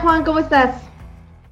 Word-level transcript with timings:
Juan, 0.00 0.24
¿cómo 0.24 0.40
estás? 0.40 0.82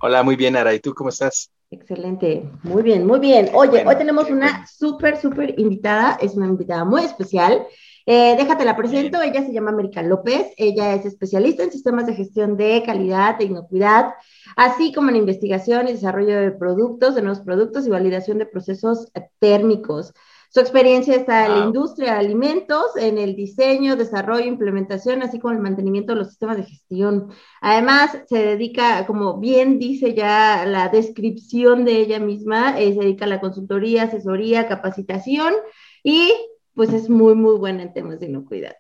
Hola, 0.01 0.23
muy 0.23 0.37
bien, 0.37 0.57
Ara. 0.57 0.75
¿Y 0.75 0.81
tú 0.81 0.95
cómo 0.95 1.11
estás? 1.11 1.51
Excelente, 1.71 2.51
muy 2.65 2.83
bien, 2.83 3.07
muy 3.07 3.21
bien. 3.21 3.51
Oye, 3.55 3.85
hoy 3.87 3.97
tenemos 3.97 4.29
una 4.29 4.67
súper, 4.67 5.17
súper 5.17 5.59
invitada, 5.59 6.19
es 6.21 6.35
una 6.35 6.47
invitada 6.47 6.85
muy 6.85 7.03
especial. 7.03 7.67
Eh, 8.05 8.35
déjate 8.37 8.65
la 8.65 8.77
presento, 8.77 9.23
ella 9.23 9.43
se 9.43 9.53
llama 9.53 9.71
América 9.71 10.03
López, 10.03 10.53
ella 10.57 10.95
es 10.95 11.07
especialista 11.07 11.63
en 11.63 11.71
sistemas 11.71 12.07
de 12.07 12.15
gestión 12.15 12.57
de 12.57 12.83
calidad, 12.85 13.39
de 13.39 13.45
inocuidad, 13.45 14.15
así 14.57 14.93
como 14.93 15.11
en 15.11 15.17
investigación 15.17 15.87
y 15.89 15.93
desarrollo 15.93 16.41
de 16.41 16.51
productos, 16.51 17.15
de 17.15 17.23
nuevos 17.23 17.41
productos 17.41 17.87
y 17.87 17.91
validación 17.91 18.39
de 18.39 18.47
procesos 18.47 19.11
térmicos. 19.39 20.13
Su 20.55 20.61
experiencia 20.61 21.17
está 21.17 21.47
en 21.47 21.53
la 21.53 21.65
industria 21.65 22.13
de 22.13 22.19
alimentos, 22.19 22.95
en 22.97 23.17
el 23.17 23.35
diseño, 23.35 23.97
desarrollo, 23.97 24.45
implementación, 24.45 25.23
así 25.23 25.39
como 25.39 25.55
el 25.55 25.63
mantenimiento 25.63 26.13
de 26.13 26.19
los 26.19 26.29
sistemas 26.29 26.59
de 26.59 26.65
gestión. 26.65 27.31
Además, 27.63 28.19
se 28.29 28.37
dedica, 28.37 29.07
como 29.07 29.39
bien 29.39 29.79
dice 29.79 30.13
ya 30.13 30.67
la 30.67 30.91
descripción 30.91 31.87
de 31.87 31.97
ella 31.97 32.19
misma, 32.19 32.79
eh, 32.79 32.93
se 32.93 33.01
dedica 33.01 33.25
a 33.25 33.29
la 33.29 33.41
consultoría, 33.41 34.03
asesoría, 34.03 34.69
capacitación 34.69 35.55
y 36.03 36.31
pues 36.75 36.93
es 36.93 37.09
muy, 37.09 37.35
muy 37.35 37.57
buena 37.57 37.85
en 37.85 37.95
temas 37.95 38.21
de 38.21 38.27
inocuidad. 38.27 38.77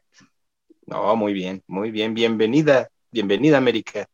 No, 0.85 1.17
muy 1.17 1.33
bien, 1.33 1.63
muy 1.67 1.91
bien. 1.91 2.13
Bienvenida, 2.13 2.91
bienvenida, 3.11 3.57
América. 3.57 4.05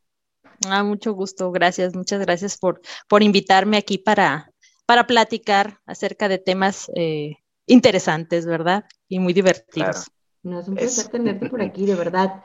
Ah, 0.69 0.85
mucho 0.85 1.13
gusto, 1.13 1.51
gracias, 1.51 1.97
muchas 1.97 2.21
gracias 2.21 2.57
por, 2.57 2.81
por 3.09 3.25
invitarme 3.25 3.79
aquí 3.79 3.99
para, 3.99 4.53
para 4.87 5.09
platicar 5.09 5.81
acerca 5.87 6.29
de 6.29 6.39
temas 6.39 6.89
eh, 6.95 7.39
interesantes, 7.69 8.47
¿verdad? 8.47 8.85
Y 9.09 9.19
muy 9.19 9.33
divertidos. 9.33 10.11
No, 10.43 10.61
es 10.61 10.69
un 10.69 10.75
placer 10.75 11.09
tenerte 11.09 11.49
por 11.49 11.63
aquí, 11.63 11.87
de 11.87 11.95
verdad. 11.95 12.43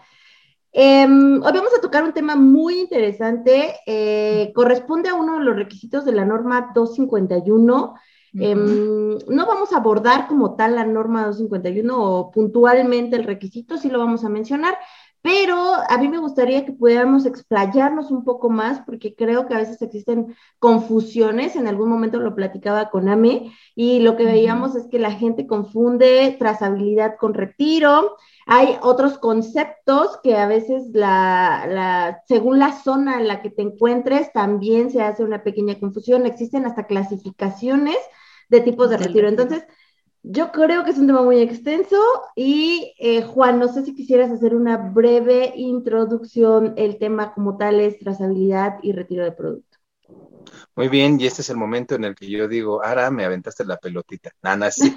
Em, 0.72 1.36
hoy 1.44 1.52
vamos 1.52 1.74
a 1.78 1.82
tocar 1.82 2.04
un 2.04 2.14
tema 2.14 2.36
muy 2.36 2.80
interesante. 2.80 3.76
Eh, 3.86 4.52
corresponde 4.56 5.10
a 5.10 5.16
uno 5.16 5.38
de 5.38 5.46
los 5.46 5.56
requisitos 5.56 6.06
de 6.06 6.14
la 6.14 6.26
norma 6.26 6.72
251. 6.74 7.96
Em, 8.36 9.20
no 9.28 9.46
vamos 9.46 9.74
a 9.74 9.78
abordar 9.78 10.28
como 10.28 10.56
tal 10.56 10.74
la 10.74 10.86
norma 10.86 11.28
251 11.28 11.96
o 11.96 12.32
puntualmente 12.32 13.16
el 13.16 13.26
requisito, 13.26 13.78
sí 13.78 13.90
lo 13.90 14.00
vamos 14.00 14.26
a 14.26 14.30
mencionar, 14.30 14.76
pero 15.24 15.56
a 15.58 15.98
mí 16.00 16.10
me 16.10 16.18
gustaría 16.18 16.66
que 16.66 16.74
pudiéramos 16.74 17.26
explayarnos 17.26 18.12
un 18.12 18.26
poco 18.26 18.50
más 18.50 18.82
porque 18.82 19.16
creo 19.16 19.48
que 19.48 19.54
a 19.54 19.58
veces 19.60 19.82
existen 19.82 20.36
confusiones, 20.60 21.56
en 21.56 21.66
algún 21.66 21.88
momento 21.88 22.20
lo 22.20 22.36
platicaba 22.36 22.90
con 22.90 23.08
Ame 23.08 23.54
y 23.74 24.02
lo 24.02 24.18
que 24.18 24.26
veíamos 24.26 24.76
es 24.76 24.86
que 24.88 25.00
la 25.00 25.14
gente 25.14 25.48
confunde 25.48 26.36
trazabilidad 26.38 27.16
con 27.18 27.34
retiro, 27.34 28.18
hay 28.46 28.78
otros 28.82 29.18
conceptos 29.18 30.20
que 30.22 30.36
a 30.36 30.46
veces 30.46 30.90
la, 30.92 32.22
según 32.28 32.60
la 32.60 32.74
zona 32.74 33.18
en 33.18 33.30
la 33.30 33.42
que 33.42 33.50
te 33.50 33.62
encuentres 33.62 34.34
también 34.34 34.92
se 34.92 35.04
hace 35.04 35.24
una 35.24 35.42
pequeña 35.42 35.80
confusión, 35.80 36.26
existen 36.26 36.66
hasta 36.66 36.86
clasificaciones 36.86 37.96
de 38.50 38.60
tipos 38.60 38.90
de 38.90 38.98
retiro. 38.98 39.30
Entonces, 39.30 39.64
yo 40.24 40.54
creo 40.54 40.86
que 40.86 40.92
es 40.92 40.98
un 40.98 41.08
tema 41.08 41.22
muy 41.22 41.42
extenso 41.42 41.98
y 42.34 42.94
eh, 42.98 43.24
Juan, 43.24 43.60
no 43.60 43.68
sé 43.68 43.84
si 43.84 43.94
quisieras 43.94 44.32
hacer 44.32 44.56
una 44.56 44.78
breve 44.78 45.52
introducción. 45.56 46.74
El 46.78 46.98
tema 46.98 47.34
como 47.34 47.58
tal 47.58 47.82
es 47.82 48.00
trazabilidad 48.00 48.78
y 48.82 48.94
retiro 48.94 49.26
de 49.26 49.34
producto. 49.34 49.78
Muy 50.76 50.88
bien, 50.88 51.20
y 51.20 51.28
este 51.28 51.42
es 51.42 51.50
el 51.50 51.58
momento 51.58 51.96
en 51.96 52.06
el 52.06 52.16
que 52.16 52.30
yo 52.30 52.48
digo, 52.48 52.84
Ara, 52.84 53.12
me 53.12 53.26
aventaste 53.26 53.66
la 53.66 53.78
pelotita. 53.78 54.32
Nana, 54.42 54.72
sí. 54.72 54.96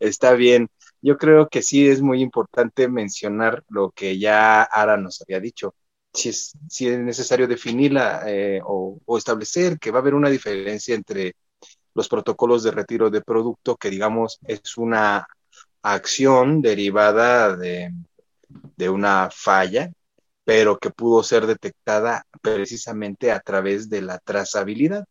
Está 0.00 0.32
bien. 0.32 0.68
Yo 1.02 1.18
creo 1.18 1.48
que 1.48 1.62
sí 1.62 1.86
es 1.86 2.00
muy 2.00 2.22
importante 2.22 2.88
mencionar 2.88 3.62
lo 3.68 3.90
que 3.90 4.18
ya 4.18 4.62
Ara 4.62 4.96
nos 4.96 5.20
había 5.20 5.38
dicho. 5.38 5.74
Si 6.12 6.30
es, 6.30 6.56
necesario 6.98 7.46
definirla 7.46 8.22
eh, 8.26 8.60
o 8.64 9.18
establecer 9.18 9.78
que 9.78 9.90
va 9.90 9.98
a 9.98 10.00
haber 10.00 10.14
una 10.14 10.30
diferencia 10.30 10.94
entre 10.94 11.34
los 11.94 12.08
protocolos 12.08 12.62
de 12.62 12.70
retiro 12.70 13.10
de 13.10 13.20
producto, 13.20 13.76
que 13.76 13.90
digamos 13.90 14.38
es 14.46 14.76
una 14.76 15.26
acción 15.82 16.62
derivada 16.62 17.56
de, 17.56 17.92
una 18.88 19.30
falla, 19.32 19.92
pero 20.44 20.78
que 20.78 20.90
pudo 20.90 21.22
ser 21.22 21.46
detectada 21.46 22.24
precisamente 22.40 23.32
a 23.32 23.40
través 23.40 23.90
de 23.90 24.02
la 24.02 24.18
trazabilidad. 24.18 25.04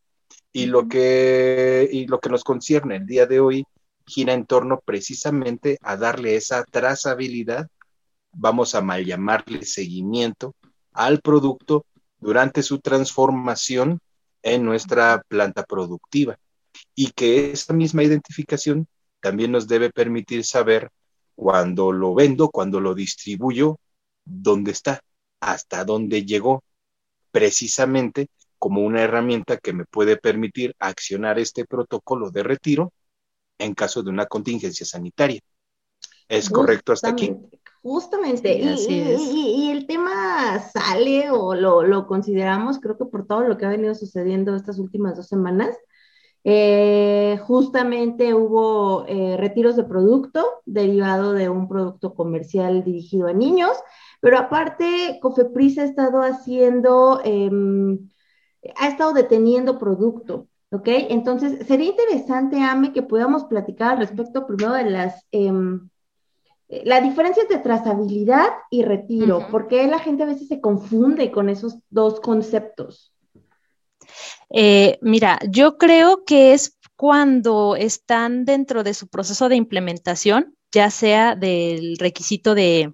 Y 0.52 0.66
lo 0.66 0.88
que, 0.88 1.88
y 1.92 2.06
lo 2.06 2.20
que 2.20 2.30
nos 2.30 2.42
concierne 2.42 2.96
el 2.96 3.06
día 3.06 3.26
de 3.26 3.40
hoy 3.40 3.64
gira 4.06 4.32
en 4.32 4.46
torno 4.46 4.80
precisamente 4.80 5.78
a 5.82 5.96
darle 5.96 6.36
esa 6.36 6.64
trazabilidad, 6.64 7.68
vamos 8.32 8.74
a 8.74 8.80
mal 8.80 9.04
llamarle 9.04 9.64
seguimiento 9.64 10.54
al 10.92 11.20
producto 11.20 11.84
durante 12.18 12.62
su 12.62 12.80
transformación 12.80 14.00
en 14.42 14.64
nuestra 14.64 15.22
planta 15.28 15.64
productiva 15.64 16.38
y 17.00 17.12
que 17.12 17.52
esa 17.52 17.72
misma 17.74 18.02
identificación 18.02 18.88
también 19.20 19.52
nos 19.52 19.68
debe 19.68 19.88
permitir 19.88 20.44
saber 20.44 20.90
cuando 21.36 21.92
lo 21.92 22.12
vendo, 22.12 22.48
cuando 22.50 22.80
lo 22.80 22.92
distribuyo, 22.92 23.78
dónde 24.24 24.72
está, 24.72 25.00
hasta 25.38 25.84
dónde 25.84 26.24
llegó, 26.24 26.64
precisamente 27.30 28.30
como 28.58 28.80
una 28.80 29.00
herramienta 29.00 29.58
que 29.58 29.72
me 29.72 29.84
puede 29.84 30.16
permitir 30.16 30.74
accionar 30.80 31.38
este 31.38 31.64
protocolo 31.64 32.32
de 32.32 32.42
retiro 32.42 32.92
en 33.58 33.74
caso 33.74 34.02
de 34.02 34.10
una 34.10 34.26
contingencia 34.26 34.84
sanitaria. 34.84 35.40
¿Es 36.26 36.50
correcto 36.50 36.94
hasta 36.94 37.10
aquí? 37.10 37.32
Justamente, 37.80 38.58
y, 38.58 39.70
el 39.70 39.86
tema 39.86 40.58
sale 40.72 41.30
o 41.30 41.54
lo, 41.54 41.84
lo, 41.84 42.08
consideramos, 42.08 42.80
creo 42.80 42.98
que 42.98 43.04
por 43.04 43.24
todo 43.24 43.42
lo 43.42 43.56
que 43.56 43.66
ha 43.66 43.70
venido 43.70 43.94
sucediendo 43.94 44.56
estas 44.56 44.80
últimas 44.80 45.14
dos 45.14 45.28
semanas, 45.28 45.76
eh, 46.44 47.38
justamente 47.46 48.34
hubo 48.34 49.04
eh, 49.06 49.36
retiros 49.36 49.76
de 49.76 49.84
producto 49.84 50.44
derivado 50.64 51.32
de 51.32 51.48
un 51.48 51.68
producto 51.68 52.14
comercial 52.14 52.84
dirigido 52.84 53.26
a 53.28 53.32
niños, 53.32 53.72
pero 54.20 54.38
aparte 54.38 55.18
Cofepris 55.20 55.78
ha 55.78 55.84
estado 55.84 56.22
haciendo, 56.22 57.20
em, 57.24 58.08
ha 58.76 58.88
estado 58.88 59.12
deteniendo 59.12 59.78
producto, 59.78 60.48
¿ok? 60.70 60.88
Entonces, 61.10 61.66
sería 61.66 61.90
interesante, 61.90 62.60
Ame, 62.62 62.92
que 62.92 63.02
podamos 63.02 63.44
platicar 63.44 63.92
al 63.92 63.98
respecto 63.98 64.46
primero 64.46 64.72
de 64.74 64.90
las... 64.90 65.26
Em, 65.32 65.88
la 66.68 67.00
diferencia 67.00 67.42
entre 67.42 67.58
trazabilidad 67.58 68.48
y 68.70 68.82
retiro, 68.82 69.46
porque 69.50 69.86
la 69.86 69.98
gente 69.98 70.24
a 70.24 70.26
veces 70.26 70.48
se 70.48 70.60
confunde 70.60 71.30
con 71.30 71.48
esos 71.48 71.78
dos 71.88 72.20
conceptos. 72.20 73.14
Eh, 74.50 74.98
mira, 75.02 75.38
yo 75.48 75.78
creo 75.78 76.24
que 76.24 76.52
es 76.54 76.78
cuando 76.96 77.76
están 77.76 78.44
dentro 78.44 78.82
de 78.82 78.94
su 78.94 79.08
proceso 79.08 79.48
de 79.48 79.56
implementación, 79.56 80.56
ya 80.72 80.90
sea 80.90 81.36
del 81.36 81.96
requisito 81.98 82.54
de, 82.54 82.92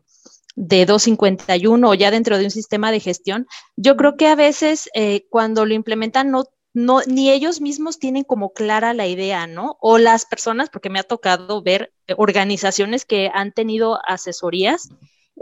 251 0.56 1.88
o 1.90 1.94
ya 1.94 2.12
dentro 2.12 2.38
de 2.38 2.44
un 2.44 2.50
sistema 2.52 2.92
de 2.92 3.00
gestión, 3.00 3.48
yo 3.76 3.96
creo 3.96 4.16
que 4.16 4.28
a 4.28 4.36
veces 4.36 4.88
eh, 4.94 5.26
cuando 5.28 5.66
lo 5.66 5.74
implementan 5.74 6.30
no, 6.30 6.44
no, 6.72 7.00
ni 7.08 7.30
ellos 7.30 7.60
mismos 7.60 7.98
tienen 7.98 8.22
como 8.22 8.52
clara 8.52 8.94
la 8.94 9.08
idea, 9.08 9.48
¿no? 9.48 9.76
O 9.80 9.98
las 9.98 10.26
personas, 10.26 10.70
porque 10.70 10.90
me 10.90 11.00
ha 11.00 11.02
tocado 11.02 11.62
ver 11.62 11.92
organizaciones 12.16 13.04
que 13.04 13.30
han 13.34 13.50
tenido 13.50 13.98
asesorías 14.06 14.90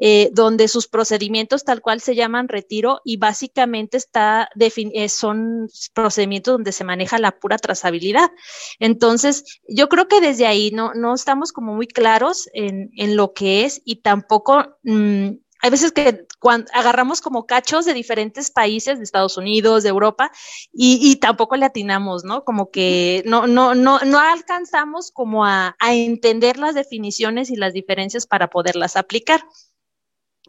eh, 0.04 0.30
donde 0.32 0.66
sus 0.66 0.88
procedimientos 0.88 1.62
tal 1.62 1.80
cual 1.80 2.00
se 2.00 2.16
llaman 2.16 2.48
retiro 2.48 3.00
y 3.04 3.18
básicamente 3.18 3.96
está 3.96 4.48
eh, 4.58 5.08
son 5.08 5.68
procedimientos 5.94 6.54
donde 6.54 6.72
se 6.72 6.82
maneja 6.82 7.20
la 7.20 7.38
pura 7.38 7.56
trazabilidad. 7.56 8.28
Entonces, 8.80 9.60
yo 9.68 9.88
creo 9.88 10.08
que 10.08 10.20
desde 10.20 10.48
ahí 10.48 10.72
no, 10.72 10.92
no 10.94 11.14
estamos 11.14 11.52
como 11.52 11.76
muy 11.76 11.86
claros 11.86 12.48
en, 12.52 12.90
lo 13.14 13.32
que 13.32 13.64
es 13.64 13.80
y 13.84 14.02
tampoco 14.02 14.76
mm, 14.82 15.28
hay 15.60 15.70
veces 15.70 15.92
que 15.92 16.26
agarramos 16.72 17.20
como 17.20 17.46
cachos 17.46 17.84
de 17.84 17.94
diferentes 17.94 18.50
países, 18.50 18.98
de 18.98 19.04
Estados 19.04 19.36
Unidos, 19.36 19.84
de 19.84 19.90
Europa, 19.90 20.32
y, 20.72 21.14
tampoco 21.20 21.54
le 21.54 21.66
atinamos, 21.66 22.24
¿no? 22.24 22.42
Como 22.42 22.72
que 22.72 23.22
no, 23.24 23.46
no, 23.46 23.76
no, 23.76 24.00
no 24.00 24.18
alcanzamos 24.18 25.12
como 25.12 25.44
a, 25.46 25.76
entender 25.80 26.58
las 26.58 26.74
definiciones 26.74 27.50
y 27.50 27.54
las 27.54 27.72
diferencias 27.72 28.26
para 28.26 28.50
poderlas 28.50 28.96
aplicar, 28.96 29.44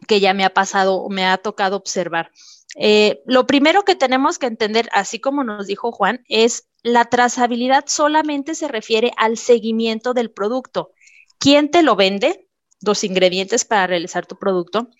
que 0.06 0.20
ya 0.20 0.34
me 0.34 0.44
ha 0.44 0.50
pasado, 0.50 1.08
me 1.08 1.26
ha 1.26 1.38
tocado 1.38 1.76
observar. 1.76 2.30
Eh, 2.76 3.22
lo 3.26 3.46
primero 3.46 3.82
que 3.82 3.94
tenemos 3.94 4.38
que 4.38 4.46
entender, 4.46 4.88
así 4.92 5.20
como 5.20 5.44
nos 5.44 5.66
dijo 5.66 5.92
Juan, 5.92 6.24
es 6.28 6.68
la 6.82 7.04
trazabilidad 7.06 7.84
solamente 7.86 8.54
se 8.54 8.68
refiere 8.68 9.12
al 9.16 9.38
seguimiento 9.38 10.12
del 10.12 10.30
producto. 10.30 10.90
¿Quién 11.38 11.70
te 11.70 11.82
lo 11.82 11.96
vende? 11.96 12.44
los 12.84 13.04
ingredientes 13.04 13.64
para 13.64 13.86
realizar 13.86 14.26
tu 14.26 14.38
producto, 14.38 14.90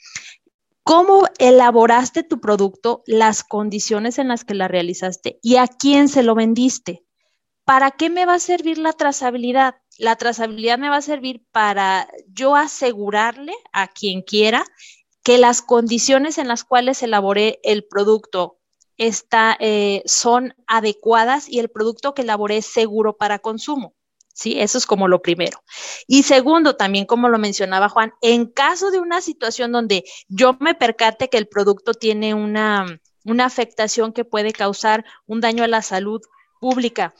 cómo 0.82 1.26
elaboraste 1.38 2.22
tu 2.22 2.40
producto, 2.40 3.02
las 3.06 3.44
condiciones 3.44 4.18
en 4.18 4.28
las 4.28 4.44
que 4.44 4.54
la 4.54 4.68
realizaste 4.68 5.38
y 5.42 5.56
a 5.56 5.66
quién 5.66 6.08
se 6.08 6.22
lo 6.22 6.34
vendiste. 6.34 7.04
¿Para 7.64 7.92
qué 7.92 8.10
me 8.10 8.26
va 8.26 8.34
a 8.34 8.40
servir 8.40 8.78
la 8.78 8.92
trazabilidad? 8.92 9.76
La 9.98 10.16
trazabilidad 10.16 10.78
me 10.78 10.88
va 10.88 10.96
a 10.96 11.02
servir 11.02 11.44
para 11.52 12.08
yo 12.28 12.56
asegurarle 12.56 13.54
a 13.72 13.88
quien 13.88 14.22
quiera 14.22 14.64
que 15.22 15.38
las 15.38 15.62
condiciones 15.62 16.38
en 16.38 16.48
las 16.48 16.64
cuales 16.64 17.02
elaboré 17.02 17.60
el 17.62 17.84
producto 17.84 18.58
eh, 18.96 20.02
son 20.06 20.54
adecuadas 20.66 21.48
y 21.48 21.58
el 21.58 21.68
producto 21.68 22.14
que 22.14 22.22
elaboré 22.22 22.58
es 22.58 22.66
seguro 22.66 23.16
para 23.16 23.38
consumo. 23.38 23.94
¿sí? 24.34 24.60
Eso 24.60 24.78
es 24.78 24.86
como 24.86 25.08
lo 25.08 25.22
primero. 25.22 25.62
Y 26.06 26.24
segundo, 26.24 26.76
también 26.76 27.06
como 27.06 27.28
lo 27.28 27.38
mencionaba 27.38 27.88
Juan, 27.88 28.12
en 28.20 28.46
caso 28.46 28.90
de 28.90 29.00
una 29.00 29.20
situación 29.20 29.72
donde 29.72 30.04
yo 30.28 30.56
me 30.60 30.74
percate 30.74 31.28
que 31.28 31.38
el 31.38 31.48
producto 31.48 31.94
tiene 31.94 32.34
una, 32.34 33.00
afectación 33.38 34.12
que 34.12 34.24
puede 34.24 34.52
causar 34.52 35.04
un 35.26 35.40
daño 35.40 35.64
a 35.64 35.68
la 35.68 35.82
salud 35.82 36.20
pública 36.60 37.14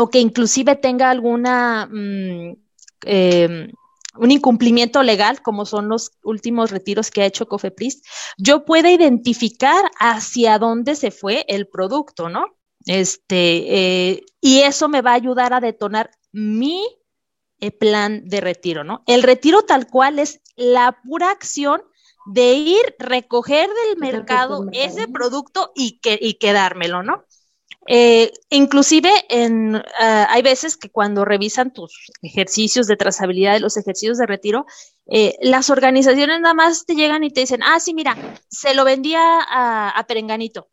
o 0.00 0.10
que 0.10 0.18
inclusive 0.18 0.76
tenga 0.76 1.10
alguna... 1.10 1.86
Mm, 1.86 2.56
em, 3.04 3.72
un 4.18 4.30
incumplimiento 4.32 5.02
legal, 5.04 5.40
como 5.40 5.64
son 5.64 5.88
los 5.88 6.10
últimos 6.24 6.72
retiros 6.72 7.12
que 7.12 7.22
ha 7.22 7.26
hecho 7.26 7.46
Cofepris, 7.46 8.02
yo 8.36 8.64
pueda 8.64 8.90
identificar 8.90 9.84
hacia 10.00 10.58
dónde 10.58 10.96
se 10.96 11.12
fue 11.12 11.44
el 11.46 11.68
producto, 11.68 12.28
¿no? 12.28 12.44
Este, 12.86 14.10
eh, 14.10 14.24
y 14.40 14.60
eso 14.60 14.88
me 14.88 15.00
va 15.00 15.12
a 15.12 15.14
ayudar 15.14 15.52
a 15.52 15.60
detonar 15.60 16.10
mi 16.32 16.84
eh, 17.60 17.70
plan 17.70 18.22
de 18.24 18.40
retiro, 18.40 18.82
¿no? 18.82 19.04
El 19.06 19.22
retiro 19.22 19.62
tal 19.62 19.86
cual 19.86 20.18
es 20.18 20.40
la 20.56 20.98
pura 21.04 21.30
acción 21.30 21.82
de 22.26 22.54
ir, 22.54 22.96
recoger 22.98 23.68
del 23.68 23.98
mercado 23.98 24.66
ese 24.72 25.08
producto 25.08 25.72
y, 25.74 26.00
que, 26.00 26.18
y 26.20 26.34
quedármelo, 26.34 27.02
¿no? 27.02 27.24
Eh, 27.86 28.30
inclusive 28.50 29.10
en, 29.28 29.76
ah, 29.98 30.26
hay 30.30 30.42
veces 30.42 30.76
que 30.76 30.90
cuando 30.90 31.24
revisan 31.24 31.72
tus 31.72 32.10
ejercicios 32.22 32.86
de 32.86 32.96
trazabilidad 32.96 33.54
de 33.54 33.60
los 33.60 33.76
ejercicios 33.76 34.18
de 34.18 34.26
retiro, 34.26 34.66
eh, 35.06 35.36
las 35.40 35.70
organizaciones 35.70 36.40
nada 36.40 36.54
más 36.54 36.84
te 36.84 36.94
llegan 36.94 37.24
y 37.24 37.30
te 37.30 37.40
dicen, 37.40 37.62
ah, 37.62 37.80
sí, 37.80 37.94
mira, 37.94 38.16
se 38.48 38.74
lo 38.74 38.84
vendía 38.84 39.20
a, 39.22 40.04
Perenganito. 40.06 40.68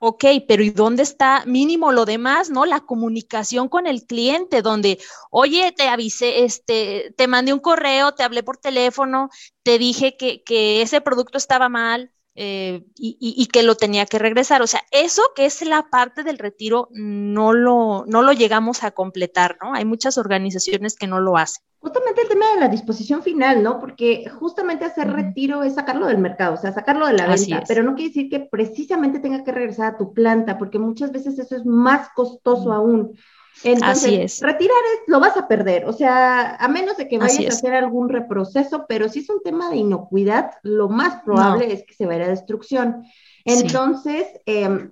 Ok, 0.00 0.24
pero 0.46 0.62
¿y 0.62 0.70
dónde 0.70 1.02
está 1.02 1.44
mínimo 1.44 1.90
lo 1.90 2.04
demás, 2.04 2.50
no? 2.50 2.64
La 2.66 2.80
comunicación 2.80 3.68
con 3.68 3.88
el 3.88 4.06
cliente, 4.06 4.62
donde, 4.62 4.98
oye, 5.30 5.72
te 5.72 5.88
avisé, 5.88 6.44
este, 6.44 7.12
te 7.16 7.26
mandé 7.26 7.52
un 7.52 7.58
correo, 7.58 8.12
te 8.14 8.22
hablé 8.22 8.44
por 8.44 8.58
teléfono, 8.58 9.28
te 9.64 9.78
dije 9.78 10.16
que 10.16 10.82
ese 10.82 11.00
producto 11.00 11.36
estaba 11.38 11.68
mal, 11.68 12.12
eh, 12.40 12.84
y, 12.96 13.46
que 13.46 13.64
lo 13.64 13.74
tenía 13.74 14.06
que 14.06 14.20
regresar. 14.20 14.62
O 14.62 14.68
sea, 14.68 14.80
eso 14.92 15.22
que 15.34 15.44
es 15.44 15.60
la 15.66 15.90
parte 15.90 16.22
del 16.22 16.38
retiro, 16.38 16.88
no 16.92 17.52
lo, 17.52 18.04
no 18.06 18.22
lo 18.22 18.32
llegamos 18.32 18.84
a 18.84 18.92
completar, 18.92 19.58
¿no? 19.60 19.74
Hay 19.74 19.84
muchas 19.84 20.18
organizaciones 20.18 20.94
que 20.94 21.08
no 21.08 21.18
lo 21.18 21.36
hacen. 21.36 21.64
Justamente 21.80 22.22
el 22.22 22.28
tema 22.28 22.54
de 22.54 22.60
la 22.60 22.68
disposición 22.68 23.24
final, 23.24 23.64
¿no? 23.64 23.80
Porque 23.80 24.30
justamente 24.38 24.84
hacer 24.84 25.12
retiro 25.12 25.64
es 25.64 25.74
sacarlo 25.74 26.06
del 26.06 26.18
mercado, 26.18 26.54
o 26.54 26.56
sea, 26.56 26.72
sacarlo 26.72 27.08
de 27.08 27.14
la 27.14 27.26
venta, 27.26 27.64
pero 27.66 27.82
no 27.82 27.96
quiere 27.96 28.10
decir 28.10 28.30
que 28.30 28.38
precisamente 28.38 29.18
tenga 29.18 29.42
que 29.42 29.50
regresar 29.50 29.94
a 29.94 29.98
tu 29.98 30.12
planta, 30.12 30.58
porque 30.58 30.78
muchas 30.78 31.10
veces 31.10 31.40
eso 31.40 31.56
es 31.56 31.66
más 31.66 32.10
costoso 32.14 32.72
aún. 32.72 33.18
Entonces, 33.64 34.04
Así 34.04 34.14
es. 34.14 34.40
retirar 34.40 34.76
es, 34.94 35.08
lo 35.08 35.18
vas 35.18 35.36
a 35.36 35.48
perder, 35.48 35.84
o 35.86 35.92
sea, 35.92 36.54
a 36.56 36.68
menos 36.68 36.96
de 36.96 37.08
que 37.08 37.18
vayas 37.18 37.44
a 37.44 37.48
hacer 37.56 37.74
algún 37.74 38.08
reproceso, 38.08 38.86
pero 38.88 39.08
si 39.08 39.20
es 39.20 39.30
un 39.30 39.42
tema 39.42 39.68
de 39.68 39.76
inocuidad, 39.76 40.52
lo 40.62 40.88
más 40.88 41.22
probable 41.22 41.72
es 41.72 41.84
que 41.84 41.94
se 41.94 42.06
vaya 42.06 42.24
a 42.24 42.28
destrucción. 42.28 43.04
Entonces, 43.44 44.26
em, 44.46 44.90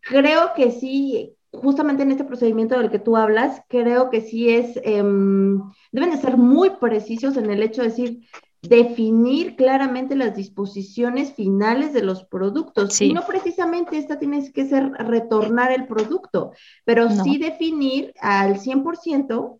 creo 0.00 0.52
que 0.56 0.72
sí, 0.72 1.36
justamente 1.52 2.02
en 2.02 2.10
este 2.10 2.24
procedimiento 2.24 2.78
del 2.78 2.90
que 2.90 2.98
tú 2.98 3.16
hablas, 3.16 3.62
creo 3.68 4.10
que 4.10 4.20
sí 4.20 4.50
es, 4.50 4.78
em, 4.82 5.62
deben 5.92 6.10
de 6.10 6.16
ser 6.16 6.36
muy 6.36 6.70
precisos 6.70 7.36
en 7.36 7.50
el 7.50 7.62
hecho 7.62 7.82
de 7.82 7.88
decir, 7.88 8.20
definir 8.62 9.56
claramente 9.56 10.16
las 10.16 10.34
disposiciones 10.34 11.32
finales 11.32 11.92
de 11.92 12.02
los 12.02 12.24
productos. 12.24 13.00
Y 13.00 13.12
no 13.12 13.26
precisamente 13.26 13.98
esta 13.98 14.18
tienes 14.18 14.52
que 14.52 14.66
ser 14.66 14.90
retornar 14.92 15.72
el 15.72 15.86
producto, 15.86 16.52
pero 16.84 17.08
sí 17.10 17.38
definir 17.38 18.12
al 18.20 18.58
100% 18.58 19.58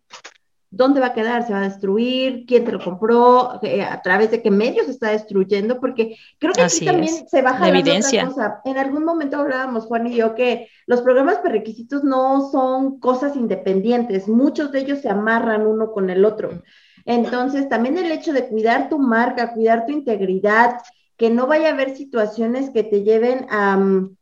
dónde 0.71 1.01
va 1.01 1.07
a 1.07 1.15
quedar, 1.15 1.47
se 1.47 1.53
va 1.53 1.61
a 1.61 1.69
destruir, 1.69 2.45
quién 2.47 2.65
te 2.65 2.73
lo 2.73 2.79
compró, 2.79 3.59
eh, 3.63 3.83
a 3.83 4.03
través 4.03 4.31
de 4.31 4.43
qué 4.43 4.51
medios 4.51 4.87
se 4.87 4.93
está 4.93 5.11
destruyendo, 5.11 5.81
porque 5.81 6.17
creo 6.39 6.53
que 6.53 6.63
aquí 6.63 6.85
también 6.85 7.27
se 7.27 7.41
baja 7.41 7.61
la 7.61 7.69
evidencia. 7.71 8.27
Cosa. 8.27 8.61
En 8.65 8.77
algún 8.77 9.05
momento 9.05 9.39
hablábamos, 9.39 9.87
Juan 9.87 10.09
y 10.09 10.17
yo, 10.17 10.35
que 10.35 10.69
los 10.87 11.01
programas 11.01 11.41
requisitos 11.43 12.05
no 12.05 12.51
son 12.51 13.01
cosas 13.01 13.35
independientes, 13.37 14.29
muchos 14.29 14.71
de 14.73 14.81
ellos 14.81 15.01
se 15.01 15.09
amarran 15.09 15.67
uno 15.67 15.91
con 15.93 16.11
el 16.11 16.25
otro. 16.25 16.63
Entonces, 17.09 17.71
también 17.71 17.97
el 17.97 18.13
hecho 18.13 18.35
de 18.35 18.49
cuidar 18.49 18.91
tu 18.91 18.99
marca, 18.99 19.55
cuidar 19.55 19.87
tu 19.87 19.93
integridad, 19.93 20.83
que 21.17 21.31
no 21.31 21.47
vaya 21.47 21.71
a 21.71 21.73
haber 21.73 21.97
situaciones 21.97 22.69
que 22.69 22.83
te 22.83 23.03
lleven 23.03 23.47
a, 23.49 23.79
mm, 23.79 24.15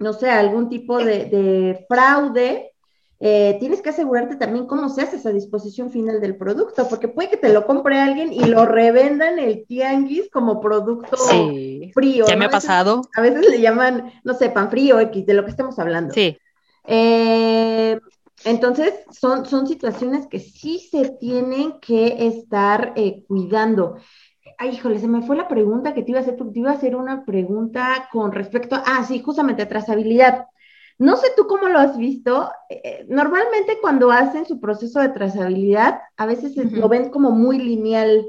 no 0.00 0.12
sé, 0.12 0.28
algún 0.28 0.68
tipo 0.68 0.98
de, 0.98 1.86
fraude, 1.88 2.72
eh, 3.20 3.56
tienes 3.60 3.80
que 3.80 3.90
asegurarte 3.90 4.34
también 4.34 4.66
cómo 4.66 4.88
se 4.88 5.02
hace 5.02 5.16
esa 5.16 5.30
disposición 5.30 5.92
final 5.92 6.20
del 6.20 6.36
producto, 6.36 6.88
porque 6.88 7.06
puede 7.06 7.30
que 7.30 7.36
te 7.36 7.52
lo 7.52 7.64
compre 7.64 8.00
alguien 8.00 8.32
y 8.32 8.44
lo 8.44 8.66
revendan 8.66 9.38
el 9.38 9.64
tianguis 9.64 10.28
como 10.28 10.60
producto 10.60 11.16
frío. 11.94 12.26
Ya 12.26 12.36
me 12.36 12.46
ha 12.46 12.50
pasado. 12.50 13.02
A 13.14 13.20
veces 13.20 13.48
le 13.48 13.60
llaman, 13.60 14.12
no 14.24 14.34
sé, 14.34 14.50
pan 14.50 14.68
frío 14.68 14.98
X, 14.98 15.24
de 15.24 15.34
lo 15.34 15.44
que 15.44 15.52
estamos 15.52 15.78
hablando. 15.78 16.12
Sí. 16.12 16.36
Eh, 16.88 18.00
entonces, 18.46 18.94
son, 19.10 19.44
son 19.44 19.66
situaciones 19.66 20.28
que 20.28 20.38
sí 20.38 20.78
se 20.78 21.10
tienen 21.18 21.80
que 21.80 22.28
estar 22.28 22.92
eh, 22.94 23.24
cuidando. 23.26 23.96
Ay, 24.56 24.70
híjole, 24.70 25.00
se 25.00 25.08
me 25.08 25.22
fue 25.22 25.36
la 25.36 25.48
pregunta 25.48 25.94
que 25.94 26.04
te 26.04 26.12
iba 26.12 26.20
a 26.20 26.22
hacer, 26.22 26.36
te 26.36 26.58
iba 26.60 26.70
a 26.70 26.74
hacer 26.74 26.94
una 26.94 27.24
pregunta 27.24 28.08
con 28.12 28.30
respecto 28.30 28.76
a, 28.76 28.84
ah, 28.86 29.04
sí, 29.04 29.20
justamente 29.20 29.62
a 29.62 29.68
trazabilidad. 29.68 30.46
No 30.96 31.16
sé 31.16 31.26
tú 31.36 31.48
cómo 31.48 31.68
lo 31.68 31.80
has 31.80 31.98
visto. 31.98 32.48
Eh, 32.68 33.04
normalmente 33.08 33.78
cuando 33.82 34.12
hacen 34.12 34.46
su 34.46 34.60
proceso 34.60 35.00
de 35.00 35.08
trazabilidad, 35.08 36.02
a 36.16 36.26
veces 36.26 36.56
lo 36.56 36.88
ven 36.88 37.10
como 37.10 37.32
muy 37.32 37.58
lineal. 37.58 38.26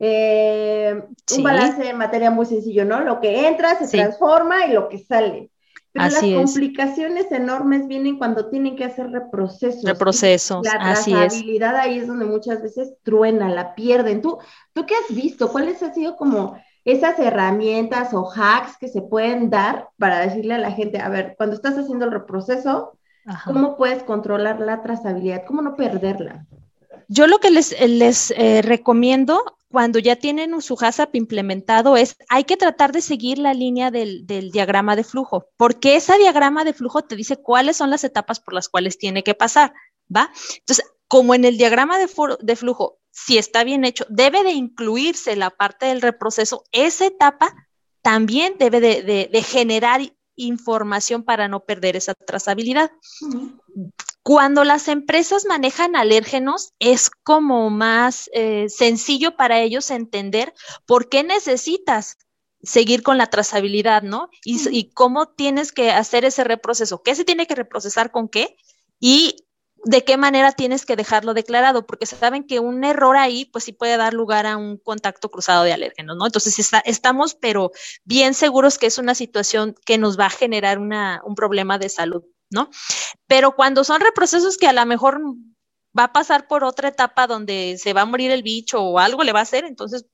Eh, 0.00 1.00
un 1.36 1.42
balance 1.44 1.80
de 1.80 1.94
materia 1.94 2.32
muy 2.32 2.46
sencillo, 2.46 2.84
¿no? 2.84 3.04
Lo 3.04 3.20
que 3.20 3.46
entra 3.46 3.76
se 3.78 3.86
transforma 3.86 4.66
y 4.66 4.72
lo 4.72 4.88
que 4.88 4.98
sale. 4.98 5.52
Pero 5.92 6.04
las 6.04 6.20
complicaciones 6.20 7.32
enormes 7.32 7.88
vienen 7.88 8.16
cuando 8.16 8.48
tienen 8.48 8.76
que 8.76 8.84
hacer 8.84 9.10
reprocesos. 9.10 9.82
Reprocesos, 9.82 10.64
la 10.64 10.72
así 10.92 11.12
es. 11.12 11.42
ahí 11.62 11.98
es 11.98 12.06
donde 12.06 12.26
muchas 12.26 12.62
veces 12.62 12.94
truena, 13.02 13.48
la 13.48 13.74
pierden. 13.74 14.22
¿Tú, 14.22 14.38
¿Tú 14.72 14.86
qué 14.86 14.94
has 14.94 15.14
visto? 15.14 15.50
¿Cuáles 15.50 15.82
han 15.82 15.92
sido 15.92 16.16
como 16.16 16.56
esas 16.84 17.18
herramientas 17.18 18.14
o 18.14 18.30
hacks 18.30 18.76
que 18.78 18.88
se 18.88 19.02
pueden 19.02 19.50
dar 19.50 19.88
para 19.98 20.20
decirle 20.20 20.54
a 20.54 20.58
la 20.58 20.72
gente, 20.72 21.00
a 21.00 21.08
ver, 21.08 21.34
cuando 21.36 21.56
estás 21.56 21.76
haciendo 21.76 22.04
el 22.04 22.12
reproceso, 22.12 22.92
¿cómo 23.44 23.76
puedes 23.76 24.02
controlar 24.02 24.60
la 24.60 24.82
trazabilidad? 24.82 25.44
¿Cómo 25.46 25.60
no 25.60 25.76
perderla? 25.76 26.46
Yo 27.08 27.26
lo 27.26 27.38
que 27.38 27.50
les, 27.50 27.74
les 27.88 28.30
eh, 28.30 28.62
recomiendo 28.62 29.42
cuando 29.70 30.00
ya 30.00 30.16
tienen 30.16 30.60
su 30.62 30.76
HACCP 30.78 31.14
implementado 31.14 31.96
es, 31.96 32.16
hay 32.28 32.42
que 32.42 32.56
tratar 32.56 32.90
de 32.90 33.00
seguir 33.00 33.38
la 33.38 33.54
línea 33.54 33.92
del, 33.92 34.26
diagrama 34.26 34.96
de 34.96 35.04
flujo, 35.04 35.46
porque 35.56 35.94
ese 35.94 36.18
diagrama 36.18 36.64
de 36.64 36.72
flujo 36.72 37.02
te 37.02 37.14
dice 37.14 37.36
cuáles 37.36 37.76
son 37.76 37.88
las 37.88 38.02
etapas 38.02 38.40
por 38.40 38.52
las 38.52 38.68
cuales 38.68 38.98
tiene 38.98 39.22
que 39.22 39.34
pasar, 39.34 39.72
¿va? 40.14 40.32
Entonces, 40.58 40.84
como 41.06 41.36
en 41.36 41.44
el 41.44 41.56
diagrama 41.56 41.98
de, 41.98 42.56
flujo, 42.56 42.98
si 43.12 43.38
está 43.38 43.62
bien 43.62 43.84
hecho, 43.84 44.04
debe 44.08 44.42
de 44.42 44.50
incluirse 44.50 45.36
la 45.36 45.50
parte 45.50 45.86
del 45.86 46.02
reproceso, 46.02 46.64
esa 46.72 47.06
etapa 47.06 47.54
también 48.02 48.56
debe 48.58 48.80
de, 48.80 49.42
generar 49.42 50.00
información 50.34 51.22
para 51.22 51.46
no 51.46 51.60
perder 51.60 51.94
esa 51.94 52.14
trazabilidad. 52.14 52.90
Cuando 54.22 54.64
las 54.64 54.88
empresas 54.88 55.46
manejan 55.46 55.96
alérgenos, 55.96 56.72
es 56.78 57.10
como 57.10 57.70
más 57.70 58.28
eh, 58.34 58.68
sencillo 58.68 59.36
para 59.36 59.60
ellos 59.60 59.90
entender 59.90 60.52
por 60.84 61.08
qué 61.08 61.22
necesitas 61.22 62.18
seguir 62.62 63.02
con 63.02 63.16
la 63.16 63.28
trazabilidad, 63.28 64.02
¿no? 64.02 64.28
Y, 64.44 64.60
y, 64.70 64.90
cómo 64.90 65.28
tienes 65.28 65.72
que 65.72 65.90
hacer 65.90 66.26
ese 66.26 66.44
reproceso, 66.44 67.02
qué 67.02 67.14
se 67.14 67.24
tiene 67.24 67.46
que 67.46 67.54
reprocesar 67.54 68.10
con 68.10 68.28
qué 68.28 68.56
y 68.98 69.46
de 69.84 70.04
qué 70.04 70.16
manera 70.16 70.52
tienes 70.52 70.84
que 70.84 70.96
dejarlo 70.96 71.32
declarado, 71.32 71.86
porque 71.86 72.04
saben 72.06 72.44
que 72.44 72.60
un 72.60 72.84
error 72.84 73.16
ahí, 73.16 73.46
pues 73.46 73.64
sí 73.64 73.72
puede 73.72 73.96
dar 73.96 74.12
lugar 74.12 74.46
a 74.46 74.56
un 74.56 74.76
contacto 74.76 75.30
cruzado 75.30 75.64
de 75.64 75.72
alérgenos, 75.72 76.16
¿no? 76.16 76.26
Entonces 76.26 76.58
está, 76.58 76.80
estamos, 76.80 77.34
pero 77.34 77.70
bien 78.04 78.34
seguros 78.34 78.76
que 78.76 78.86
es 78.86 78.98
una 78.98 79.14
situación 79.14 79.74
que 79.86 79.96
nos 79.96 80.18
va 80.18 80.26
a 80.26 80.30
generar 80.30 80.78
una, 80.78 81.22
un 81.24 81.34
problema 81.34 81.78
de 81.78 81.88
salud, 81.88 82.24
¿no? 82.50 82.68
Pero 83.26 83.54
cuando 83.54 83.84
son 83.84 84.00
reprocesos 84.00 84.56
que 84.56 84.66
a 84.66 84.72
lo 84.72 84.84
mejor 84.86 85.20
va 85.98 86.04
a 86.04 86.12
pasar 86.12 86.46
por 86.46 86.64
otra 86.64 86.88
etapa 86.88 87.26
donde 87.26 87.76
se 87.78 87.92
va 87.92 88.02
a 88.02 88.06
morir 88.06 88.30
el 88.30 88.42
bicho 88.42 88.82
o 88.82 88.98
algo 88.98 89.24
le 89.24 89.32
va 89.32 89.40
a 89.40 89.44
hacer, 89.44 89.64
entonces 89.64 90.06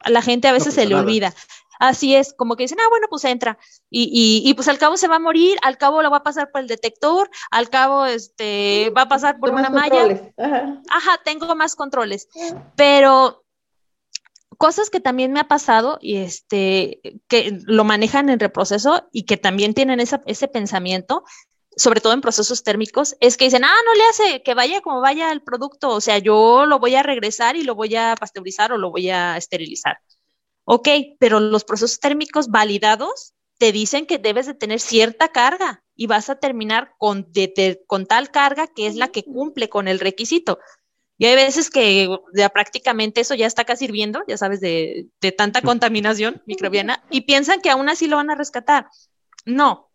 a 0.00 0.10
la 0.10 0.22
gente 0.22 0.48
a 0.48 0.52
veces 0.52 0.74
se 0.74 0.86
le 0.86 0.94
olvida. 0.94 1.34
Así 1.78 2.16
es, 2.16 2.34
como 2.34 2.56
que 2.56 2.64
dicen, 2.64 2.80
ah, 2.80 2.88
bueno, 2.90 3.06
pues 3.08 3.24
entra. 3.24 3.56
Y, 3.88 4.42
y, 4.44 4.54
pues 4.54 4.66
al 4.66 4.78
cabo 4.78 4.96
se 4.96 5.06
va 5.06 5.16
a 5.16 5.20
morir, 5.20 5.58
al 5.62 5.78
cabo 5.78 6.02
lo 6.02 6.10
va 6.10 6.18
a 6.18 6.22
pasar 6.24 6.50
por 6.50 6.60
el 6.60 6.66
detector, 6.66 7.30
al 7.52 7.70
cabo 7.70 8.04
este, 8.04 8.92
va 8.96 9.02
a 9.02 9.08
pasar 9.08 9.38
por 9.38 9.50
una 9.50 9.70
malla. 9.70 10.32
Ajá. 10.36 11.20
tengo 11.24 11.54
más 11.54 11.76
controles. 11.76 12.28
Pero 12.74 13.44
cosas 14.56 14.90
que 14.90 14.98
también 14.98 15.32
me 15.32 15.38
ha 15.38 15.46
pasado 15.46 15.98
y 16.00 16.16
este, 16.16 17.00
que 17.28 17.56
lo 17.64 17.84
manejan 17.84 18.28
en 18.28 18.40
reproceso 18.40 19.08
y 19.12 19.22
que 19.22 19.36
también 19.36 19.72
tienen 19.72 20.00
ese 20.00 20.48
pensamiento, 20.48 21.22
sobre 21.78 22.00
todo 22.00 22.12
en 22.12 22.20
procesos 22.20 22.62
térmicos, 22.64 23.16
es 23.20 23.36
que 23.36 23.44
dicen, 23.44 23.64
ah, 23.64 23.76
no 23.86 23.94
le 23.94 24.04
hace 24.04 24.42
que 24.42 24.54
vaya 24.54 24.80
como 24.80 25.00
vaya 25.00 25.30
el 25.30 25.42
producto, 25.42 25.90
o 25.90 26.00
sea, 26.00 26.18
yo 26.18 26.66
lo 26.66 26.80
voy 26.80 26.96
a 26.96 27.02
regresar 27.02 27.56
y 27.56 27.62
lo 27.62 27.74
voy 27.74 27.94
a 27.94 28.16
pasteurizar 28.18 28.72
o 28.72 28.78
lo 28.78 28.90
voy 28.90 29.10
a 29.10 29.36
esterilizar. 29.36 29.98
Ok, 30.64 30.88
pero 31.18 31.40
los 31.40 31.64
procesos 31.64 32.00
térmicos 32.00 32.48
validados 32.48 33.34
te 33.58 33.72
dicen 33.72 34.06
que 34.06 34.18
debes 34.18 34.46
de 34.46 34.54
tener 34.54 34.80
cierta 34.80 35.28
carga 35.28 35.82
y 35.94 36.06
vas 36.06 36.30
a 36.30 36.38
terminar 36.38 36.94
con, 36.98 37.28
con 37.86 38.06
tal 38.06 38.30
carga 38.30 38.66
que 38.66 38.86
es 38.86 38.96
la 38.96 39.08
que 39.08 39.24
cumple 39.24 39.68
con 39.68 39.88
el 39.88 40.00
requisito. 40.00 40.58
Y 41.16 41.26
hay 41.26 41.34
veces 41.34 41.70
que 41.70 42.08
ya 42.34 42.48
prácticamente 42.48 43.20
eso 43.20 43.34
ya 43.34 43.46
está 43.46 43.64
casi 43.64 43.86
hirviendo, 43.86 44.22
ya 44.28 44.36
sabes, 44.36 44.60
de, 44.60 45.08
de 45.20 45.32
tanta 45.32 45.62
contaminación 45.62 46.42
microbiana, 46.46 47.04
y 47.10 47.22
piensan 47.22 47.60
que 47.60 47.70
aún 47.70 47.88
así 47.88 48.06
lo 48.06 48.16
van 48.16 48.30
a 48.30 48.36
rescatar. 48.36 48.86
No, 49.44 49.87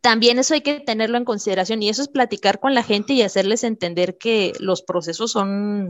también 0.00 0.38
eso 0.38 0.54
hay 0.54 0.62
que 0.62 0.80
tenerlo 0.80 1.16
en 1.16 1.24
consideración 1.24 1.82
y 1.82 1.88
eso 1.88 2.02
es 2.02 2.08
platicar 2.08 2.58
con 2.58 2.74
la 2.74 2.82
gente 2.82 3.12
y 3.12 3.22
hacerles 3.22 3.64
entender 3.64 4.18
que 4.18 4.52
los 4.58 4.82
procesos 4.82 5.30
son, 5.32 5.88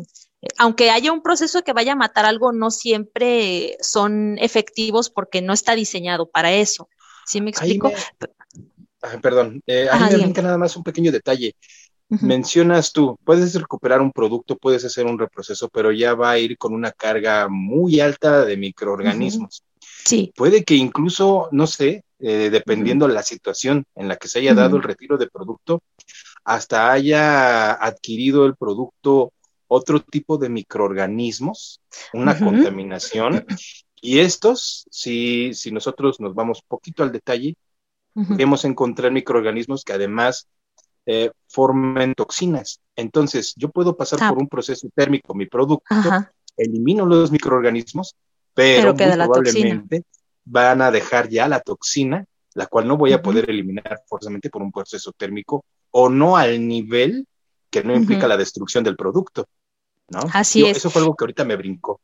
aunque 0.59 0.91
haya 0.91 1.13
un 1.13 1.23
proceso 1.23 1.63
que 1.63 1.73
vaya 1.73 1.93
a 1.93 1.97
matar 1.97 2.27
algo, 2.27 2.53
no 2.53 2.71
siempre 2.71 3.77
son 3.81 4.37
efectivos 4.39 5.11
porque 5.11 5.43
no 5.43 5.53
está 5.53 5.75
diseñado 5.75 6.29
para 6.29 6.53
eso. 6.53 6.89
¿Sí 7.25 7.41
me 7.41 7.51
explico? 7.51 7.93
perdón, 9.23 9.63
eh, 9.67 9.89
ahí 9.91 10.17
me 10.17 10.43
nada 10.43 10.59
más 10.59 10.77
un 10.77 10.83
pequeño 10.83 11.13
detalle. 11.13 11.55
Mencionas 12.09 12.93
tú, 12.93 13.19
puedes 13.25 13.55
recuperar 13.55 14.01
un 14.01 14.13
producto, 14.13 14.57
puedes 14.57 14.85
hacer 14.85 15.07
un 15.07 15.19
reproceso, 15.19 15.69
pero 15.69 15.91
ya 15.91 16.15
va 16.15 16.31
a 16.31 16.39
ir 16.39 16.57
con 16.57 16.73
una 16.73 16.93
carga 16.93 17.49
muy 17.49 17.99
alta 17.99 18.45
de 18.45 18.57
microorganismos. 18.57 19.65
Sí. 20.07 20.33
Puede 20.37 20.63
que 20.65 20.77
incluso, 20.77 21.49
no 21.51 21.67
sé, 21.67 22.05
eh, 22.21 22.49
dependiendo 22.51 23.09
la 23.09 23.23
situación 23.23 23.85
en 23.97 24.07
la 24.07 24.17
que 24.17 24.29
se 24.29 24.39
haya 24.39 24.55
dado 24.55 24.77
el 24.77 24.85
retiro 24.85 25.19
de 25.19 25.29
producto, 25.29 25.83
hasta 26.45 26.93
haya 26.93 27.73
adquirido 27.73 28.47
el 28.47 28.55
producto 28.55 29.33
otro 29.67 30.01
tipo 30.01 30.39
de 30.39 30.49
microorganismos, 30.49 31.81
una 32.13 32.39
contaminación. 32.39 33.45
Y 34.01 34.21
estos, 34.21 34.87
si, 34.91 35.55
si 35.55 35.73
nosotros 35.73 36.21
nos 36.21 36.35
vamos 36.37 36.63
poquito 36.63 37.03
al 37.03 37.11
detalle, 37.11 37.57
podemos 38.15 38.65
encontrar 38.65 39.11
microorganismos 39.11 39.83
que 39.83 39.93
además 39.93 40.47
eh, 41.05 41.33
formen 41.49 42.15
toxinas. 42.15 42.81
Entonces, 42.95 43.55
yo 43.57 43.71
puedo 43.71 43.97
pasar 43.97 44.21
ah. 44.23 44.29
por 44.29 44.39
un 44.39 44.49
proceso 44.49 44.89
térmico 44.95 45.35
mi 45.35 45.47
producto, 45.47 45.85
elimino 46.57 47.05
los 47.07 47.33
microorganismos, 47.33 48.15
pero, 48.57 48.97
probablemente 48.97 50.05
van 50.47 50.81
a 50.81 50.91
dejar 50.91 51.29
ya 51.29 51.47
la 51.47 51.61
toxina, 51.61 52.25
la 52.55 52.67
cual 52.67 52.89
no 52.89 52.97
voy 52.97 53.13
a 53.13 53.21
poder 53.21 53.51
eliminar 53.51 54.01
forzosamente 54.07 54.49
por 54.49 54.63
un 54.63 54.73
proceso 54.73 55.13
térmico 55.13 55.67
o 55.91 56.09
no 56.09 56.39
al 56.39 56.67
nivel 56.67 57.27
que 57.69 57.85
no 57.85 57.95
implica 57.95 58.27
la 58.27 58.39
destrucción 58.39 58.83
del 58.83 58.97
producto. 58.97 59.47
¿no? 60.09 60.21
Así 60.33 60.65
es. 60.65 60.79
Eso 60.79 60.89
fue 60.89 61.03
algo 61.03 61.15
que 61.15 61.25
ahorita 61.25 61.45
me 61.45 61.57
brincó. 61.57 62.01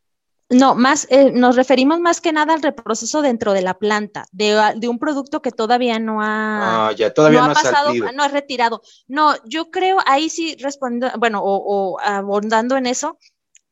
No, 0.51 0.75
más, 0.75 1.07
eh, 1.09 1.31
nos 1.33 1.57
referimos 1.57 2.01
más 2.01 2.21
que 2.21 2.35
nada 2.35 2.53
al 2.53 2.61
reproceso 2.61 3.23
dentro 3.23 3.55
de 3.55 3.63
la 3.63 3.79
planta, 3.79 4.27
de, 4.31 4.53
ah, 4.53 4.75
un 4.87 4.99
producto 4.99 5.41
que 5.41 5.53
todavía 5.53 5.99
no 5.99 6.21
ha, 6.21 6.89
ah, 6.89 6.93
ya, 6.93 7.15
todavía 7.15 7.41
no, 7.41 7.47
ha 7.47 7.55
pasado, 7.55 7.95
no 8.15 8.23
ha 8.23 8.29
retirado. 8.29 8.83
No, 9.07 9.35
yo 9.47 9.71
creo, 9.71 9.97
ahí 10.05 10.29
sí 10.29 10.55
respondiendo, 10.61 11.19
bueno, 11.19 11.41
o 11.43 11.99
abordando 11.99 12.77
en 12.77 12.85
eso, 12.85 13.17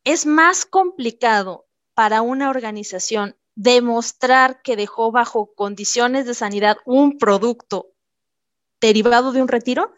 es 0.05 0.25
más 0.25 0.65
complicado 0.65 1.67
para 1.95 2.23
una 2.23 2.51
organización 2.51 3.37
demostrar 3.55 4.63
que 4.63 4.77
dejó 4.77 5.13
bajo 5.13 5.53
condiciones 5.55 6.27
de 6.27 6.35
sanidad 6.35 6.79
un 6.85 7.19
producto 7.19 7.93
derivado 8.81 9.33
de 9.33 9.43
un 9.43 9.49
retiro 9.49 9.93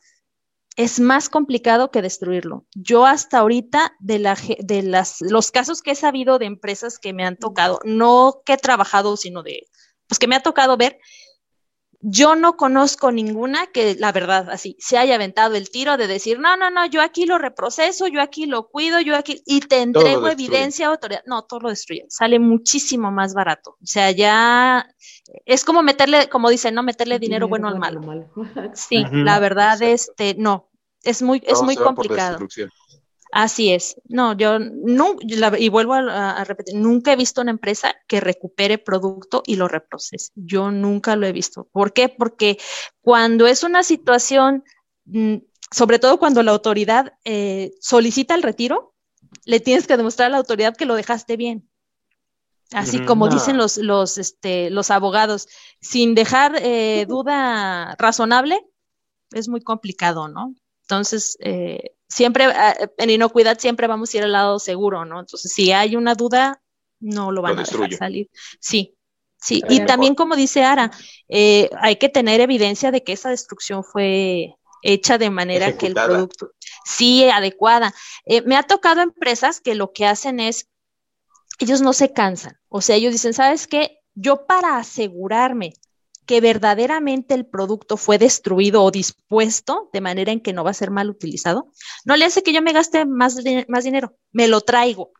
es 0.76 1.00
más 1.00 1.28
complicado 1.28 1.90
que 1.90 2.02
destruirlo. 2.02 2.66
Yo 2.74 3.06
hasta 3.06 3.38
ahorita, 3.38 3.94
de, 4.00 4.18
la, 4.18 4.36
de 4.58 4.82
las, 4.82 5.20
los 5.20 5.50
casos 5.50 5.82
que 5.82 5.92
he 5.92 5.94
sabido 5.94 6.38
de 6.38 6.46
empresas 6.46 6.98
que 6.98 7.12
me 7.12 7.24
han 7.24 7.36
tocado, 7.36 7.78
no 7.84 8.42
que 8.44 8.54
he 8.54 8.56
trabajado, 8.56 9.16
sino 9.16 9.42
de, 9.42 9.66
pues 10.06 10.18
que 10.18 10.26
me 10.26 10.36
ha 10.36 10.42
tocado 10.42 10.76
ver, 10.76 10.98
yo 12.04 12.34
no 12.34 12.56
conozco 12.56 13.12
ninguna 13.12 13.68
que, 13.68 13.94
la 13.94 14.10
verdad, 14.10 14.50
así, 14.50 14.76
se 14.80 14.98
haya 14.98 15.14
aventado 15.14 15.54
el 15.54 15.70
tiro 15.70 15.96
de 15.96 16.08
decir, 16.08 16.40
no, 16.40 16.56
no, 16.56 16.68
no, 16.68 16.84
yo 16.86 17.00
aquí 17.00 17.26
lo 17.26 17.38
reproceso, 17.38 18.08
yo 18.08 18.20
aquí 18.20 18.46
lo 18.46 18.68
cuido, 18.68 19.00
yo 19.00 19.16
aquí, 19.16 19.40
y 19.46 19.60
te 19.60 19.82
entrego 19.82 20.26
evidencia, 20.26 20.88
autoridad. 20.88 21.22
No, 21.26 21.44
todo 21.44 21.60
lo 21.60 21.68
destruye. 21.68 22.04
Sale 22.08 22.40
muchísimo 22.40 23.12
más 23.12 23.34
barato. 23.34 23.76
O 23.80 23.86
sea, 23.86 24.10
ya 24.10 24.92
es 25.46 25.64
como 25.64 25.82
meterle, 25.82 26.28
como 26.28 26.50
dicen, 26.50 26.74
no 26.74 26.82
meterle 26.82 27.20
dinero, 27.20 27.46
bueno 27.46 27.68
al 27.68 27.78
malo. 27.78 28.00
Sí, 28.74 29.04
la 29.12 29.38
verdad, 29.38 29.80
este, 29.80 30.34
no, 30.36 30.70
es 31.04 31.22
muy, 31.22 31.40
es 31.46 31.62
muy 31.62 31.76
complicado. 31.76 32.38
Así 33.32 33.72
es. 33.72 33.96
No, 34.04 34.36
yo 34.36 34.58
no, 34.58 35.16
y 35.58 35.70
vuelvo 35.70 35.94
a, 35.94 36.44
repetir, 36.44 36.76
nunca 36.76 37.14
he 37.14 37.16
visto 37.16 37.40
una 37.40 37.50
empresa 37.50 37.94
que 38.06 38.20
recupere 38.20 38.76
producto 38.76 39.42
y 39.46 39.56
lo 39.56 39.68
reprocese. 39.68 40.32
Yo 40.34 40.70
nunca 40.70 41.16
lo 41.16 41.26
he 41.26 41.32
visto. 41.32 41.66
¿Por 41.72 41.94
qué? 41.94 42.10
Porque 42.10 42.58
cuando 43.00 43.46
es 43.46 43.62
una 43.62 43.84
situación, 43.84 44.64
mm, 45.06 45.36
sobre 45.70 45.98
todo 45.98 46.18
cuando 46.18 46.42
la 46.42 46.52
autoridad 46.52 47.14
eh, 47.24 47.72
solicita 47.80 48.34
el 48.34 48.42
retiro, 48.42 48.94
le 49.46 49.60
tienes 49.60 49.86
que 49.86 49.96
demostrar 49.96 50.26
a 50.26 50.32
la 50.32 50.36
autoridad 50.36 50.76
que 50.76 50.84
lo 50.84 50.94
dejaste 50.94 51.38
bien. 51.38 51.66
Así 52.72 53.02
como 53.04 53.28
dicen 53.28 53.56
los, 53.56 53.78
los, 53.78 54.18
este, 54.18 54.68
los 54.68 54.90
abogados, 54.90 55.48
sin 55.80 56.14
dejar 56.14 56.56
eh, 56.60 57.06
duda 57.08 57.96
razonable, 57.98 58.60
es 59.30 59.48
muy 59.48 59.62
complicado, 59.62 60.28
¿no? 60.28 60.54
Entonces, 60.82 61.36
eh, 61.40 61.94
siempre 62.08 62.46
eh, 62.46 62.90
en 62.98 63.10
inocuidad 63.10 63.58
siempre 63.58 63.86
vamos 63.86 64.12
a 64.12 64.16
ir 64.18 64.24
al 64.24 64.32
lado 64.32 64.58
seguro, 64.58 65.04
¿no? 65.04 65.20
Entonces, 65.20 65.52
si 65.52 65.72
hay 65.72 65.96
una 65.96 66.14
duda, 66.14 66.62
no 67.00 67.32
lo 67.32 67.42
van 67.42 67.58
a 67.58 67.62
dejar 67.64 67.92
salir. 67.94 68.30
Sí, 68.60 68.96
sí. 69.40 69.62
Y 69.68 69.84
también, 69.84 70.14
como 70.14 70.36
dice 70.36 70.62
Ara, 70.64 70.90
eh, 71.28 71.70
hay 71.80 71.96
que 71.96 72.08
tener 72.08 72.40
evidencia 72.40 72.90
de 72.90 73.02
que 73.02 73.12
esa 73.12 73.30
destrucción 73.30 73.84
fue 73.84 74.54
hecha 74.82 75.16
de 75.16 75.30
manera 75.30 75.76
que 75.76 75.86
el 75.86 75.94
producto, 75.94 76.52
sí, 76.84 77.24
adecuada. 77.28 77.94
me 78.44 78.56
ha 78.56 78.64
tocado 78.64 79.00
empresas 79.00 79.60
que 79.60 79.76
lo 79.76 79.92
que 79.92 80.06
hacen 80.06 80.40
es, 80.40 80.68
ellos 81.60 81.80
no 81.82 81.92
se 81.92 82.12
cansan, 82.12 82.58
o 82.68 82.80
sea, 82.80 82.96
ellos 82.96 83.12
dicen, 83.12 83.32
¿sabes 83.32 83.68
qué? 83.68 84.00
Yo 84.14 84.44
para 84.44 84.78
asegurarme 84.78 85.74
que 86.26 86.40
verdaderamente 86.40 87.34
el 87.34 87.46
producto 87.46 87.96
fue 87.96 88.18
destruido 88.18 88.82
o 88.82 88.90
dispuesto 88.90 89.90
de 89.92 90.00
manera 90.00 90.32
en 90.32 90.40
que 90.40 90.52
no 90.52 90.64
va 90.64 90.70
a 90.70 90.74
ser 90.74 90.90
mal 90.90 91.10
utilizado, 91.10 91.72
no 92.04 92.16
le 92.16 92.24
hace 92.24 92.42
que 92.42 92.52
yo 92.52 92.62
me 92.62 92.72
gaste 92.72 93.04
más, 93.06 93.38
más 93.68 93.84
dinero, 93.84 94.16
me 94.30 94.48
lo 94.48 94.60
traigo. 94.60 95.12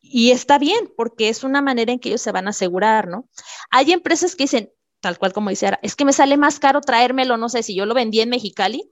Y 0.00 0.32
está 0.32 0.58
bien, 0.58 0.92
porque 0.96 1.30
es 1.30 1.44
una 1.44 1.62
manera 1.62 1.90
en 1.90 1.98
que 1.98 2.10
ellos 2.10 2.20
se 2.20 2.32
van 2.32 2.46
a 2.46 2.50
asegurar, 2.50 3.08
¿no? 3.08 3.28
Hay 3.70 3.92
empresas 3.92 4.36
que 4.36 4.44
dicen, 4.44 4.70
tal 5.00 5.18
cual 5.18 5.32
como 5.32 5.50
dice 5.50 5.66
Ara, 5.66 5.80
es 5.82 5.96
que 5.96 6.04
me 6.04 6.12
sale 6.12 6.36
más 6.36 6.58
caro 6.58 6.82
traérmelo, 6.82 7.38
no 7.38 7.48
sé, 7.48 7.62
si 7.62 7.74
yo 7.74 7.86
lo 7.86 7.94
vendí 7.94 8.20
en 8.20 8.28
Mexicali 8.28 8.90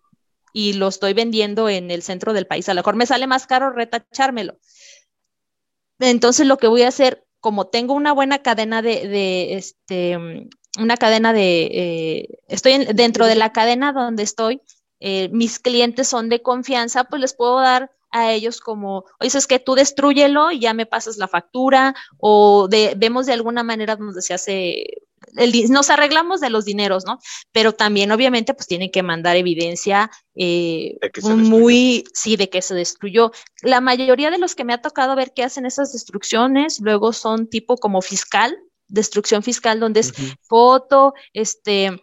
y 0.54 0.75
lo 0.75 0.88
estoy 0.88 1.12
vendiendo 1.12 1.69
en 1.69 1.90
el 1.90 2.02
centro 2.02 2.33
del 2.33 2.47
país, 2.47 2.69
a 2.69 2.75
lo 2.75 2.78
mejor 2.78 2.97
me 2.97 3.07
sale 3.07 3.26
más 3.26 3.47
caro 3.47 3.71
retachármelo. 3.71 4.59
Entonces 5.99 6.47
lo 6.47 6.57
que 6.57 6.66
voy 6.66 6.83
a 6.83 6.88
hacer, 6.88 7.26
como 7.40 7.66
tengo 7.66 7.92
una 7.95 8.12
buena 8.12 8.42
cadena 8.42 8.81
de, 8.81 9.09
de 9.09 9.54
este, 9.54 10.49
una 10.79 10.97
cadena 10.97 11.33
de, 11.33 11.62
eh, 11.64 12.29
estoy 12.49 12.87
dentro 12.95 13.26
de 13.26 13.35
la 13.35 13.52
cadena 13.52 13.93
donde 13.93 14.23
estoy, 14.23 14.62
eh, 15.00 15.29
mis 15.33 15.59
clientes 15.59 16.09
son 16.09 16.29
de 16.29 16.43
confianza, 16.43 17.05
pues 17.05 17.21
les 17.21 17.35
puedo 17.35 17.61
dar 17.61 17.91
a 18.12 18.31
ellos 18.33 18.61
como, 18.61 19.05
oye, 19.21 19.37
es 19.37 19.47
que 19.47 19.59
tú 19.59 19.75
destruyelo 19.75 20.52
y 20.52 20.61
ya 20.61 20.75
me 20.75 20.87
pasas 20.87 21.17
la 21.17 21.29
factura, 21.29 21.95
o 22.19 22.69
de, 22.69 22.95
vemos 22.97 23.26
de 23.26 23.33
alguna 23.33 23.62
manera 23.62 23.97
donde 23.97 24.23
se 24.23 24.35
hace, 24.35 24.85
el, 25.37 25.71
nos 25.71 25.91
arreglamos 25.91 26.41
de 26.41 26.50
los 26.50 26.67
dineros, 26.67 27.05
¿no? 27.07 27.19
Pero 27.52 27.73
también 27.73 28.12
obviamente 28.12 28.55
pues 28.55 28.67
tienen 28.67 28.91
que 28.91 29.02
mandar 29.02 29.37
evidencia 29.37 30.11
eh, 30.35 30.99
muy, 31.25 32.05
sí, 32.12 32.37
de 32.37 32.50
que 32.50 32.61
se 32.61 32.75
destruyó. 32.75 33.33
La 33.62 33.81
mayoría 33.81 34.31
de 34.31 34.38
los 34.38 34.55
que 34.55 34.64
me 34.64 34.75
ha 34.75 34.83
tocado 34.83 35.17
ver 35.17 35.33
que 35.33 35.43
hacen 35.43 35.64
esas 35.64 35.93
destrucciones, 35.93 36.81
luego 36.81 37.14
son 37.14 37.49
tipo 37.49 37.76
como 37.79 38.02
fiscal, 38.02 38.57
destrucción 38.92 39.42
fiscal, 39.42 39.80
donde 39.80 40.00
es 40.00 40.12
foto, 40.42 41.14
este, 41.32 42.00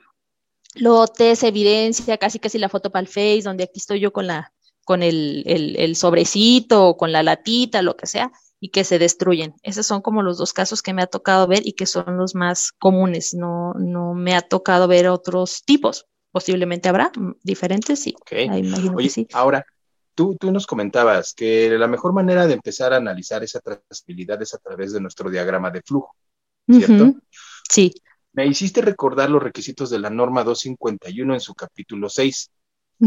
lotes, 0.75 1.43
evidencia, 1.43 2.17
casi 2.17 2.39
casi 2.39 2.57
la 2.57 2.69
foto 2.69 2.91
para 2.91 3.01
el 3.01 3.07
Face, 3.07 3.43
donde 3.43 3.63
aquí 3.63 3.79
estoy 3.79 3.99
yo 3.99 4.11
con 4.11 4.27
la, 4.27 4.51
con 4.85 5.03
el, 5.03 5.43
el, 5.45 5.95
sobrecito, 5.95 6.97
con 6.97 7.11
la 7.11 7.23
latita, 7.23 7.81
lo 7.81 7.95
que 7.95 8.07
sea, 8.07 8.31
y 8.59 8.69
que 8.69 8.83
se 8.83 8.99
destruyen. 8.99 9.53
Esos 9.63 9.85
son 9.85 10.01
como 10.01 10.23
los 10.23 10.37
dos 10.37 10.51
casos 10.51 10.81
que 10.81 10.93
me 10.93 11.01
ha 11.01 11.07
tocado 11.07 11.47
ver 11.47 11.65
y 11.65 11.73
que 11.73 11.85
son 11.85 12.17
los 12.17 12.35
más 12.35 12.71
comunes. 12.71 13.33
No, 13.33 13.73
no 13.75 14.13
me 14.13 14.35
ha 14.35 14.41
tocado 14.41 14.87
ver 14.87 15.07
otros 15.07 15.63
tipos. 15.63 16.07
Posiblemente 16.31 16.89
habrá 16.89 17.11
diferentes, 17.43 17.99
sí. 17.99 18.15
Oye, 18.95 19.09
sí. 19.09 19.27
Ahora, 19.33 19.65
tú, 20.13 20.35
tú 20.39 20.51
nos 20.51 20.67
comentabas 20.67 21.33
que 21.33 21.69
la 21.77 21.87
mejor 21.87 22.13
manera 22.13 22.45
de 22.45 22.53
empezar 22.53 22.93
a 22.93 22.97
analizar 22.97 23.43
esa 23.43 23.59
trazabilidad 23.59 24.41
es 24.41 24.53
a 24.53 24.57
través 24.57 24.91
de 24.91 24.99
nuestro 24.99 25.29
diagrama 25.29 25.71
de 25.71 25.81
flujo, 25.81 26.15
¿cierto? 26.69 27.15
Sí. 27.69 27.93
Me 28.33 28.45
hiciste 28.45 28.81
recordar 28.81 29.29
los 29.29 29.41
requisitos 29.41 29.89
de 29.89 29.99
la 29.99 30.09
norma 30.09 30.43
251 30.43 31.33
en 31.33 31.39
su 31.39 31.53
capítulo 31.55 32.09
6. 32.09 32.51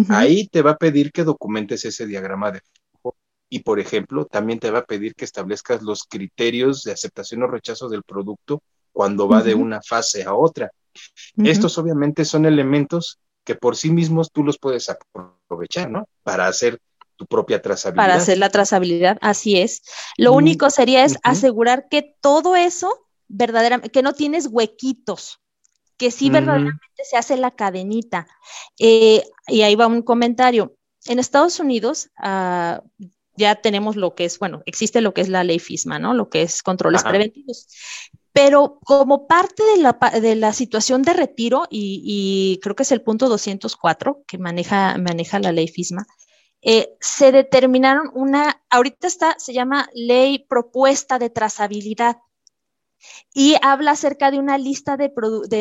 Ahí 0.08 0.48
te 0.48 0.62
va 0.62 0.72
a 0.72 0.76
pedir 0.76 1.12
que 1.12 1.24
documentes 1.24 1.84
ese 1.84 2.06
diagrama 2.06 2.50
de 2.50 2.60
flujo 2.60 3.16
y, 3.48 3.60
por 3.60 3.78
ejemplo, 3.78 4.24
también 4.24 4.58
te 4.58 4.70
va 4.70 4.80
a 4.80 4.84
pedir 4.84 5.14
que 5.14 5.24
establezcas 5.24 5.82
los 5.82 6.04
criterios 6.04 6.82
de 6.82 6.92
aceptación 6.92 7.42
o 7.42 7.46
rechazo 7.46 7.88
del 7.88 8.02
producto 8.02 8.62
cuando 8.92 9.28
va 9.28 9.42
de 9.42 9.54
una 9.54 9.80
fase 9.82 10.24
a 10.24 10.34
otra. 10.34 10.70
Estos 11.36 11.78
obviamente 11.78 12.24
son 12.24 12.46
elementos 12.46 13.18
que 13.44 13.54
por 13.54 13.76
sí 13.76 13.90
mismos 13.90 14.30
tú 14.30 14.44
los 14.44 14.58
puedes 14.58 14.88
aprovechar, 14.88 15.90
¿no? 15.90 16.06
Para 16.22 16.46
hacer 16.46 16.78
tu 17.16 17.26
propia 17.26 17.60
trazabilidad. 17.60 18.04
Para 18.04 18.14
hacer 18.16 18.38
la 18.38 18.50
trazabilidad, 18.50 19.18
así 19.20 19.58
es. 19.58 19.82
Lo 20.16 20.32
mm, 20.32 20.36
único 20.36 20.70
sería 20.70 21.04
es 21.04 21.16
asegurar 21.22 21.88
que 21.90 22.14
todo 22.20 22.56
eso 22.56 23.06
verdaderamente, 23.32 23.90
que 23.90 24.02
no 24.02 24.12
tienes 24.12 24.46
huequitos, 24.50 25.40
que 25.96 26.10
sí 26.10 26.30
verdaderamente 26.30 27.04
se 27.04 27.16
hace 27.16 27.36
la 27.36 27.50
cadenita. 27.52 28.26
Eh, 28.78 29.22
y 29.48 29.62
ahí 29.62 29.74
va 29.74 29.86
un 29.86 30.02
comentario. 30.02 30.76
En 31.06 31.18
Estados 31.18 31.58
Unidos 31.58 32.10
ah, 32.18 32.82
ya 33.36 33.56
tenemos 33.56 33.96
lo 33.96 34.14
que 34.14 34.24
es, 34.24 34.38
bueno, 34.38 34.62
existe 34.66 35.00
lo 35.00 35.14
que 35.14 35.22
es 35.22 35.28
la 35.28 35.44
ley 35.44 35.58
FISMA, 35.58 35.98
¿no? 35.98 36.14
Lo 36.14 36.28
que 36.28 36.42
es 36.42 36.62
controles 36.62 37.02
preventivos. 37.02 37.66
Pero 38.32 38.78
como 38.84 39.26
parte 39.26 39.62
de 39.62 39.78
la, 39.78 39.98
de 40.20 40.36
la 40.36 40.52
situación 40.52 41.02
de 41.02 41.12
retiro, 41.12 41.66
y, 41.70 42.58
creo 42.62 42.76
que 42.76 42.82
es 42.82 42.92
el 42.92 43.02
punto 43.02 43.28
204 43.28 44.24
que 44.26 44.38
maneja, 44.38 44.96
maneja 44.98 45.38
la 45.38 45.52
ley 45.52 45.68
FISMA, 45.68 46.06
eh, 46.62 46.94
se 47.00 47.32
determinaron 47.32 48.10
una, 48.14 48.62
ahorita 48.70 49.06
está, 49.06 49.34
se 49.38 49.52
llama 49.52 49.88
ley 49.94 50.46
propuesta 50.48 51.18
de 51.18 51.28
trazabilidad 51.28 52.18
y 53.34 53.56
habla 53.62 53.92
acerca 53.92 54.30
de 54.30 54.38
una 54.38 54.58
lista 54.58 54.96
de, 54.96 55.10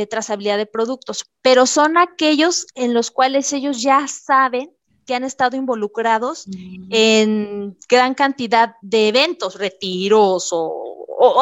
trazabilidad 0.10 0.58
de 0.58 0.66
productos, 0.66 1.26
pero 1.42 1.66
son 1.66 1.98
aquellos 1.98 2.68
en 2.76 2.94
los 2.94 3.12
cuales 3.12 3.52
ellos 3.54 3.82
ya 3.82 4.08
saben 4.08 4.72
que 5.06 5.16
han 5.16 5.24
estado 5.24 5.58
involucrados 5.58 6.48
mm. 6.48 6.88
en 6.92 7.78
gran 7.90 8.14
cantidad 8.14 8.76
de 8.82 9.08
eventos, 9.08 9.56
retiros 9.56 10.50
o, 10.52 10.88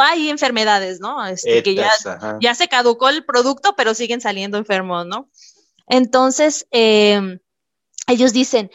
hay 0.01 0.29
enfermedades, 0.29 1.00
¿no? 1.00 1.25
Este, 1.25 1.63
que 1.63 1.74
ya, 1.74 2.56
se 2.56 2.68
caducó 2.68 3.08
el 3.08 3.24
producto, 3.24 3.75
pero 3.77 3.94
siguen 3.94 4.20
saliendo 4.20 4.58
enfermos, 4.58 5.06
¿no? 5.06 5.29
Entonces, 5.88 6.68
em, 6.72 7.39
ellos 8.06 8.34
dicen, 8.34 8.70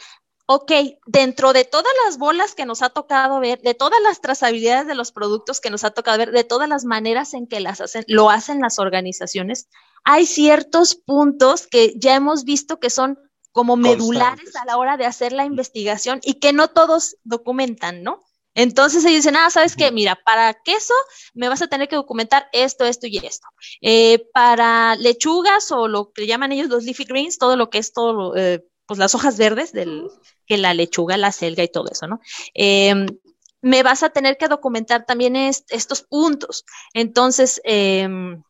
ok, 0.47 0.71
dentro 1.05 1.53
de 1.53 1.65
todas 1.65 1.91
las 2.05 2.17
bolas 2.17 2.53
que 2.53 2.65
nos 2.65 2.81
ha 2.81 2.89
tocado 2.89 3.39
ver, 3.39 3.61
de 3.61 3.73
todas 3.73 3.99
las 4.01 4.21
trazabilidades 4.21 4.87
de 4.87 4.95
los 4.95 5.11
productos 5.11 5.59
que 5.59 5.69
nos 5.69 5.83
ha 5.83 5.91
tocado 5.91 6.17
ver, 6.17 6.31
de 6.31 6.43
todas 6.43 6.69
las 6.69 6.85
maneras 6.85 7.33
en 7.33 7.47
que 7.47 7.59
las 7.59 7.81
hacen, 7.81 8.05
lo 8.07 8.29
hacen 8.29 8.61
las 8.61 8.79
organizaciones, 8.79 9.67
hay 10.03 10.25
ciertos 10.25 10.95
puntos 10.95 11.67
que 11.67 11.93
ya 11.97 12.15
hemos 12.15 12.43
visto 12.43 12.79
que 12.79 12.89
son 12.89 13.19
como 13.51 13.77
medulares 13.77 14.55
a 14.57 14.65
la 14.65 14.77
hora 14.77 14.97
de 14.97 15.05
hacer 15.05 15.31
la 15.31 15.45
investigación 15.45 16.19
y 16.23 16.35
que 16.35 16.53
no 16.53 16.67
todos 16.67 17.15
documentan, 17.23 18.03
¿no? 18.03 18.21
Entonces 18.53 19.03
ellos 19.03 19.23
dicen, 19.23 19.35
ah, 19.35 19.49
¿sabes 19.49 19.75
qué? 19.75 19.91
Mira, 19.91 20.15
para 20.25 20.53
queso 20.53 20.93
me 21.33 21.49
vas 21.49 21.61
a 21.61 21.67
tener 21.67 21.89
que 21.89 21.97
documentar 21.97 22.47
esto, 22.53 22.85
esto 22.85 23.07
y 23.07 23.17
esto. 23.17 23.47
Eh, 23.81 24.27
para 24.33 24.95
lechugas 24.95 25.71
o 25.71 25.87
lo 25.87 26.13
que 26.13 26.25
llaman 26.27 26.53
ellos 26.53 26.69
los 26.69 26.83
leafy 26.83 27.03
greens, 27.03 27.37
todo 27.37 27.57
lo 27.57 27.69
que 27.69 27.79
es 27.79 27.91
todo, 27.91 28.35
eh, 28.35 28.65
pues 28.85 28.99
las 28.99 29.15
hojas 29.15 29.37
verdes 29.37 29.71
del, 29.71 30.09
que 30.45 30.57
la 30.57 30.73
lechuga, 30.73 31.17
la 31.17 31.31
selga 31.31 31.63
y 31.63 31.69
todo 31.69 31.89
eso, 31.91 32.07
¿no? 32.07 32.19
Em, 32.53 33.07
me 33.61 33.81
vas 33.83 34.03
a 34.03 34.09
tener 34.09 34.37
que 34.37 34.47
documentar 34.47 35.05
también 35.05 35.35
estos 35.35 36.03
puntos. 36.03 36.65
Entonces, 36.93 37.61
em, 37.63 38.43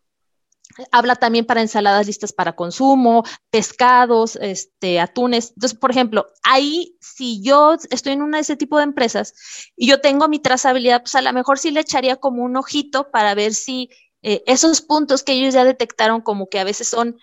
habla 0.92 1.16
también 1.16 1.46
para 1.46 1.62
ensaladas 1.62 2.08
listas 2.08 2.34
para 2.34 2.56
consumo, 2.56 3.24
pescados, 3.50 4.38
este, 4.42 5.00
atunes. 5.00 5.54
Entonces, 5.56 5.78
por 5.78 5.92
ejemplo, 5.92 6.28
ahí 6.44 6.98
si 7.00 7.42
yo 7.42 7.76
estoy 7.90 8.14
en 8.14 8.22
una 8.22 8.38
de 8.38 8.42
ese 8.42 8.58
tipo 8.58 8.78
de 8.78 8.84
empresas 8.84 9.34
y 9.76 9.88
yo 9.88 10.02
tengo 10.02 10.28
mi 10.28 10.40
trazabilidad, 10.40 11.02
pues 11.02 11.16
a 11.16 11.22
lo 11.22 11.32
mejor 11.34 11.60
sí 11.60 11.72
le 11.72 11.82
echaría 11.82 12.18
como 12.18 12.44
un 12.44 12.58
ojito 12.58 13.10
para 13.12 13.36
ver 13.36 13.54
si 13.54 13.90
eh, 14.28 14.42
esos 14.48 14.82
puntos 14.82 15.22
que 15.22 15.34
ellos 15.34 15.54
ya 15.54 15.64
detectaron 15.64 16.22
como 16.22 16.50
que 16.50 16.58
a 16.58 16.64
veces 16.64 16.88
son 16.88 17.20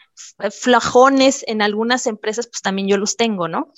flajones 0.52 1.44
en 1.48 1.60
algunas 1.60 2.06
empresas, 2.06 2.46
pues 2.46 2.62
también 2.62 2.86
yo 2.86 2.96
los 2.96 3.16
tengo, 3.16 3.48
¿no? 3.48 3.72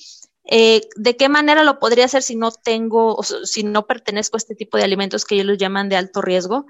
Eh, 0.45 0.83
¿De 0.97 1.17
qué 1.17 1.31
manera 1.31 1.65
lo 1.65 1.79
podría 1.79 2.05
hacer 2.05 2.23
si 2.23 2.37
no 2.37 2.51
tengo, 2.53 3.17
o 3.17 3.23
si 3.23 3.63
no 3.63 3.87
pertenezco 3.87 4.37
a 4.37 4.43
este 4.45 4.55
tipo 4.55 4.77
de 4.77 4.85
alimentos 4.85 5.25
que 5.25 5.37
ellos 5.37 5.47
los 5.47 5.57
llaman 5.57 5.89
de 5.89 5.97
alto 5.97 6.21
riesgo? 6.21 6.67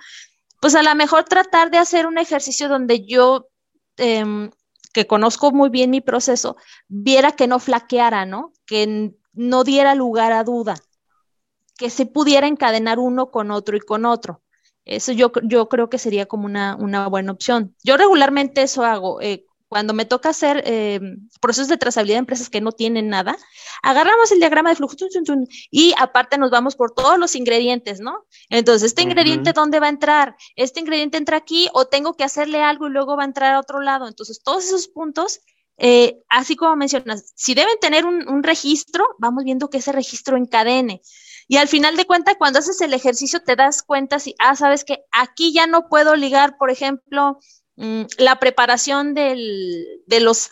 Pues 0.61 0.77
a 0.77 0.85
lo 0.85 0.95
mejor 0.95 1.25
tratar 1.25 1.73
de 1.73 1.79
hacer 1.79 2.07
un 2.07 2.19
ejercicio 2.19 2.69
donde 2.69 3.05
yo, 3.05 3.49
em, 3.97 4.53
que 4.93 5.09
conozco 5.09 5.51
muy 5.51 5.71
bien 5.71 5.91
mi 5.91 6.03
proceso, 6.03 6.57
viera 6.87 7.33
que 7.33 7.49
no 7.49 7.59
flaqueara, 7.59 8.27
¿no? 8.27 8.53
Que 8.65 9.13
no 9.33 9.65
diera 9.65 9.97
lugar 9.97 10.31
a 10.31 10.45
duda, 10.45 10.77
que 11.77 11.91
se 11.91 12.07
pudiera 12.07 12.47
encadenar 12.47 13.01
uno 13.01 13.33
con 13.33 13.51
otro 13.51 13.77
y 13.77 13.81
con 13.81 14.07
otro. 14.07 14.44
Eso 14.85 15.13
yo, 15.13 15.33
yo 15.43 15.69
creo 15.69 15.89
que 15.89 15.99
sería 15.99 16.27
como 16.27 16.47
una, 16.47 16.77
una 16.77 17.09
buena 17.09 17.33
opción. 17.33 17.75
Yo 17.83 17.97
regularmente 17.97 18.63
eso 18.63 18.85
hago. 18.85 19.21
Eh, 19.21 19.47
cuando 19.75 19.93
me 19.93 20.05
toca 20.05 20.29
hacer 20.29 20.63
eh, 20.67 21.01
procesos 21.41 21.67
de 21.67 21.77
trazabilidad 21.77 22.15
de 22.17 22.21
empresas 22.21 22.49
que 22.49 22.61
no 22.61 22.71
tienen 22.71 23.09
nada, 23.09 23.37
agarramos 23.83 24.31
el 24.31 24.39
diagrama 24.39 24.71
de 24.71 24.77
flujo 24.77 24.95
y 25.69 25.93
aparte 25.99 26.39
nos 26.39 26.53
vamos 26.53 26.77
por 26.77 26.93
todos 26.93 27.19
los 27.19 27.35
ingredientes, 27.35 27.99
¿no? 27.99 28.25
Entonces, 28.51 28.87
¿este 28.87 29.03
ingrediente 29.03 29.53
dónde 29.53 29.81
va 29.81 29.87
a 29.87 29.91
entrar? 29.91 30.37
¿Este 30.55 30.79
ingrediente 30.79 31.19
entra 31.19 31.39
aquí 31.39 31.69
o 31.73 31.87
tengo 31.87 32.15
que 32.15 32.23
hacerle 32.23 32.63
algo 32.63 32.87
y 32.87 32.91
luego 32.91 33.17
va 33.17 33.25
a 33.25 33.27
entrar 33.27 33.53
a 33.55 33.59
otro 33.59 33.81
lado? 33.81 34.07
Entonces, 34.07 34.43
todos 34.45 34.65
esos 34.65 34.87
puntos, 34.87 35.41
eh, 35.79 36.23
así 36.29 36.55
como 36.55 36.77
mencionas, 36.77 37.33
si 37.35 37.55
deben 37.55 37.77
tener 37.81 38.07
un, 38.07 38.29
un 38.29 38.45
registro, 38.45 39.05
vamos 39.19 39.43
viendo 39.43 39.71
que 39.71 39.79
ese 39.79 39.91
registro 39.91 40.37
encadene. 40.37 41.03
Y 41.49 41.57
al 41.59 41.69
final 41.69 41.97
de 41.97 42.07
cuentas, 42.07 42.37
cuando 42.39 42.59
haces 42.59 42.81
el 42.81 42.95
ejercicio, 42.95 43.41
te 43.41 43.57
das 43.57 43.83
cuenta 43.83 44.19
si, 44.19 44.35
ah, 44.39 44.57
sabes 44.57 44.85
que 44.85 45.05
aquí 45.13 45.53
ya 45.53 45.67
no 45.67 45.89
puedo 45.89 46.17
ligar, 46.17 46.57
por 46.57 46.71
ejemplo, 46.71 47.39
Mm, 47.77 48.03
la 48.19 48.39
preparación 48.39 49.15
del, 49.15 50.03
de 50.07 50.21
los, 50.21 50.51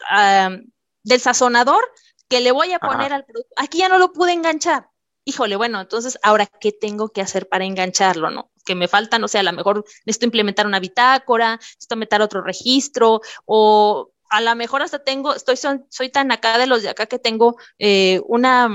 del 1.04 1.20
sazonador 1.20 1.84
que 2.28 2.40
le 2.40 2.52
voy 2.52 2.72
a 2.72 2.78
poner 2.78 3.12
al 3.12 3.24
producto. 3.24 3.54
Aquí 3.56 3.78
ya 3.78 3.88
no 3.88 3.98
lo 3.98 4.12
pude 4.12 4.32
enganchar. 4.32 4.88
Híjole, 5.24 5.54
bueno, 5.54 5.80
entonces, 5.80 6.18
¿ahora 6.22 6.46
qué 6.46 6.72
tengo 6.72 7.10
que 7.10 7.20
hacer 7.20 7.48
para 7.48 7.64
engancharlo, 7.64 8.30
no? 8.30 8.50
Que 8.64 8.74
me 8.74 8.88
falta, 8.88 9.18
no 9.18 9.28
sé, 9.28 9.38
a 9.38 9.44
lo 9.44 9.52
mejor 9.52 9.84
necesito 10.04 10.26
implementar 10.26 10.66
una 10.66 10.80
bitácora, 10.80 11.56
necesito 11.56 11.96
meter 11.96 12.22
otro 12.22 12.42
registro, 12.42 13.20
o 13.44 14.10
a 14.30 14.40
lo 14.40 14.56
mejor 14.56 14.82
hasta 14.82 15.04
tengo, 15.04 15.34
estoy, 15.34 15.56
soy 15.56 16.08
tan 16.08 16.32
acá 16.32 16.58
de 16.58 16.66
los 16.66 16.82
de 16.82 16.88
acá 16.88 17.06
que 17.06 17.20
tengo 17.20 17.56
eh, 17.78 18.20
una, 18.26 18.68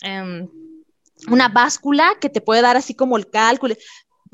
em, 0.00 0.50
una 1.30 1.48
báscula 1.48 2.14
que 2.20 2.28
te 2.28 2.40
puede 2.40 2.62
dar 2.62 2.76
así 2.76 2.94
como 2.94 3.16
el 3.16 3.28
cálculo 3.30 3.74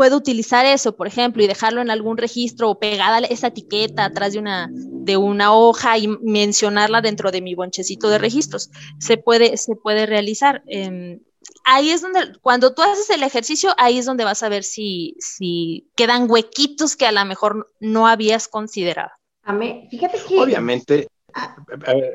puedo 0.00 0.16
utilizar 0.16 0.64
eso, 0.64 0.96
por 0.96 1.06
ejemplo, 1.06 1.42
y 1.42 1.46
dejarlo 1.46 1.82
en 1.82 1.90
algún 1.90 2.16
registro 2.16 2.70
o 2.70 2.78
pegada 2.78 3.18
esa 3.18 3.48
etiqueta 3.48 4.06
atrás 4.06 4.32
de 4.32 4.38
una, 4.38 4.70
de 4.72 5.18
una 5.18 5.52
hoja 5.52 5.98
y 5.98 6.08
mencionarla 6.08 7.02
dentro 7.02 7.30
de 7.30 7.42
mi 7.42 7.54
bonchecito 7.54 8.08
de 8.08 8.16
registros. 8.16 8.70
Se 8.98 9.18
puede, 9.18 9.58
se 9.58 9.76
puede 9.76 10.06
realizar. 10.06 10.62
Em, 10.68 11.20
ahí 11.66 11.90
es 11.90 12.00
donde, 12.00 12.32
cuando 12.40 12.72
tú 12.72 12.80
haces 12.80 13.10
el 13.10 13.22
ejercicio, 13.22 13.74
ahí 13.76 13.98
es 13.98 14.06
donde 14.06 14.24
vas 14.24 14.42
a 14.42 14.48
ver 14.48 14.64
si, 14.64 15.16
si 15.18 15.90
quedan 15.96 16.30
huequitos 16.30 16.96
que 16.96 17.04
a 17.04 17.12
lo 17.12 17.22
mejor 17.26 17.70
no 17.78 18.06
habías 18.06 18.48
considerado. 18.48 19.10
Amé, 19.42 19.86
fíjate 19.90 20.18
que... 20.26 20.40
Obviamente, 20.40 21.08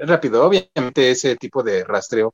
rápido, 0.01 0.43
obviamente 0.43 1.11
ese 1.11 1.35
tipo 1.35 1.61
de 1.61 1.83
rastreo, 1.83 2.33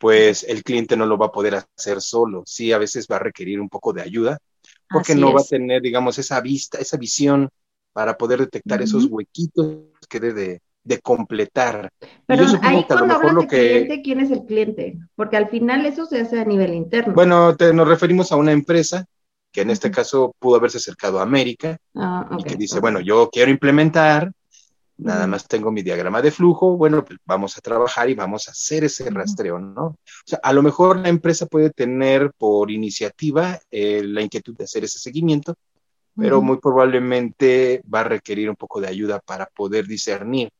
pues 0.00 0.46
el 0.48 0.64
cliente 0.64 0.96
no 0.96 1.04
lo 1.04 1.18
va 1.18 1.26
a 1.26 1.32
poder 1.32 1.56
hacer 1.56 2.00
solo. 2.00 2.42
Sí, 2.46 2.72
a 2.72 2.78
veces 2.78 3.06
va 3.06 3.16
a 3.16 3.20
requerir 3.20 3.60
un 3.60 3.68
poco 3.68 3.92
de 3.92 4.00
ayuda, 4.00 4.38
porque 4.88 5.14
no 5.14 5.34
va 5.34 5.42
a 5.42 5.44
tener, 5.44 5.82
digamos, 5.82 6.18
esa 6.18 6.40
vista, 6.40 6.78
esa 6.78 6.96
visión 6.96 7.50
para 7.92 8.16
poder 8.16 8.40
detectar 8.40 8.80
esos 8.80 9.04
huequitos 9.04 9.76
que 10.08 10.18
debe 10.18 10.62
de, 10.82 11.00
completar. 11.00 11.90
Pero 12.24 12.44
ahí 12.62 12.82
cuando 12.88 13.14
hablas 13.14 13.36
de 13.36 13.46
cliente, 13.46 14.02
¿quién 14.02 14.20
es 14.20 14.30
el 14.30 14.46
cliente? 14.46 14.98
Porque 15.16 15.36
al 15.36 15.50
final 15.50 15.84
eso 15.84 16.06
se 16.06 16.20
hace 16.20 16.40
a 16.40 16.46
nivel 16.46 16.72
interno. 16.72 17.12
Bueno, 17.12 17.54
nos 17.74 17.88
referimos 17.88 18.32
a 18.32 18.36
una 18.36 18.52
empresa 18.52 19.04
que 19.52 19.60
en 19.60 19.70
este 19.70 19.90
caso 19.90 20.34
pudo 20.38 20.56
haberse 20.56 20.78
acercado 20.78 21.18
a 21.18 21.24
América 21.24 21.76
ah, 21.94 22.38
y 22.38 22.44
que 22.44 22.56
dice, 22.56 22.80
bueno, 22.80 23.00
yo 23.00 23.28
quiero 23.30 23.50
implementar 23.50 24.32
nada 25.02 25.26
más 25.26 25.46
tengo 25.46 25.70
mi 25.70 25.82
diagrama 25.82 26.20
de 26.22 26.30
flujo, 26.30 26.76
bueno, 26.76 27.04
pues 27.04 27.18
vamos 27.24 27.56
a 27.56 27.60
trabajar 27.60 28.10
y 28.10 28.14
vamos 28.14 28.48
a 28.48 28.52
hacer 28.52 28.84
ese 28.84 29.08
rastreo, 29.10 29.58
¿no? 29.58 29.84
O 29.86 29.98
sea, 30.24 30.40
a 30.42 30.52
lo 30.52 30.62
mejor 30.62 30.98
la 30.98 31.08
empresa 31.08 31.46
puede 31.46 31.70
tener 31.70 32.32
por 32.36 32.70
iniciativa 32.70 33.58
eh, 33.70 34.02
la 34.04 34.22
inquietud 34.22 34.56
de 34.56 34.64
hacer 34.64 34.84
ese 34.84 34.98
seguimiento, 34.98 35.54
pero 36.16 36.42
muy 36.42 36.58
probablemente 36.58 37.82
va 37.92 38.00
a 38.00 38.04
requerir 38.04 38.50
un 38.50 38.56
poco 38.56 38.80
de 38.80 38.88
ayuda 38.88 39.20
para 39.20 39.46
poder 39.46 39.86
discernir 39.86 40.50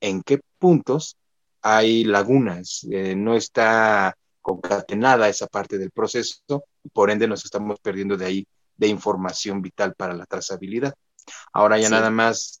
en 0.00 0.22
qué 0.22 0.40
puntos 0.58 1.16
hay 1.62 2.04
lagunas, 2.04 2.86
eh, 2.90 3.14
no 3.16 3.34
está 3.34 4.14
concatenada 4.40 5.28
esa 5.28 5.46
parte 5.46 5.78
del 5.78 5.90
proceso, 5.90 6.64
por 6.92 7.10
ende 7.10 7.26
nos 7.26 7.44
estamos 7.44 7.78
perdiendo 7.80 8.16
de 8.16 8.24
ahí 8.24 8.46
de 8.76 8.86
información 8.88 9.60
vital 9.60 9.94
para 9.94 10.14
la 10.14 10.26
trazabilidad. 10.26 10.94
Ahora 11.52 11.78
ya 11.78 11.90
nada 11.90 12.10
más 12.10 12.59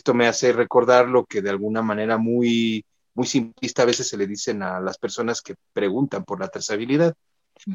esto 0.00 0.14
me 0.14 0.26
hace 0.26 0.54
recordar 0.54 1.08
lo 1.08 1.26
que 1.26 1.42
de 1.42 1.50
alguna 1.50 1.82
manera 1.82 2.16
muy, 2.16 2.86
muy 3.12 3.26
simplista 3.26 3.82
a 3.82 3.84
veces 3.84 4.08
se 4.08 4.16
le 4.16 4.26
dicen 4.26 4.62
a 4.62 4.80
las 4.80 4.96
personas 4.96 5.42
que 5.42 5.56
preguntan 5.74 6.24
por 6.24 6.40
la 6.40 6.48
trazabilidad. 6.48 7.14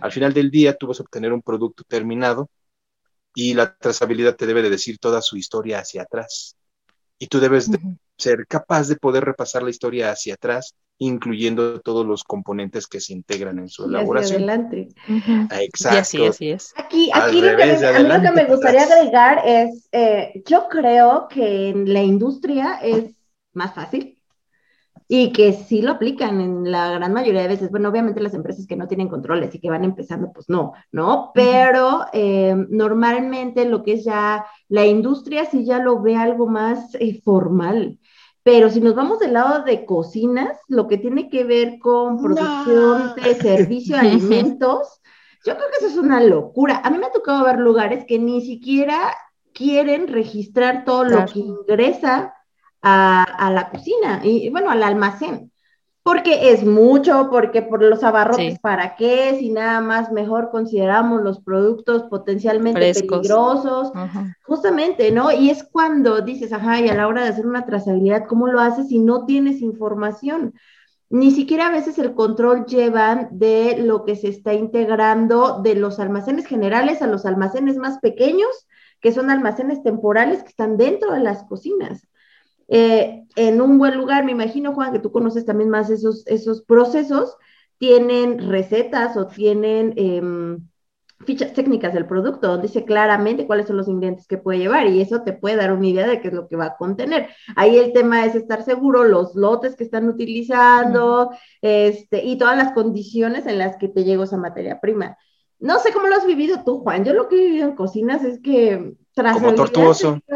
Al 0.01 0.11
final 0.11 0.33
del 0.33 0.49
día 0.49 0.75
tú 0.75 0.87
vas 0.87 0.99
a 0.99 1.03
obtener 1.03 1.31
un 1.31 1.43
producto 1.43 1.83
terminado 1.87 2.49
y 3.35 3.53
la 3.53 3.77
trazabilidad 3.77 4.35
te 4.35 4.47
debe 4.47 4.63
de 4.63 4.71
decir 4.71 4.97
toda 4.97 5.21
su 5.21 5.37
historia 5.37 5.77
hacia 5.79 6.01
atrás. 6.01 6.55
Y 7.19 7.27
tú 7.27 7.39
debes 7.39 7.69
de 7.69 7.77
ser 8.17 8.47
capaz 8.47 8.87
de 8.87 8.95
poder 8.95 9.25
repasar 9.25 9.63
la 9.63 9.69
historia 9.69 10.11
hacia 10.11 10.35
atrás, 10.35 10.75
incluyendo 10.97 11.81
todos 11.81 12.05
los 12.05 12.23
componentes 12.23 12.87
que 12.87 13.01
se 13.01 13.13
integran 13.13 13.59
en 13.59 13.69
su 13.69 13.85
elaboración. 13.85 14.37
adelante. 14.37 14.89
Exacto. 15.59 15.99
así, 15.99 16.25
así 16.25 16.49
es. 16.51 16.73
Aquí, 16.77 17.11
aquí 17.13 17.41
lo, 17.41 17.57
que 17.57 17.65
me, 17.65 17.85
a 17.85 17.99
mí 17.99 18.07
lo 18.07 18.21
que 18.21 18.31
me 18.31 18.45
gustaría 18.45 18.83
agregar 18.83 19.41
es, 19.45 19.89
eh, 19.91 20.43
yo 20.45 20.67
creo 20.69 21.27
que 21.27 21.69
en 21.69 21.93
la 21.93 22.01
industria 22.01 22.79
es 22.81 23.13
más 23.53 23.73
fácil 23.73 24.14
y 25.07 25.31
que 25.31 25.53
sí 25.53 25.81
lo 25.81 25.91
aplican 25.91 26.41
en 26.41 26.71
la 26.71 26.91
gran 26.91 27.13
mayoría 27.13 27.41
de 27.43 27.47
veces. 27.47 27.69
Bueno, 27.69 27.89
obviamente 27.89 28.21
las 28.21 28.33
empresas 28.33 28.65
que 28.65 28.75
no 28.75 28.87
tienen 28.87 29.07
controles 29.07 29.53
y 29.53 29.59
que 29.59 29.69
van 29.69 29.83
empezando, 29.83 30.31
pues 30.33 30.49
no, 30.49 30.73
¿no? 30.91 31.31
Pero 31.33 32.05
eh, 32.11 32.55
normalmente 32.69 33.65
lo 33.65 33.83
que 33.83 33.93
es 33.93 34.05
ya 34.05 34.45
la 34.67 34.85
industria 34.85 35.45
sí 35.45 35.65
ya 35.65 35.79
lo 35.79 36.01
ve 36.01 36.15
algo 36.15 36.47
más 36.47 36.95
eh, 36.95 37.21
formal. 37.23 37.99
Pero 38.41 38.69
si 38.69 38.79
nos 38.79 38.93
vamos 38.93 39.19
del 39.19 39.33
lado 39.33 39.63
de 39.63 39.85
cocinas, 39.85 40.59
lo 40.67 40.87
que 40.87 40.97
tiene 40.97 41.29
que 41.29 41.43
ver 41.43 41.79
con 41.79 42.21
producción 42.21 43.15
de 43.15 43.33
servicio, 43.41 43.97
alimentos, 43.97 45.01
yo 45.43 45.55
creo 45.55 45.67
que 45.69 45.85
eso 45.85 45.87
es 45.87 45.97
una 45.97 46.21
locura. 46.21 46.81
A 46.83 46.89
mí 46.89 46.97
me 46.97 47.07
ha 47.07 47.11
tocado 47.11 47.43
ver 47.43 47.59
lugares 47.59 48.05
que 48.05 48.19
ni 48.19 48.41
siquiera 48.41 49.15
quieren 49.53 50.07
registrar 50.07 50.85
todo 50.85 51.05
lo 51.05 51.25
que 51.25 51.39
ingresa 51.39 52.34
a, 52.85 53.51
la 53.51 53.69
cocina 53.69 54.21
y, 54.23 54.49
bueno, 54.49 54.69
al 54.69 54.83
almacén. 54.83 55.51
Porque 56.03 56.51
es 56.51 56.63
mucho, 56.63 57.29
porque 57.31 57.63
por 57.63 57.81
los 57.81 58.03
abarrotes, 58.03 58.59
¿para 58.59 58.95
qué? 58.95 59.37
Si 59.39 59.49
nada 59.49 59.81
más 59.81 60.11
mejor 60.11 60.51
consideramos 60.51 61.23
los 61.23 61.39
productos 61.39 62.03
potencialmente 62.03 62.93
peligrosos. 62.93 63.91
Justamente, 64.43 65.11
¿no? 65.11 65.31
Y 65.31 65.49
es 65.49 65.63
cuando 65.63 66.21
dices, 66.21 66.53
ajá, 66.53 66.79
y 66.79 66.89
a 66.89 66.93
la 66.93 67.07
hora 67.07 67.23
de 67.23 67.29
hacer 67.29 67.47
una 67.47 67.65
trazabilidad, 67.65 68.27
¿cómo 68.27 68.45
lo 68.45 68.59
haces 68.59 68.89
si 68.89 68.99
no 68.99 69.25
tienes 69.25 69.61
información? 69.61 70.53
Ni 71.09 71.31
siquiera 71.31 71.67
a 71.67 71.71
veces 71.71 71.97
el 71.97 72.13
control 72.13 72.67
llevan 72.67 73.29
de 73.31 73.79
lo 73.79 74.05
que 74.05 74.15
se 74.15 74.27
está 74.27 74.53
integrando 74.53 75.59
de 75.63 75.73
los 75.73 75.99
almacenes 75.99 76.45
generales 76.45 77.01
a 77.01 77.07
los 77.07 77.25
almacenes 77.25 77.77
más 77.77 77.97
pequeños, 77.97 78.67
que 79.01 79.11
son 79.11 79.31
almacenes 79.31 79.81
temporales 79.81 80.43
que 80.43 80.49
están 80.49 80.77
dentro 80.77 81.13
de 81.13 81.21
las 81.21 81.43
cocinas. 81.45 82.07
Eh, 82.67 83.25
en 83.35 83.61
un 83.61 83.77
buen 83.77 83.97
lugar, 83.97 84.23
me 84.23 84.31
imagino, 84.31 84.73
Juan, 84.73 84.93
que 84.93 84.99
tú 84.99 85.11
conoces 85.11 85.45
también 85.45 85.69
más 85.69 85.89
esos, 85.89 86.25
esos 86.27 86.63
procesos, 86.63 87.37
tienen 87.77 88.49
recetas 88.49 89.17
o 89.17 89.27
tienen 89.27 89.93
em, 89.97 90.67
fichas 91.25 91.53
técnicas 91.53 91.93
del 91.93 92.05
producto, 92.05 92.47
donde 92.47 92.67
dice 92.67 92.85
claramente 92.85 93.47
cuáles 93.47 93.67
son 93.67 93.77
los 93.77 93.87
ingredientes 93.87 94.27
que 94.27 94.37
puede 94.37 94.59
llevar 94.59 94.87
y 94.87 95.01
eso 95.01 95.23
te 95.23 95.33
puede 95.33 95.57
dar 95.57 95.73
una 95.73 95.87
idea 95.87 96.07
de 96.07 96.21
qué 96.21 96.29
es 96.29 96.33
lo 96.33 96.47
que 96.47 96.55
va 96.55 96.65
a 96.65 96.77
contener. 96.77 97.29
Ahí 97.55 97.77
el 97.77 97.93
tema 97.93 98.25
es 98.25 98.35
estar 98.35 98.63
seguro, 98.63 99.03
los 99.03 99.35
lotes 99.35 99.75
que 99.75 99.83
están 99.83 100.07
utilizando 100.07 101.31
este, 101.61 102.23
y 102.23 102.37
todas 102.37 102.57
las 102.57 102.73
condiciones 102.73 103.45
en 103.45 103.59
las 103.59 103.77
que 103.77 103.89
te 103.89 104.03
llegó 104.03 104.23
esa 104.23 104.37
materia 104.37 104.79
prima. 104.79 105.17
No 105.59 105.79
sé 105.79 105.91
cómo 105.93 106.07
lo 106.07 106.15
has 106.15 106.27
vivido 106.27 106.63
tú, 106.65 106.79
Juan. 106.79 107.05
Yo 107.05 107.13
lo 107.13 107.27
que 107.27 107.35
he 107.37 107.45
vivido 107.47 107.67
en 107.67 107.75
cocinas 107.75 108.23
es 108.23 108.41
que 108.41 108.95
como 109.15 109.55
tortuoso. 109.55 110.19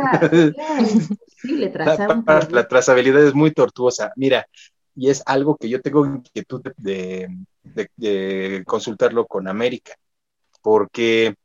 la, 2.51 2.67
trazabilidad 2.67 3.23
es 3.23 3.33
muy 3.33 3.51
tortuosa. 3.51 4.11
Mira, 4.15 4.47
y 4.95 5.09
es 5.09 5.21
algo 5.25 5.57
que 5.57 5.69
yo 5.69 5.81
tengo 5.81 6.05
inquietud 6.05 6.61
de, 6.77 7.29
consultarlo 8.65 9.25
con 9.27 9.47
América, 9.47 9.95
porque 10.61 11.35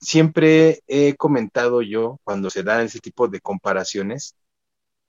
siempre 0.00 0.80
he 0.86 1.14
comentado 1.16 1.82
yo, 1.82 2.20
cuando 2.24 2.50
se 2.50 2.62
dan 2.62 2.82
ese 2.82 3.00
tipo 3.00 3.28
de 3.28 3.40
comparaciones, 3.40 4.34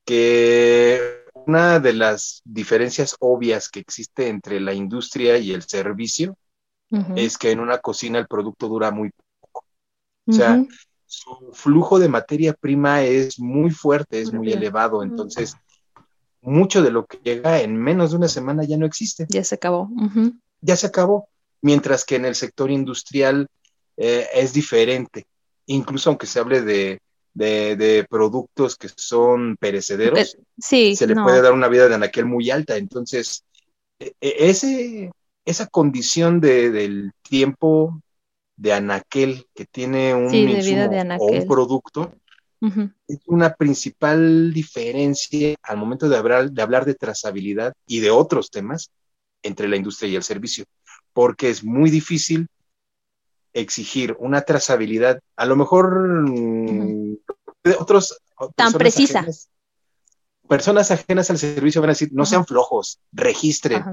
que 0.05 1.25
una 1.33 1.79
de 1.79 1.93
las 1.93 2.41
diferencias 2.45 3.15
obvias 3.19 3.69
que 3.69 3.79
existe 3.79 4.29
entre 4.29 4.59
la 4.59 4.73
industria 4.73 5.37
y 5.37 5.51
el 5.51 5.63
servicio 5.63 6.37
es 7.15 7.37
que 7.37 7.51
en 7.51 7.59
una 7.59 7.79
cocina 7.79 8.17
el 8.17 8.27
producto 8.27 8.69
dura 8.69 8.91
muy 8.91 9.11
poco. 9.41 9.65
O 10.25 10.31
sea, 10.31 10.63
su 11.07 11.51
flujo 11.53 11.99
de 11.99 12.09
materia 12.09 12.53
prima 12.53 13.01
es 13.01 13.39
muy 13.39 13.71
fuerte, 13.71 14.19
es 14.19 14.33
muy 14.33 14.51
elevado, 14.51 15.01
entonces 15.01 15.55
mucho 16.41 16.83
de 16.83 16.91
lo 16.91 17.05
que 17.05 17.17
llega 17.23 17.61
en 17.61 17.75
menos 17.77 18.11
de 18.11 18.17
una 18.17 18.27
semana 18.27 18.63
ya 18.65 18.77
no 18.77 18.85
existe. 18.85 19.25
Ya 19.29 19.43
se 19.43 19.55
acabó. 19.55 19.89
Ya 20.61 20.75
se 20.75 20.87
acabó, 20.87 21.29
mientras 21.61 22.03
que 22.03 22.17
en 22.17 22.25
el 22.25 22.35
sector 22.35 22.69
industrial 22.69 23.47
eh, 23.95 24.27
es 24.33 24.51
diferente, 24.53 25.25
incluso 25.65 26.09
aunque 26.09 26.27
se 26.27 26.39
hable 26.39 26.61
de, 26.61 28.05
productos 28.09 28.75
que 28.75 28.89
son 28.93 29.55
perecederos, 29.57 30.37
sí, 30.57 30.95
se 30.95 31.07
le 31.07 31.15
puede 31.15 31.41
dar 31.41 31.53
una 31.53 31.69
vida 31.69 31.87
de 31.87 31.95
anaquel 31.95 32.25
muy 32.25 32.49
alta, 32.51 32.75
entonces 32.75 33.43
e, 33.99 34.13
e, 34.19 34.49
ese, 34.49 35.11
esa 35.45 35.67
condición 35.67 36.41
de, 36.41 36.69
del 36.71 37.11
tiempo 37.21 38.01
de 38.57 38.73
anaquel 38.73 39.47
que 39.53 39.65
tiene 39.65 40.13
un 40.13 40.27
o 41.19 41.25
un 41.25 41.47
producto, 41.47 42.11
es 43.07 43.19
una 43.27 43.53
principal 43.53 44.51
diferencia 44.51 45.55
al 45.61 45.77
momento 45.77 46.09
de 46.09 46.17
hablar, 46.17 46.51
de 46.51 46.61
hablar 46.61 46.85
de 46.85 46.95
trazabilidad 46.95 47.73
y 47.85 47.99
de 47.99 48.09
otros 48.09 48.49
temas 48.49 48.89
entre 49.43 49.67
la 49.67 49.77
industria 49.77 50.09
y 50.09 50.15
el 50.15 50.23
servicio, 50.23 50.65
porque 51.13 51.49
es 51.49 51.63
muy 51.63 51.91
difícil 51.91 52.47
exigir 53.53 54.15
una 54.19 54.41
trazabilidad, 54.41 55.19
a 55.35 55.45
lo 55.45 55.55
mejor 55.55 56.27
mm, 56.27 57.17
otros... 57.79 58.19
Tan 58.55 58.71
precisa. 58.73 59.25
personas 60.47 60.91
ajenas 60.91 61.29
al 61.31 61.39
servicio 61.39 61.81
van 61.81 61.89
a 61.89 61.93
decir, 61.93 62.09
no 62.11 62.25
sean 62.25 62.45
flojos, 62.45 62.99
registren. 63.11 63.83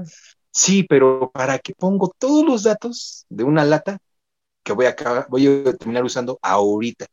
Sí, 0.51 0.83
pero 0.83 1.31
¿para 1.33 1.57
qué 1.57 1.73
pongo 1.73 2.13
todos 2.17 2.45
los 2.45 2.63
datos 2.63 3.25
de 3.29 3.43
una 3.43 3.65
lata 3.65 3.97
que 4.65 4.73
voy 4.73 4.87
a, 4.87 4.95
voy 5.29 5.63
a 5.67 5.73
terminar 5.77 6.03
usando 6.03 6.39
ahorita 6.41 7.05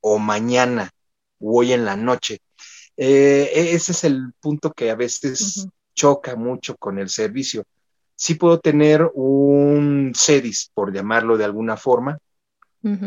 o 0.00 0.18
mañana 0.18 0.90
o 1.38 1.58
hoy 1.58 1.74
en 1.74 1.84
la 1.84 1.96
noche. 1.96 2.40
Eh, 2.96 3.50
e-, 3.54 3.74
ese 3.74 3.92
es 3.92 4.04
el 4.04 4.32
punto 4.40 4.72
que 4.72 4.90
a 4.90 4.96
veces 4.96 5.68
choca 5.94 6.34
mucho 6.34 6.76
con 6.76 6.98
el 6.98 7.10
servicio. 7.10 7.64
Sí 8.16 8.34
puedo 8.34 8.58
tener 8.58 9.08
un 9.14 10.12
CEDIS, 10.16 10.70
por 10.72 10.92
llamarlo 10.92 11.36
de 11.36 11.44
alguna 11.44 11.76
forma, 11.76 12.18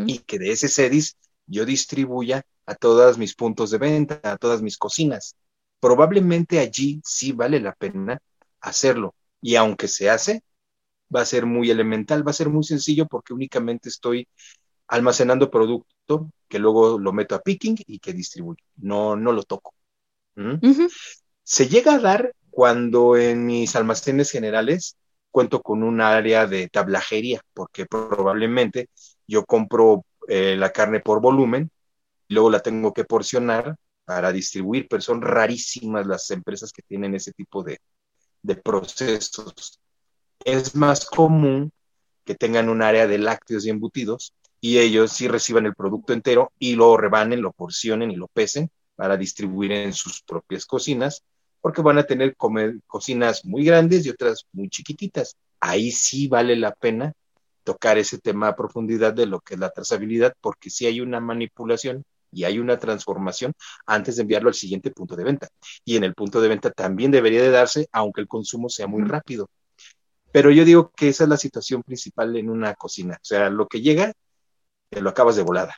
y 0.06 0.18
que 0.18 0.38
de 0.38 0.52
ese 0.52 0.68
CEDIS 0.68 1.16
yo 1.46 1.64
distribuya 1.64 2.42
a 2.66 2.74
todos 2.74 3.18
mis 3.18 3.34
puntos 3.34 3.70
de 3.70 3.78
venta, 3.78 4.20
a 4.22 4.36
todas 4.36 4.62
mis 4.62 4.76
cocinas. 4.76 5.34
Probablemente 5.80 6.60
allí 6.60 7.00
sí 7.04 7.32
vale 7.32 7.58
la 7.58 7.72
pena 7.72 8.20
hacerlo. 8.60 9.14
Y 9.40 9.56
aunque 9.56 9.88
se 9.88 10.10
hace, 10.10 10.42
va 11.14 11.22
a 11.22 11.26
ser 11.26 11.46
muy 11.46 11.70
elemental, 11.70 12.26
va 12.26 12.30
a 12.30 12.34
ser 12.34 12.48
muy 12.48 12.64
sencillo 12.64 13.06
porque 13.06 13.34
únicamente 13.34 13.88
estoy 13.88 14.26
almacenando 14.88 15.50
producto 15.50 16.30
que 16.48 16.58
luego 16.58 16.98
lo 16.98 17.12
meto 17.12 17.34
a 17.34 17.40
picking 17.40 17.76
y 17.86 17.98
que 17.98 18.12
distribuyo. 18.12 18.62
No, 18.76 19.16
no 19.16 19.32
lo 19.32 19.42
toco. 19.44 19.74
Se 21.42 21.68
llega 21.68 21.94
a 21.94 21.98
dar 21.98 22.34
cuando 22.50 23.16
en 23.16 23.46
mis 23.46 23.76
almacenes 23.76 24.30
generales 24.30 24.96
cuento 25.30 25.62
con 25.62 25.82
un 25.82 26.00
área 26.00 26.46
de 26.46 26.68
tablajería, 26.68 27.40
porque 27.54 27.86
probablemente 27.86 28.88
yo 29.26 29.44
compro 29.44 30.04
eh, 30.28 30.56
la 30.56 30.72
carne 30.72 31.00
por 31.00 31.20
volumen, 31.20 31.70
luego 32.28 32.50
la 32.50 32.60
tengo 32.60 32.92
que 32.92 33.04
porcionar 33.04 33.76
para 34.04 34.32
distribuir, 34.32 34.88
pero 34.88 35.02
son 35.02 35.22
rarísimas 35.22 36.06
las 36.06 36.30
empresas 36.30 36.72
que 36.72 36.82
tienen 36.82 37.14
ese 37.14 37.32
tipo 37.32 37.62
de, 37.62 37.78
de 38.42 38.56
procesos. 38.56 39.79
Es 40.44 40.74
más 40.74 41.04
común 41.04 41.70
que 42.24 42.34
tengan 42.34 42.68
un 42.68 42.82
área 42.82 43.06
de 43.06 43.18
lácteos 43.18 43.66
y 43.66 43.70
embutidos 43.70 44.32
y 44.60 44.78
ellos 44.78 45.12
sí 45.12 45.28
reciban 45.28 45.66
el 45.66 45.74
producto 45.74 46.12
entero 46.12 46.52
y 46.58 46.76
lo 46.76 46.96
rebanen, 46.96 47.42
lo 47.42 47.52
porcionen 47.52 48.10
y 48.10 48.16
lo 48.16 48.28
pesen 48.28 48.70
para 48.96 49.16
distribuir 49.16 49.72
en 49.72 49.92
sus 49.92 50.22
propias 50.22 50.66
cocinas, 50.66 51.22
porque 51.60 51.82
van 51.82 51.98
a 51.98 52.04
tener 52.04 52.36
cocinas 52.86 53.44
muy 53.44 53.64
grandes 53.64 54.06
y 54.06 54.10
otras 54.10 54.46
muy 54.52 54.68
chiquititas. 54.68 55.36
Ahí 55.60 55.90
sí 55.90 56.28
vale 56.28 56.56
la 56.56 56.72
pena 56.72 57.12
tocar 57.64 57.98
ese 57.98 58.18
tema 58.18 58.48
a 58.48 58.56
profundidad 58.56 59.12
de 59.12 59.26
lo 59.26 59.40
que 59.40 59.54
es 59.54 59.60
la 59.60 59.70
trazabilidad, 59.70 60.34
porque 60.40 60.70
sí 60.70 60.86
hay 60.86 61.00
una 61.00 61.20
manipulación 61.20 62.04
y 62.32 62.44
hay 62.44 62.58
una 62.58 62.78
transformación 62.78 63.52
antes 63.86 64.16
de 64.16 64.22
enviarlo 64.22 64.48
al 64.48 64.54
siguiente 64.54 64.90
punto 64.90 65.16
de 65.16 65.24
venta. 65.24 65.48
Y 65.84 65.96
en 65.96 66.04
el 66.04 66.14
punto 66.14 66.40
de 66.40 66.48
venta 66.48 66.70
también 66.70 67.10
debería 67.10 67.42
de 67.42 67.50
darse, 67.50 67.88
aunque 67.92 68.20
el 68.22 68.28
consumo 68.28 68.68
sea 68.68 68.86
muy 68.86 69.02
rápido. 69.02 69.48
Pero 70.32 70.50
yo 70.50 70.64
digo 70.64 70.92
que 70.94 71.08
esa 71.08 71.24
es 71.24 71.30
la 71.30 71.36
situación 71.36 71.82
principal 71.82 72.36
en 72.36 72.50
una 72.50 72.74
cocina. 72.74 73.14
O 73.14 73.24
sea, 73.24 73.50
lo 73.50 73.66
que 73.66 73.80
llega, 73.80 74.12
te 74.88 75.00
lo 75.00 75.10
acabas 75.10 75.36
de 75.36 75.42
volada, 75.42 75.74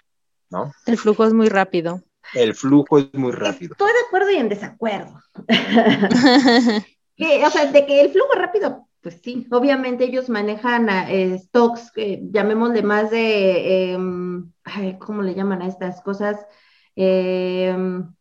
¿no? 0.50 0.72
El 0.86 0.98
flujo 0.98 1.24
es 1.24 1.32
muy 1.32 1.48
rápido. 1.48 2.02
El 2.34 2.54
flujo 2.54 2.98
es 2.98 3.12
muy 3.14 3.32
rápido. 3.32 3.72
Estoy 3.72 3.92
de 3.92 4.06
acuerdo 4.06 4.30
y 4.30 4.36
en 4.36 4.48
desacuerdo. 4.48 5.20
o 7.46 7.50
sea, 7.50 7.72
de 7.72 7.86
que 7.86 8.00
el 8.00 8.10
flujo 8.10 8.34
es 8.34 8.40
rápido, 8.40 8.88
pues 9.00 9.20
sí, 9.22 9.46
obviamente 9.50 10.04
ellos 10.04 10.28
manejan 10.28 10.88
eh, 10.88 11.38
stocks, 11.38 11.92
llamémosle 11.96 12.82
más 12.82 13.10
de, 13.10 13.92
em, 13.92 14.52
¿cómo 14.98 15.22
le 15.22 15.34
llaman 15.34 15.62
a 15.62 15.66
estas 15.66 16.00
cosas? 16.02 16.46
Em, 16.94 18.14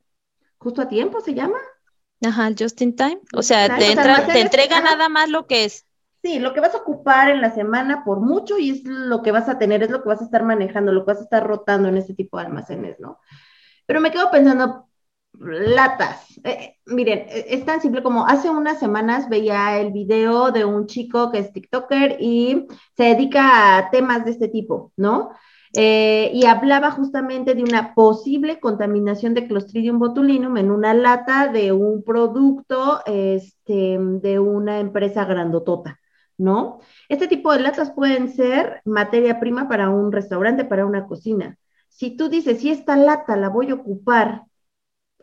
justo 0.57 0.81
a 0.81 0.89
tiempo 0.89 1.21
se 1.21 1.33
llama. 1.33 1.59
Ajá, 2.23 2.51
just 2.57 2.81
in 2.81 2.95
time. 2.95 3.19
O 3.33 3.43
sea, 3.43 3.77
te, 3.77 3.95
te 3.95 4.39
entrega 4.39 4.81
nada 4.81 5.09
más 5.09 5.29
lo 5.29 5.45
que 5.45 5.65
es. 5.65 5.85
Sí, 6.23 6.37
lo 6.39 6.53
que 6.53 6.59
vas 6.59 6.75
a 6.75 6.79
ocupar 6.79 7.29
en 7.31 7.41
la 7.41 7.51
semana 7.51 8.03
por 8.03 8.19
mucho 8.19 8.59
y 8.59 8.69
es 8.69 8.83
lo 8.85 9.23
que 9.23 9.31
vas 9.31 9.49
a 9.49 9.57
tener, 9.57 9.81
es 9.81 9.89
lo 9.89 10.03
que 10.03 10.09
vas 10.09 10.21
a 10.21 10.25
estar 10.25 10.43
manejando, 10.43 10.91
lo 10.91 11.01
que 11.03 11.13
vas 11.13 11.19
a 11.19 11.23
estar 11.23 11.45
rotando 11.45 11.89
en 11.89 11.97
este 11.97 12.13
tipo 12.13 12.37
de 12.37 12.45
almacenes, 12.45 12.99
¿no? 12.99 13.19
Pero 13.87 14.01
me 14.01 14.11
quedo 14.11 14.31
pensando, 14.31 14.87
latas. 15.39 16.27
Eh, 16.43 16.77
miren, 16.87 17.19
eh, 17.29 17.45
es 17.49 17.65
tan 17.65 17.81
simple 17.81 18.03
como 18.03 18.27
hace 18.27 18.49
unas 18.51 18.79
semanas 18.79 19.29
veía 19.29 19.79
el 19.79 19.91
video 19.93 20.51
de 20.51 20.65
un 20.65 20.87
chico 20.87 21.31
que 21.31 21.39
es 21.39 21.53
TikToker 21.53 22.17
y 22.19 22.67
se 22.97 23.03
dedica 23.05 23.77
a 23.77 23.89
temas 23.91 24.25
de 24.25 24.31
este 24.31 24.49
tipo, 24.49 24.93
¿no? 24.97 25.31
Eh, 25.73 26.31
y 26.33 26.45
hablaba 26.47 26.91
justamente 26.91 27.55
de 27.55 27.63
una 27.63 27.95
posible 27.95 28.59
contaminación 28.59 29.33
de 29.33 29.47
Clostridium 29.47 29.99
botulinum 29.99 30.57
en 30.57 30.69
una 30.71 30.93
lata 30.93 31.47
de 31.47 31.71
un 31.71 32.03
producto 32.03 33.01
este, 33.05 33.97
de 33.99 34.39
una 34.39 34.79
empresa 34.81 35.23
grandotota, 35.25 36.00
¿no? 36.37 36.79
Este 37.09 37.27
tipo 37.27 37.51
de 37.53 37.59
latas 37.59 37.91
pueden 37.91 38.29
ser 38.29 38.81
materia 38.85 39.39
prima 39.39 39.67
para 39.67 39.89
un 39.89 40.11
restaurante, 40.11 40.65
para 40.65 40.85
una 40.85 41.07
cocina. 41.07 41.57
Si 41.89 42.15
tú 42.15 42.29
dices, 42.29 42.59
si 42.59 42.71
esta 42.71 42.95
lata 42.95 43.35
la 43.35 43.49
voy 43.49 43.69
a 43.71 43.75
ocupar 43.75 44.43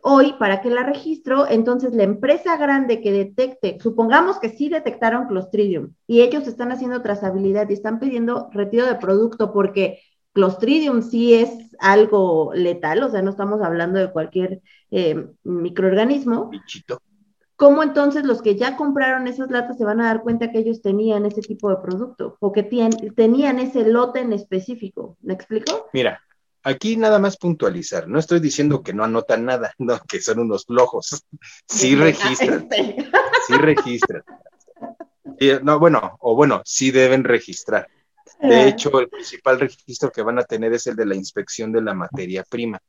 hoy, 0.03 0.35
¿para 0.39 0.61
que 0.61 0.71
la 0.71 0.83
registro? 0.83 1.49
Entonces, 1.49 1.95
la 1.95 2.05
empresa 2.05 2.57
grande 2.57 3.01
que 3.01 3.13
detecte, 3.13 3.79
supongamos 3.81 4.39
que 4.39 4.51
sí 4.51 4.69
detectaron 4.69 5.27
Clostridium 5.27 5.95
y 6.07 6.23
ellos 6.23 6.47
están 6.47 6.73
haciendo 6.73 7.03
trazabilidad 7.03 7.69
y 7.69 7.75
están 7.75 7.99
pidiendo 7.99 8.49
retiro 8.53 8.87
de 8.87 8.95
producto 8.95 9.53
porque 9.53 10.01
Clostridium 10.33 11.03
sí 11.03 11.35
es 11.35 11.51
algo 11.81 12.53
letal, 12.55 13.03
o 13.03 13.11
sea, 13.11 13.23
no 13.23 13.31
estamos 13.31 13.61
hablando 13.63 13.99
de 13.99 14.11
cualquier 14.13 14.63
eh, 14.91 15.27
microorganismo. 15.43 16.51
¿Cómo 17.59 17.83
entonces 17.83 18.25
los 18.25 18.41
que 18.41 18.55
ya 18.55 18.77
compraron 18.77 19.27
esas 19.27 19.51
latas 19.51 19.77
se 19.77 19.85
van 19.85 20.01
a 20.01 20.07
dar 20.07 20.23
cuenta 20.23 20.53
que 20.53 20.61
ellos 20.61 20.81
tenían 20.81 21.27
ese 21.27 21.41
tipo 21.41 21.69
de 21.71 21.79
producto 21.83 22.37
o 22.39 22.53
que 22.53 22.63
tenían 22.63 23.59
ese 23.59 23.85
lote 23.85 24.21
en 24.21 24.33
específico? 24.33 25.17
¿Me 25.23 25.35
explico? 25.35 25.89
Mira, 25.93 26.23
Aquí 26.63 26.97
nada 26.97 27.19
más 27.19 27.37
puntualizar, 27.37 28.09
no 28.09 28.19
estoy 28.19 28.41
diciendo 28.41 28.83
que 28.83 28.93
no 28.93 29.03
anotan 29.03 29.45
nada, 29.45 29.73
no, 29.79 29.99
que 30.07 30.21
son 30.21 30.41
unos 30.41 30.67
flojos. 30.67 31.25
Sí 31.67 31.95
registran, 31.95 32.69
sí 33.47 33.55
registran. 33.55 34.23
No, 35.63 35.79
bueno, 35.79 36.17
o 36.21 36.35
bueno, 36.37 36.63
sí 36.65 36.91
deben 36.91 37.25
registrar. 37.25 37.89
De 38.41 38.55
ah. 38.55 38.67
hecho, 38.67 39.01
el 39.01 39.09
principal 39.09 39.59
registro 39.59 40.13
que 40.13 40.23
van 40.23 40.39
a 40.39 40.45
tener 40.45 40.73
es 40.73 40.87
el 40.87 40.97
de 40.97 41.07
la 41.07 41.15
inspección 41.15 41.73
de 41.73 41.83
la 41.83 41.95
materia 41.95 42.45
prima. 42.49 42.81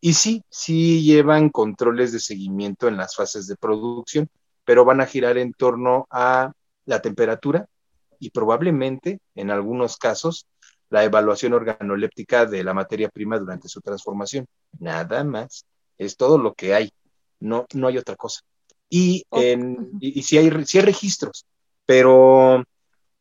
Y 0.00 0.14
sí, 0.14 0.42
sí 0.48 1.02
llevan 1.02 1.50
controles 1.50 2.12
de 2.12 2.20
seguimiento 2.20 2.88
en 2.88 2.96
las 2.96 3.14
fases 3.14 3.46
de 3.46 3.56
producción, 3.56 4.28
pero 4.64 4.84
van 4.84 5.00
a 5.00 5.06
girar 5.06 5.38
en 5.38 5.52
torno 5.52 6.06
a 6.10 6.52
la 6.84 7.00
temperatura 7.00 7.66
y 8.18 8.30
probablemente, 8.30 9.20
en 9.34 9.50
algunos 9.50 9.96
casos, 9.96 10.46
la 10.90 11.04
evaluación 11.04 11.52
organoléptica 11.54 12.46
de 12.46 12.64
la 12.64 12.74
materia 12.74 13.08
prima 13.08 13.38
durante 13.38 13.68
su 13.68 13.80
transformación. 13.80 14.46
Nada 14.78 15.24
más. 15.24 15.64
Es 15.96 16.16
todo 16.16 16.38
lo 16.38 16.54
que 16.54 16.74
hay. 16.74 16.90
No, 17.38 17.66
no 17.74 17.88
hay 17.88 17.98
otra 17.98 18.16
cosa. 18.16 18.40
Y, 18.88 19.24
en, 19.30 19.90
y, 20.00 20.22
si, 20.22 20.36
hay, 20.36 20.46
hay 20.46 20.80
registros, 20.80 21.46
pero 21.86 22.64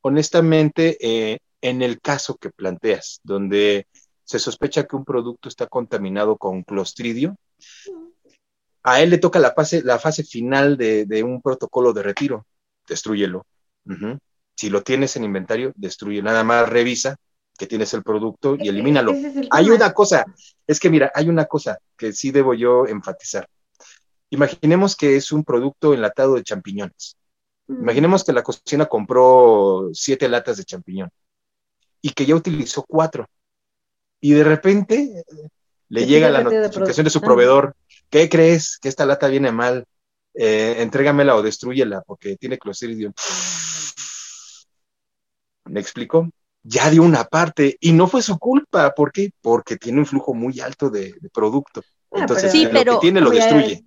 honestamente, 0.02 0.98
eh, 1.00 1.40
en 1.62 1.82
el 1.82 2.02
caso 2.02 2.36
que 2.36 2.50
planteas, 2.50 3.20
donde 3.24 3.86
se 4.30 4.38
sospecha 4.38 4.84
que 4.84 4.96
un 4.96 5.04
producto 5.04 5.50
está 5.50 5.66
contaminado 5.66 6.38
con 6.38 6.62
clostridio, 6.62 7.36
a 8.84 9.02
él 9.02 9.10
le 9.10 9.18
toca 9.18 9.40
la 9.40 9.54
fase, 9.54 9.82
la 9.84 9.98
fase 9.98 10.24
final 10.24 10.78
de, 10.78 11.24
un 11.24 11.42
protocolo 11.42 11.94
de 11.94 12.04
retiro. 12.04 12.46
Destrúyelo. 12.88 13.48
Si 14.56 14.70
lo 14.70 14.84
tienes 14.84 15.16
en 15.16 15.24
inventario, 15.24 15.74
destruye. 15.76 16.22
Nada 16.22 16.44
más 16.44 16.70
revisa 16.70 17.16
que 17.58 17.66
tienes 17.66 17.92
el 17.96 18.04
producto 18.04 18.56
y 18.56 18.68
elimínalo. 18.68 19.14
hay 19.50 19.72
una 19.72 19.94
cosa, 19.94 20.24
es 20.68 20.80
que 20.80 20.92
mira, 20.92 21.12
hay 21.16 21.28
una 21.28 21.46
cosa 21.46 21.80
que 21.98 22.14
sí 22.14 22.30
debo 22.30 22.54
yo 22.54 22.86
enfatizar. 22.86 23.50
Imaginemos 24.30 24.96
que 24.96 25.16
es 25.16 25.32
un 25.32 25.44
producto 25.44 25.96
enlatado 25.96 26.36
de 26.36 26.44
champiñones. 26.44 27.18
Mm. 27.66 27.82
Imaginemos 27.82 28.24
que 28.24 28.34
la 28.34 28.44
cocina 28.44 28.86
compró 28.86 29.90
siete 29.92 30.30
latas 30.30 30.58
de 30.58 30.66
champiñón 30.66 31.10
y 32.00 32.12
que 32.12 32.28
ya 32.28 32.36
utilizó 32.36 32.86
cuatro. 32.88 33.26
Y 34.22 34.34
de 34.34 34.44
repente 34.44 35.24
le 35.90 36.06
llega 36.06 36.30
la 36.30 36.44
notificación 36.44 37.06
de, 37.06 37.10
su 37.10 37.22
proveedor. 37.22 37.76
¿Qué 38.10 38.30
crees? 38.30 38.78
Que 38.78 38.90
esta 38.90 39.06
lata 39.06 39.28
viene 39.28 39.52
mal. 39.52 39.86
Eh, 40.34 40.76
entrégamela 40.80 41.36
o 41.36 41.42
destruyela 41.42 42.02
porque 42.06 42.38
tiene 42.38 42.58
clostridium. 42.58 43.14
¿Me 45.66 45.80
explico? 45.80 46.30
ya 46.64 46.90
dio 46.90 47.04
una 47.04 47.24
parte 47.24 47.78
y 47.80 47.92
no 47.94 48.08
fue 48.08 48.22
su 48.22 48.38
culpa. 48.38 48.94
¿Por 48.94 49.12
qué? 49.12 49.32
Porque 49.42 49.78
tiene 49.78 50.00
un 50.00 50.06
flujo 50.06 50.34
muy 50.34 50.60
alto 50.60 50.90
de, 50.90 51.16
producto. 51.34 51.82
Ah, 52.12 52.20
Entonces, 52.22 52.54
lo 52.54 52.94
que 52.94 52.98
tiene 53.02 53.22
lo 53.22 53.30
destruye. 53.30 53.86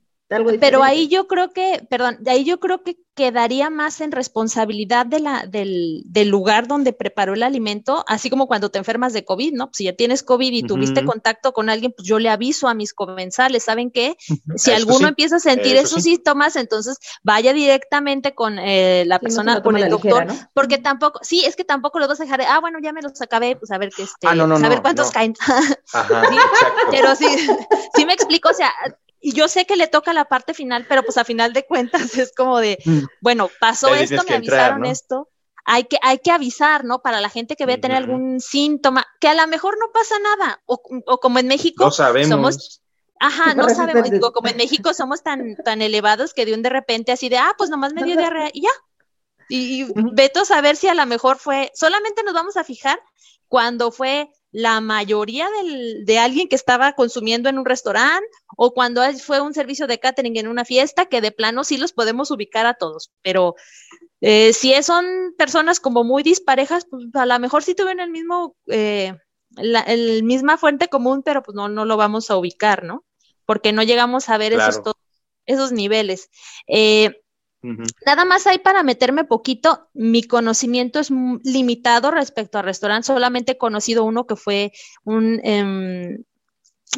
Pero 0.60 0.82
ahí 0.82 1.08
yo 1.08 1.26
creo 1.26 1.50
que, 1.50 1.86
perdón, 1.88 2.16
de 2.20 2.30
ahí 2.30 2.44
yo 2.44 2.60
creo 2.60 2.82
que 2.82 2.96
quedaría 3.14 3.68
más 3.68 4.00
en 4.00 4.10
responsabilidad 4.10 5.04
de 5.04 5.20
la, 5.20 5.44
del, 5.46 6.02
del, 6.06 6.28
lugar 6.28 6.66
donde 6.66 6.94
preparó 6.94 7.34
el 7.34 7.42
alimento, 7.42 8.04
así 8.08 8.30
como 8.30 8.46
cuando 8.46 8.70
te 8.70 8.78
enfermas 8.78 9.12
de 9.12 9.24
COVID, 9.24 9.52
¿no? 9.52 9.68
Si 9.72 9.84
ya 9.84 9.92
tienes 9.92 10.22
COVID 10.22 10.50
y 10.50 10.62
tuviste 10.62 11.04
contacto 11.04 11.52
con 11.52 11.68
alguien, 11.68 11.92
pues 11.94 12.08
yo 12.08 12.18
le 12.18 12.30
aviso 12.30 12.68
a 12.68 12.74
mis 12.74 12.94
comensales, 12.94 13.64
¿saben 13.64 13.90
qué? 13.90 14.16
Si 14.56 14.70
alguno 14.70 15.08
empieza 15.08 15.36
a 15.36 15.40
sentir 15.40 15.76
esos 15.76 16.02
síntomas, 16.04 16.56
entonces 16.56 16.98
vaya 17.22 17.52
directamente 17.52 18.34
con 18.34 18.58
eh, 18.58 19.04
la 19.06 19.18
persona, 19.18 19.62
con 19.62 19.76
el 19.76 19.90
doctor, 19.90 20.26
porque 20.54 20.78
tampoco, 20.78 21.20
sí, 21.22 21.44
es 21.44 21.56
que 21.56 21.64
tampoco 21.64 21.98
los 21.98 22.08
vas 22.08 22.20
a 22.20 22.24
dejar, 22.24 22.42
ah, 22.42 22.60
bueno, 22.60 22.78
ya 22.82 22.92
me 22.92 23.02
los 23.02 23.20
acabé, 23.20 23.56
pues 23.56 23.70
a 23.70 23.78
ver 23.78 23.90
qué 23.94 24.04
este, 24.04 24.26
ah, 24.26 24.32
a 24.32 24.68
ver 24.68 24.82
cuántos 24.82 25.10
caen. 25.10 25.34
Ajá, 25.92 26.22
pero 26.90 27.14
sí, 27.14 27.26
sí 27.94 28.06
me 28.06 28.14
explico, 28.14 28.50
o 28.50 28.54
sea, 28.54 28.70
y 29.22 29.32
yo 29.32 29.46
sé 29.46 29.64
que 29.64 29.76
le 29.76 29.86
toca 29.86 30.12
la 30.12 30.24
parte 30.24 30.52
final, 30.52 30.84
pero 30.88 31.04
pues 31.04 31.16
a 31.16 31.24
final 31.24 31.52
de 31.52 31.64
cuentas 31.64 32.18
es 32.18 32.34
como 32.34 32.58
de, 32.58 32.78
mm. 32.84 33.04
bueno, 33.20 33.48
pasó 33.60 33.94
esto, 33.94 34.22
me 34.28 34.34
avisaron 34.34 34.84
esto, 34.84 35.30
hay 35.64 35.84
que, 35.84 35.96
hay 36.02 36.18
que 36.18 36.32
avisar, 36.32 36.84
¿no? 36.84 37.02
Para 37.02 37.20
la 37.20 37.28
gente 37.28 37.54
que 37.54 37.64
ve 37.64 37.74
a 37.74 37.80
tener 37.80 37.96
algún 37.96 38.40
síntoma, 38.40 39.06
que 39.20 39.28
a 39.28 39.34
lo 39.34 39.46
mejor 39.46 39.78
no 39.78 39.92
pasa 39.92 40.16
nada, 40.18 40.60
o, 40.66 40.78
como 41.20 41.38
en 41.38 41.46
México, 41.46 41.84
no 41.84 41.90
sabemos. 41.92 42.28
somos, 42.28 42.82
ajá, 43.20 43.54
no 43.54 43.68
sabemos, 43.68 44.10
digo, 44.10 44.32
como 44.32 44.48
en 44.48 44.56
México 44.56 44.92
somos 44.92 45.22
tan, 45.22 45.54
tan 45.64 45.82
elevados 45.82 46.34
que 46.34 46.44
de 46.44 46.54
un 46.54 46.62
de 46.62 46.70
repente 46.70 47.12
así 47.12 47.28
de, 47.28 47.38
ah, 47.38 47.54
pues 47.56 47.70
nomás 47.70 47.94
me 47.94 48.02
dio 48.02 48.16
diarrea 48.16 48.50
y 48.52 48.62
ya. 48.62 48.70
Y, 49.48 49.82
y 49.82 49.92
veto 50.14 50.40
a 50.40 50.44
saber 50.44 50.76
si 50.76 50.88
a 50.88 50.94
lo 50.94 51.06
mejor 51.06 51.38
fue, 51.38 51.70
solamente 51.74 52.24
nos 52.24 52.34
vamos 52.34 52.56
a 52.56 52.64
fijar 52.64 52.98
cuando 53.46 53.92
fue 53.92 54.30
la 54.52 54.82
mayoría 54.82 55.48
de 56.04 56.18
alguien 56.18 56.46
que 56.46 56.56
estaba 56.56 56.92
consumiendo 56.92 57.48
en 57.48 57.58
un 57.58 57.64
restaurante 57.64 58.28
o 58.56 58.74
cuando 58.74 59.02
fue 59.14 59.40
un 59.40 59.54
servicio 59.54 59.86
de 59.86 59.98
catering 59.98 60.36
en 60.36 60.46
una 60.46 60.66
fiesta, 60.66 61.06
que 61.06 61.22
de 61.22 61.32
plano 61.32 61.64
sí 61.64 61.78
los 61.78 61.92
podemos 61.92 62.30
ubicar 62.30 62.66
a 62.66 62.74
todos, 62.74 63.10
pero 63.22 63.54
eh, 64.20 64.52
si 64.52 64.80
son 64.82 65.34
personas 65.38 65.80
como 65.80 66.04
muy 66.04 66.22
disparejas, 66.22 66.86
pues 66.88 67.06
a 67.14 67.24
lo 67.24 67.38
mejor 67.38 67.62
sí 67.62 67.74
tuvieron 67.74 68.00
el 68.00 68.10
mismo, 68.10 68.54
eh, 68.66 69.14
la 69.56 69.86
misma 70.22 70.58
fuente 70.58 70.88
común, 70.88 71.22
pero 71.24 71.42
pues 71.42 71.54
no, 71.54 71.68
no 71.68 71.86
lo 71.86 71.96
vamos 71.96 72.30
a 72.30 72.36
ubicar, 72.36 72.84
¿no? 72.84 73.04
Porque 73.46 73.72
no 73.72 73.82
llegamos 73.82 74.28
a 74.28 74.36
ver 74.36 74.52
esos, 74.52 74.80
esos 75.46 75.72
niveles. 75.72 76.30
Eh, 76.68 77.21
Nada 78.04 78.24
más 78.24 78.46
hay 78.46 78.58
para 78.58 78.82
meterme 78.82 79.24
poquito, 79.24 79.88
mi 79.94 80.24
conocimiento 80.24 80.98
es 80.98 81.10
limitado 81.44 82.10
respecto 82.10 82.58
a 82.58 82.62
restaurantes, 82.62 83.06
solamente 83.06 83.52
he 83.52 83.58
conocido 83.58 84.04
uno 84.04 84.26
que 84.26 84.34
fue 84.34 84.72
un, 85.04 85.40
em, 85.44 86.24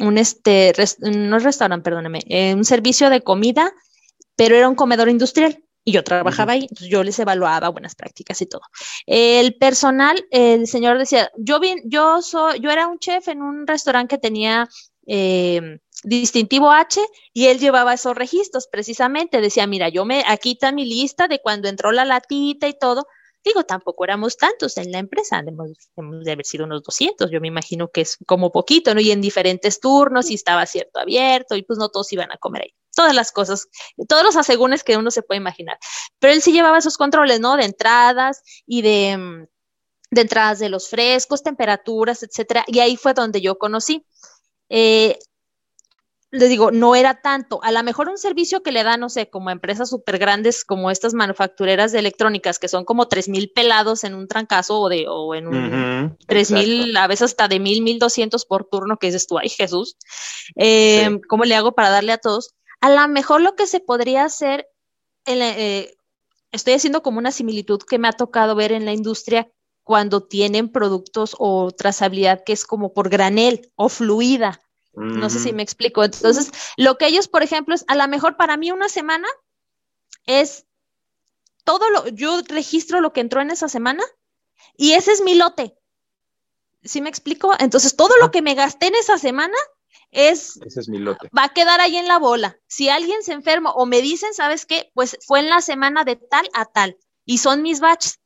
un 0.01 0.17
este, 0.17 0.73
no 1.01 1.37
restaurante, 1.39 1.83
perdóneme, 1.83 2.21
eh, 2.27 2.55
un 2.55 2.65
servicio 2.65 3.09
de 3.09 3.21
comida, 3.21 3.73
pero 4.35 4.55
era 4.55 4.67
un 4.67 4.75
comedor 4.75 5.09
industrial 5.09 5.63
y 5.83 5.91
yo 5.91 6.03
trabajaba 6.03 6.53
ahí, 6.53 6.67
yo 6.89 7.03
les 7.03 7.19
evaluaba 7.19 7.69
buenas 7.69 7.93
prácticas 7.93 8.41
y 8.41 8.47
todo. 8.47 8.63
El 9.05 9.55
personal, 9.55 10.25
el 10.31 10.65
señor 10.65 10.97
decía, 10.97 11.29
yo 11.37 11.59
vi, 11.59 11.75
yo 11.85 12.23
soy, 12.23 12.59
yo 12.59 12.71
era 12.71 12.87
un 12.87 12.97
chef 12.97 13.27
en 13.27 13.43
un 13.43 13.67
restaurante 13.67 14.15
que 14.15 14.19
tenía 14.19 14.67
eh, 15.05 15.79
distintivo 16.03 16.71
H 16.71 17.01
y 17.33 17.47
él 17.47 17.59
llevaba 17.59 17.93
esos 17.93 18.15
registros 18.15 18.67
precisamente. 18.67 19.41
Decía, 19.41 19.67
mira, 19.67 19.89
yo 19.89 20.05
me, 20.05 20.23
aquí 20.27 20.53
está 20.53 20.71
mi 20.71 20.85
lista 20.85 21.27
de 21.27 21.39
cuando 21.41 21.67
entró 21.67 21.91
la 21.91 22.05
latita 22.05 22.67
y 22.67 22.77
todo. 22.77 23.07
Digo, 23.43 23.63
tampoco 23.63 24.03
éramos 24.03 24.37
tantos 24.37 24.75
en 24.77 24.91
la 24.91 24.97
empresa, 24.97 25.43
hemos, 25.45 25.69
de 26.23 26.31
haber 26.31 26.45
sido 26.47 26.65
unos 26.65 26.81
200, 26.81 27.29
yo 27.29 27.39
me 27.39 27.47
imagino 27.47 27.91
que 27.91 28.01
es 28.01 28.17
como 28.25 28.51
poquito, 28.51 28.95
¿no? 28.95 28.99
Y 28.99 29.11
en 29.11 29.21
diferentes 29.21 29.79
turnos 29.79 30.31
y 30.31 30.33
estaba 30.33 30.65
cierto 30.65 30.99
abierto 30.99 31.55
y 31.55 31.61
pues 31.61 31.77
no 31.77 31.89
todos 31.89 32.11
iban 32.11 32.31
a 32.31 32.37
comer 32.37 32.63
ahí. 32.63 32.73
Todas 32.95 33.13
las 33.13 33.31
cosas, 33.31 33.67
todos 34.07 34.23
los 34.23 34.35
asegúnes 34.35 34.83
que 34.83 34.97
uno 34.97 35.11
se 35.11 35.21
puede 35.21 35.37
imaginar. 35.37 35.77
Pero 36.17 36.33
él 36.33 36.41
sí 36.41 36.53
llevaba 36.53 36.79
esos 36.79 36.97
controles, 36.97 37.39
¿no? 37.39 37.55
De 37.55 37.65
entradas 37.65 38.41
y 38.65 38.81
de, 38.81 39.47
de 40.09 40.21
entradas 40.21 40.57
de 40.57 40.69
los 40.69 40.89
frescos, 40.89 41.43
temperaturas, 41.43 42.23
etcétera. 42.23 42.63
Y 42.65 42.79
ahí 42.79 42.97
fue 42.97 43.13
donde 43.13 43.41
yo 43.41 43.59
conocí. 43.59 44.07
Eh, 44.69 45.19
les 46.31 46.49
digo, 46.49 46.71
no 46.71 46.95
era 46.95 47.21
tanto. 47.21 47.63
A 47.63 47.71
lo 47.71 47.81
mejor 47.83 48.09
un 48.09 48.17
servicio 48.17 48.61
que 48.61 48.71
le 48.71 48.83
da, 48.83 48.97
no 48.97 49.09
sé, 49.09 49.29
como 49.29 49.49
empresas 49.49 49.89
súper 49.89 50.17
grandes 50.17 50.65
como 50.65 50.91
estas 50.91 51.13
manufactureras 51.13 51.91
de 51.91 51.99
electrónicas, 51.99 52.59
que 52.59 52.67
son 52.67 52.83
como 52.83 53.07
tres 53.07 53.29
mil 53.29 53.51
pelados 53.51 54.03
en 54.03 54.15
un 54.15 54.27
trancazo 54.27 54.79
o, 54.81 54.89
de, 54.89 55.05
o 55.07 55.35
en 55.35 55.47
un 55.47 56.17
tres 56.27 56.51
mil, 56.51 56.95
a 56.97 57.07
veces 57.07 57.31
hasta 57.31 57.47
de 57.47 57.59
mil, 57.59 57.81
mil 57.81 57.99
doscientos 57.99 58.45
por 58.45 58.65
turno, 58.65 58.97
que 58.97 59.07
dices 59.07 59.27
tú, 59.27 59.37
ay 59.37 59.49
Jesús, 59.49 59.97
eh, 60.55 61.19
¿cómo 61.29 61.45
le 61.45 61.55
hago 61.55 61.73
para 61.73 61.89
darle 61.89 62.11
a 62.11 62.17
todos? 62.17 62.55
A 62.81 62.89
lo 62.89 63.07
mejor 63.07 63.41
lo 63.41 63.55
que 63.55 63.67
se 63.67 63.79
podría 63.79 64.23
hacer, 64.25 64.67
eh, 65.25 65.95
estoy 66.51 66.73
haciendo 66.73 67.01
como 67.01 67.19
una 67.19 67.31
similitud 67.31 67.79
que 67.87 67.99
me 67.99 68.07
ha 68.07 68.13
tocado 68.13 68.55
ver 68.55 68.71
en 68.71 68.85
la 68.85 68.93
industria 68.93 69.49
cuando 69.83 70.21
tienen 70.21 70.71
productos 70.71 71.35
o 71.37 71.71
trazabilidad 71.71 72.43
que 72.43 72.53
es 72.53 72.65
como 72.65 72.93
por 72.93 73.09
granel 73.09 73.71
o 73.75 73.87
fluida. 73.87 74.59
No 74.95 75.29
sé 75.29 75.39
si 75.39 75.53
me 75.53 75.63
explico. 75.63 76.03
Entonces, 76.03 76.51
lo 76.77 76.97
que 76.97 77.07
ellos, 77.07 77.27
por 77.27 77.43
ejemplo, 77.43 77.75
es 77.75 77.85
a 77.87 77.95
lo 77.95 78.07
mejor 78.07 78.37
para 78.37 78.57
mí 78.57 78.71
una 78.71 78.89
semana 78.89 79.27
es 80.25 80.65
todo 81.63 81.89
lo, 81.89 82.07
yo 82.09 82.41
registro 82.47 83.01
lo 83.01 83.11
que 83.11 83.21
entró 83.21 83.41
en 83.41 83.51
esa 83.51 83.67
semana 83.67 84.03
y 84.77 84.93
ese 84.93 85.11
es 85.11 85.21
mi 85.21 85.35
lote. 85.35 85.77
¿Sí 86.83 87.01
me 87.01 87.09
explico? 87.09 87.53
Entonces, 87.59 87.95
todo 87.95 88.15
lo 88.21 88.31
que 88.31 88.41
me 88.41 88.53
gasté 88.53 88.87
en 88.87 88.95
esa 88.95 89.17
semana 89.17 89.57
es, 90.11 90.57
ese 90.65 90.79
es 90.79 90.89
mi 90.89 90.99
lote. 90.99 91.29
va 91.37 91.45
a 91.45 91.53
quedar 91.53 91.81
ahí 91.81 91.97
en 91.97 92.07
la 92.07 92.19
bola. 92.19 92.57
Si 92.67 92.89
alguien 92.89 93.23
se 93.23 93.33
enferma 93.33 93.71
o 93.71 93.85
me 93.85 94.01
dicen, 94.01 94.33
¿sabes 94.33 94.65
qué? 94.65 94.91
Pues 94.93 95.17
fue 95.25 95.39
en 95.39 95.49
la 95.49 95.61
semana 95.61 96.03
de 96.03 96.15
tal 96.15 96.47
a 96.53 96.65
tal 96.65 96.97
y 97.25 97.39
son 97.39 97.61
mis 97.61 97.79
batches. 97.79 98.19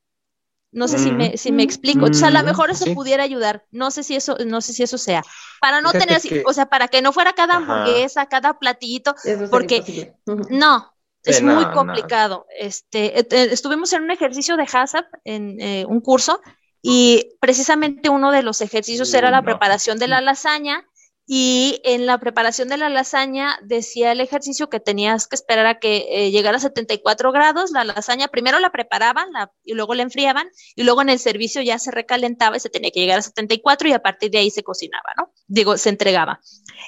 No 0.72 0.88
sé 0.88 1.00
si, 1.00 1.12
me, 1.12 1.36
si 1.38 1.52
me 1.52 1.64
explico. 1.64 2.06
Entonces, 2.06 2.24
a 2.24 2.30
lo 2.30 2.44
mejor 2.44 2.70
eso 2.70 2.86
pudiera 2.94 3.24
ayudar. 3.24 3.66
No 3.72 3.90
sé 3.90 4.04
si 4.04 4.16
eso, 4.16 4.38
no 4.46 4.62
sé 4.62 4.74
si 4.74 4.84
eso 4.84 4.98
sea. 4.98 5.24
Para 5.60 5.82
no 5.82 5.92
tener, 5.92 6.22
o 6.46 6.54
sea, 6.54 6.68
para 6.68 6.88
que 6.88 7.02
no 7.02 7.12
fuera 7.12 7.34
cada 7.34 7.56
hamburguesa, 7.56 8.28
cada 8.28 8.60
platillito, 8.60 9.16
porque 9.50 10.14
no, 10.50 10.94
es 11.24 11.42
muy 11.42 11.66
complicado. 11.72 12.46
Este, 12.58 13.20
eh, 13.20 13.50
estuvimos 13.52 13.92
en 13.94 14.04
un 14.04 14.12
ejercicio 14.12 14.58
de 14.58 14.68
HACCP, 14.72 15.06
en 15.24 15.60
eh, 15.60 15.86
un 15.88 16.02
curso, 16.02 16.40
y 16.82 17.36
precisamente 17.42 18.10
uno 18.10 18.32
de 18.32 18.44
los 18.44 18.62
ejercicios 18.62 19.14
era 19.14 19.32
la 19.32 19.42
preparación 19.42 19.98
de 19.98 20.08
la 20.08 20.22
lasaña 20.22 20.86
y 21.32 21.80
en 21.84 22.08
la 22.08 22.18
preparación 22.18 22.70
de 22.70 22.78
la 22.78 22.89
lasaña 22.89 23.60
decía 23.62 24.12
el 24.12 24.20
ejercicio 24.20 24.68
que 24.68 24.80
tenías 24.80 25.28
que 25.28 25.36
esperar 25.36 25.68
a 25.68 25.78
que 25.78 26.08
eh, 26.10 26.32
llegara 26.32 26.58
a 26.58 26.60
74 26.60 27.32
grados. 27.32 27.70
La 27.70 27.84
lasaña 27.84 28.30
primero 28.30 28.58
la 28.60 28.72
preparaban 28.72 29.28
y 29.63 29.76
luego 29.76 29.94
la 29.94 30.02
enfriaban 30.02 30.50
y 30.76 30.82
luego 30.82 31.04
en 31.04 31.10
el 31.10 31.20
servicio 31.20 31.62
ya 31.62 31.78
se 31.78 31.92
recalentaba 31.92 32.58
y 32.58 32.60
se 32.60 32.72
tenía 32.72 32.89
que 32.89 33.02
llegar 33.02 33.20
a 33.20 33.22
74 33.22 33.89
y 33.89 33.94
a 33.94 34.02
partir 34.02 34.32
de 34.32 34.39
ahí 34.39 34.50
se 34.50 34.63
cocinaba, 34.63 35.08
¿no? 35.18 35.32
Digo, 35.46 35.78
se 35.78 35.89
entregaba. 35.89 36.39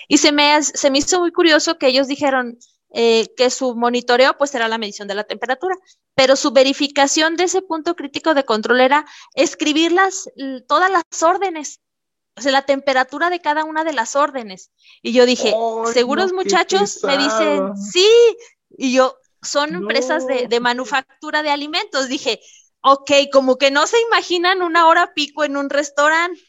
Y 0.08 0.18
se 0.18 0.32
me, 0.32 0.64
se 0.64 0.90
me 0.90 0.98
hizo 0.98 1.20
muy 1.20 1.32
curioso 1.32 1.78
que 1.78 1.86
ellos 1.86 2.08
dijeron 2.08 2.58
eh, 2.96 3.28
que 3.38 3.52
su 3.52 3.76
monitoreo 3.76 4.40
pues 4.40 4.56
era 4.56 4.68
la 4.68 4.80
medición 4.80 5.08
de 5.08 5.14
la 5.14 5.24
temperatura, 5.24 5.76
pero 6.16 6.36
su 6.36 6.50
verificación 6.50 7.36
de 7.36 7.44
ese 7.44 7.62
punto 7.62 7.96
crítico 7.96 8.34
de 8.34 8.44
control 8.44 8.82
era 8.82 9.06
escribir 9.36 9.94
todas 10.68 10.90
las 10.90 11.04
órdenes 11.22 11.80
o 12.36 12.42
sea, 12.42 12.52
la 12.52 12.62
temperatura 12.64 13.30
de 13.30 13.42
cada 13.42 13.64
una 13.66 13.84
de 13.84 13.94
las 13.94 14.16
órdenes. 14.16 14.72
Y 15.02 15.12
yo 15.12 15.26
dije, 15.26 15.54
seguros 15.94 16.34
muchachos, 16.34 17.00
me 17.04 17.18
dicen, 17.18 17.76
sí. 17.76 18.08
Y 18.78 18.94
yo, 18.94 19.18
son 19.42 19.76
empresas 19.76 20.26
de, 20.28 20.60
manufactura 20.60 21.44
de 21.44 21.50
alimentos. 21.50 22.08
Dije, 22.08 22.40
ok, 22.82 23.12
como 23.32 23.58
que 23.58 23.72
no 23.72 23.86
se 23.86 24.00
imaginan 24.02 24.62
una 24.62 24.88
hora 24.88 25.14
pico 25.14 25.44
en 25.44 25.58
un 25.58 25.70
restaurante. 25.70 26.42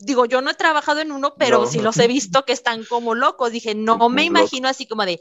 Digo, 0.00 0.26
yo 0.26 0.42
no 0.42 0.50
he 0.50 0.54
trabajado 0.54 1.00
en 1.00 1.12
uno, 1.12 1.34
pero 1.38 1.66
sí 1.66 1.78
los 1.78 1.96
he 1.98 2.08
visto 2.08 2.44
que 2.44 2.52
están 2.52 2.84
como 2.84 3.14
locos. 3.14 3.52
Dije, 3.52 3.76
no 3.76 4.08
me 4.08 4.24
imagino 4.24 4.68
así 4.68 4.86
como 4.86 5.06
de, 5.06 5.20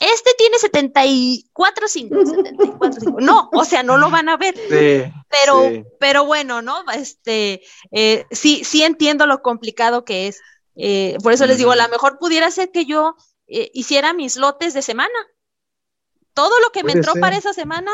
este 0.00 0.30
tiene 0.38 0.58
74, 0.58 1.86
5, 1.86 2.26
74, 2.26 3.00
5. 3.00 3.20
No, 3.20 3.50
o 3.52 3.64
sea, 3.66 3.82
no 3.82 3.98
lo 3.98 4.10
van 4.10 4.30
a 4.30 4.38
ver. 4.38 4.56
Sí, 4.56 5.12
pero, 5.28 5.84
pero 6.00 6.24
bueno, 6.24 6.62
¿no? 6.62 6.82
Este, 6.94 7.62
eh, 7.90 8.24
sí, 8.30 8.64
sí 8.64 8.82
entiendo 8.82 9.26
lo 9.26 9.42
complicado 9.42 10.06
que 10.06 10.28
es. 10.28 10.40
Eh, 10.74 11.18
por 11.22 11.34
eso 11.34 11.44
les 11.44 11.58
digo, 11.58 11.72
a 11.72 11.76
lo 11.76 11.88
mejor 11.90 12.18
pudiera 12.18 12.50
ser 12.50 12.70
que 12.70 12.86
yo 12.86 13.14
eh, 13.46 13.70
hiciera 13.74 14.14
mis 14.14 14.36
lotes 14.36 14.72
de 14.72 14.80
semana. 14.80 15.18
Todo 16.32 16.58
lo 16.60 16.70
que 16.70 16.82
me 16.82 16.92
entró 16.92 17.12
para 17.20 17.36
esa 17.36 17.52
semana 17.52 17.92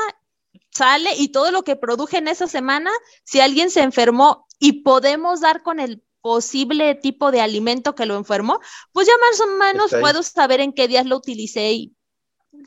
sale 0.71 1.15
y 1.17 1.29
todo 1.29 1.51
lo 1.51 1.65
que 1.65 1.75
produje 1.75 2.19
en 2.19 2.29
esa 2.29 2.47
semana, 2.47 2.93
si 3.25 3.41
alguien 3.41 3.71
se 3.71 3.81
enfermó 3.81 4.47
y 4.61 4.85
podemos 4.85 5.41
dar 5.41 5.65
con 5.65 5.81
el 5.81 6.05
posible 6.21 6.95
tipo 6.95 7.31
de 7.31 7.41
alimento 7.41 7.95
que 7.95 8.07
lo 8.07 8.17
enfermó, 8.17 8.61
pues 8.93 9.07
ya 9.07 9.15
más 9.19 9.41
o 9.41 9.47
menos 9.59 9.91
puedo 10.01 10.23
saber 10.23 10.61
en 10.61 10.73
qué 10.73 10.89
días 10.89 11.07
lo 11.07 11.17
utilicé 11.17 11.73
y 11.73 11.96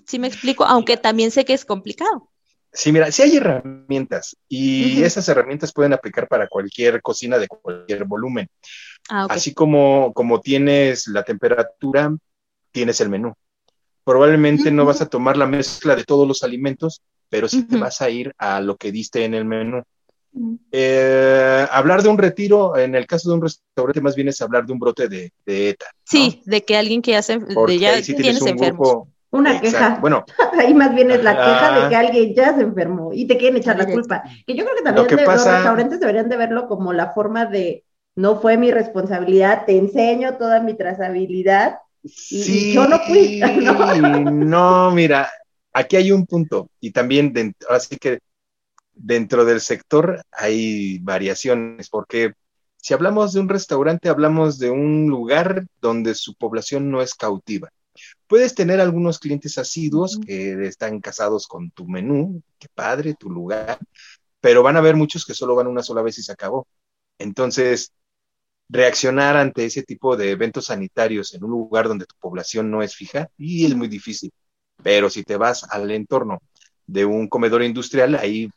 si 0.05 0.19
me 0.19 0.27
explico, 0.27 0.65
aunque 0.65 0.97
también 0.97 1.31
sé 1.31 1.45
que 1.45 1.53
es 1.53 1.65
complicado. 1.65 2.29
Sí, 2.71 2.91
mira, 2.91 3.11
sí 3.11 3.23
hay 3.23 3.37
herramientas 3.37 4.37
y 4.47 5.01
esas 5.01 5.27
herramientas 5.27 5.73
pueden 5.73 5.93
aplicar 5.93 6.27
para 6.27 6.47
cualquier 6.47 7.01
cocina 7.01 7.39
de 7.39 7.47
cualquier 7.47 8.03
volumen. 8.05 8.47
Ah, 9.09 9.25
Así 9.29 9.53
como, 9.53 10.13
como 10.13 10.39
tienes 10.39 11.07
la 11.07 11.23
temperatura, 11.23 12.15
tienes 12.71 13.01
el 13.01 13.09
menú. 13.09 13.33
Probablemente 14.03 14.71
no 14.71 14.85
vas 14.85 15.01
a 15.01 15.07
tomar 15.07 15.35
la 15.35 15.47
mezcla 15.47 15.95
de 15.95 16.03
todos 16.03 16.27
los 16.27 16.43
alimentos, 16.43 17.01
pero 17.27 17.47
sí 17.47 17.63
te 17.63 17.77
vas 17.77 18.01
a 18.01 18.09
ir 18.09 18.33
a 18.37 18.61
lo 18.61 18.77
que 18.77 18.91
diste 18.91 19.25
en 19.25 19.33
el 19.33 19.45
menú. 19.45 19.83
Eh, 20.71 21.67
hablar 21.71 22.03
de 22.03 22.09
un 22.09 22.19
retiro, 22.19 22.77
en 22.77 22.93
el 22.93 23.07
caso 23.07 23.29
de 23.29 23.35
un 23.35 23.41
restaurante, 23.41 24.01
más 24.01 24.15
bien 24.15 24.27
es 24.27 24.41
hablar 24.41 24.65
de 24.65 24.73
un 24.73 24.79
brote 24.79 25.07
de, 25.07 25.31
ETA. 25.45 25.87
Sí, 26.03 26.43
de 26.45 26.63
que 26.63 26.77
alguien 26.77 27.01
que 27.01 27.11
ya, 27.11 27.23
se, 27.23 27.39
ya 27.79 28.01
tienes 28.01 28.45
enfermo. 28.45 29.11
Una 29.31 29.61
queja. 29.61 29.99
Bueno. 30.01 30.25
Ahí 30.59 30.73
más 30.73 30.93
bien 30.95 31.11
es 31.11 31.23
la 31.23 31.35
queja 31.35 31.79
de 31.79 31.89
que 31.89 31.95
alguien 31.95 32.33
ya 32.33 32.55
se 32.55 32.61
enfermó 32.61 33.11
y 33.13 33.25
te 33.25 33.37
quieren 33.37 33.57
echar 33.57 33.77
la 33.77 33.85
culpa. 33.85 34.23
Que 34.45 34.55
yo 34.55 34.63
creo 34.63 34.75
que 34.75 34.81
también 34.81 35.07
los 35.07 35.45
restaurantes 35.45 35.99
deberían 35.99 36.29
de 36.29 36.37
verlo 36.37 36.67
como 36.67 36.93
la 36.93 37.11
forma 37.11 37.45
de 37.45 37.83
no 38.15 38.39
fue 38.41 38.57
mi 38.57 38.71
responsabilidad, 38.71 39.65
te 39.65 39.77
enseño 39.77 40.37
toda 40.37 40.59
mi 40.59 40.73
trazabilidad 40.73 41.77
y, 42.03 42.73
yo 42.73 42.87
no 42.87 42.99
fui. 42.99 43.39
¿no? 43.61 44.31
no, 44.31 44.91
mira, 44.91 45.29
aquí 45.73 45.95
hay 45.95 46.11
un 46.11 46.25
punto 46.25 46.69
y 46.79 46.91
también 46.91 47.33
así 47.69 47.97
que 47.97 48.19
dentro 48.93 49.45
del 49.45 49.61
sector 49.61 50.21
hay 50.31 50.99
variaciones, 50.99 51.89
porque 51.89 52.33
si 52.77 52.93
hablamos 52.93 53.33
de 53.33 53.39
un 53.39 53.49
restaurante, 53.49 54.09
hablamos 54.09 54.59
de 54.59 54.69
un 54.69 55.07
lugar 55.07 55.65
donde 55.81 56.15
su 56.15 56.35
población 56.35 56.91
no 56.91 57.01
es 57.01 57.13
cautiva. 57.13 57.69
Puedes 58.27 58.55
tener 58.55 58.79
algunos 58.79 59.19
clientes 59.19 59.57
asiduos 59.57 60.19
que 60.19 60.67
están 60.67 60.99
casados 61.01 61.47
con 61.47 61.71
tu 61.71 61.87
menú, 61.87 62.41
qué 62.59 62.67
padre, 62.73 63.15
tu 63.15 63.29
lugar, 63.29 63.79
pero 64.39 64.63
van 64.63 64.75
a 64.75 64.79
haber 64.79 64.95
muchos 64.95 65.25
que 65.25 65.33
solo 65.33 65.55
van 65.55 65.67
una 65.67 65.83
sola 65.83 66.01
vez 66.01 66.17
y 66.17 66.23
se 66.23 66.31
acabó. 66.31 66.67
Entonces, 67.17 67.91
reaccionar 68.69 69.35
ante 69.35 69.65
ese 69.65 69.83
tipo 69.83 70.15
de 70.15 70.31
eventos 70.31 70.65
sanitarios 70.65 71.33
en 71.33 71.43
un 71.43 71.51
lugar 71.51 71.87
donde 71.87 72.05
tu 72.05 72.15
población 72.19 72.69
no 72.69 72.83
es 72.83 72.95
fija, 72.95 73.29
y 73.37 73.65
es 73.65 73.75
muy 73.75 73.87
difícil. 73.87 74.31
Pero 74.81 75.09
si 75.09 75.23
te 75.23 75.35
vas 75.35 75.63
al 75.69 75.89
entorno 75.91 76.39
de 76.85 77.05
un 77.05 77.27
comedor 77.27 77.63
industrial, 77.63 78.15
ahí 78.15 78.49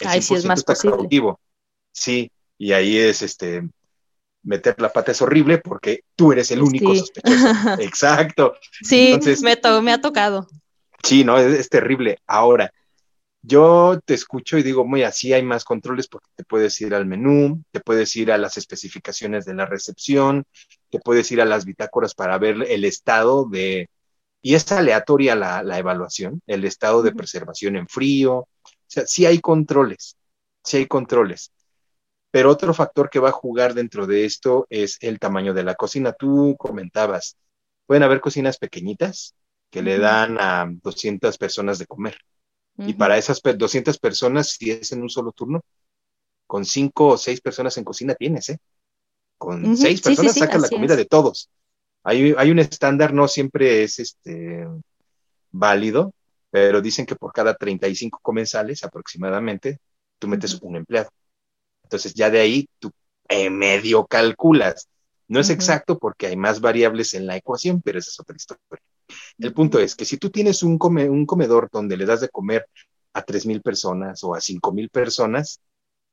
el 0.00 0.22
sí 0.22 0.34
es 0.34 0.44
más 0.44 0.58
está 0.58 0.74
cautivo. 0.74 1.40
Sí, 1.92 2.30
y 2.58 2.72
ahí 2.72 2.98
es 2.98 3.22
este 3.22 3.68
meter 4.42 4.80
la 4.80 4.92
pata 4.92 5.12
es 5.12 5.22
horrible 5.22 5.58
porque 5.58 6.04
tú 6.16 6.32
eres 6.32 6.50
el 6.50 6.62
único 6.62 6.94
sospechoso. 6.94 7.46
Exacto. 7.80 8.54
Sí, 8.82 9.18
me, 9.42 9.80
me, 9.82 9.92
ha 9.92 10.00
tocado. 10.00 10.46
Sí, 11.02 11.24
no, 11.24 11.38
es, 11.38 11.68
terrible. 11.68 12.18
Ahora, 12.26 12.72
yo 13.42 13.98
te 14.04 14.14
escucho 14.14 14.58
y 14.58 14.62
digo, 14.62 14.84
muy 14.84 15.02
así 15.02 15.32
hay 15.32 15.42
más 15.42 15.64
controles 15.64 16.08
porque 16.08 16.28
te 16.36 16.44
puedes 16.44 16.80
ir 16.80 16.94
al 16.94 17.06
menú, 17.06 17.62
te 17.70 17.80
puedes 17.80 18.14
ir 18.16 18.32
a 18.32 18.38
las 18.38 18.56
especificaciones 18.56 19.44
de 19.44 19.54
la 19.54 19.66
recepción, 19.66 20.44
te 20.90 20.98
puedes 20.98 21.30
ir 21.32 21.40
a 21.40 21.46
las 21.46 21.64
bitácoras 21.64 22.14
para 22.14 22.38
ver 22.38 22.56
el 22.68 22.84
estado 22.84 23.46
de, 23.48 23.88
y 24.42 24.54
es 24.54 24.70
aleatoria 24.72 25.34
la, 25.34 25.62
la 25.62 25.78
evaluación, 25.78 26.42
el 26.46 26.64
estado 26.64 27.02
de 27.02 27.12
preservación 27.12 27.76
en 27.76 27.88
frío. 27.88 28.34
O 28.34 28.48
sea, 28.86 29.06
sí 29.06 29.24
hay 29.24 29.38
controles, 29.38 30.16
sí 30.62 30.78
hay 30.78 30.86
controles. 30.86 31.52
Pero 32.30 32.50
otro 32.50 32.72
factor 32.74 33.10
que 33.10 33.18
va 33.18 33.30
a 33.30 33.32
jugar 33.32 33.74
dentro 33.74 34.06
de 34.06 34.24
esto 34.24 34.66
es 34.70 34.98
el 35.00 35.18
tamaño 35.18 35.52
de 35.52 35.64
la 35.64 35.74
cocina. 35.74 36.12
Tú 36.12 36.56
comentabas, 36.58 37.36
pueden 37.86 38.02
haber 38.02 38.20
cocinas 38.20 38.58
pequeñitas 38.58 39.34
que 39.70 39.82
le 39.82 39.98
dan 39.98 40.38
a 40.38 40.66
200 40.68 41.36
personas 41.38 41.78
de 41.78 41.86
comer. 41.86 42.16
Y 42.78 42.94
para 42.94 43.18
esas 43.18 43.42
200 43.42 43.98
personas, 43.98 44.52
si 44.52 44.70
es 44.70 44.92
en 44.92 45.02
un 45.02 45.10
solo 45.10 45.32
turno, 45.32 45.60
con 46.46 46.64
cinco 46.64 47.08
o 47.08 47.16
seis 47.18 47.40
personas 47.40 47.76
en 47.76 47.84
cocina 47.84 48.14
tienes, 48.14 48.48
¿eh? 48.48 48.58
Con 49.36 49.76
seis 49.76 50.00
personas 50.00 50.34
sacas 50.34 50.62
la 50.62 50.68
comida 50.68 50.96
de 50.96 51.04
todos. 51.04 51.50
Hay, 52.02 52.34
hay, 52.36 52.50
un 52.50 52.58
estándar, 52.58 53.12
no 53.12 53.28
siempre 53.28 53.82
es 53.82 53.98
este 53.98 54.66
válido, 55.52 56.12
pero 56.50 56.80
dicen 56.80 57.06
que 57.06 57.16
por 57.16 57.32
cada 57.32 57.54
35 57.54 58.18
comensales 58.22 58.82
aproximadamente, 58.82 59.78
tú 60.18 60.26
metes 60.26 60.54
un 60.62 60.76
empleado. 60.76 61.10
Entonces 61.90 62.14
ya 62.14 62.30
de 62.30 62.38
ahí 62.38 62.68
tú 62.78 62.92
eh, 63.28 63.50
medio 63.50 64.06
calculas. 64.06 64.88
No 65.26 65.40
es 65.40 65.50
exacto 65.50 65.98
porque 65.98 66.28
hay 66.28 66.36
más 66.36 66.60
variables 66.60 67.14
en 67.14 67.26
la 67.26 67.36
ecuación, 67.36 67.82
pero 67.82 67.98
esa 67.98 68.10
es 68.10 68.20
otra 68.20 68.36
historia. 68.36 68.62
El 69.38 69.52
punto 69.52 69.80
es 69.80 69.96
que 69.96 70.04
si 70.04 70.16
tú 70.16 70.30
tienes 70.30 70.62
un, 70.62 70.78
un 70.80 71.26
comedor 71.26 71.68
donde 71.72 71.96
le 71.96 72.06
das 72.06 72.20
de 72.20 72.28
comer 72.28 72.64
a 73.12 73.24
3.000 73.24 73.60
personas 73.60 74.22
o 74.22 74.36
a 74.36 74.40
5.000 74.40 74.88
personas, 74.88 75.60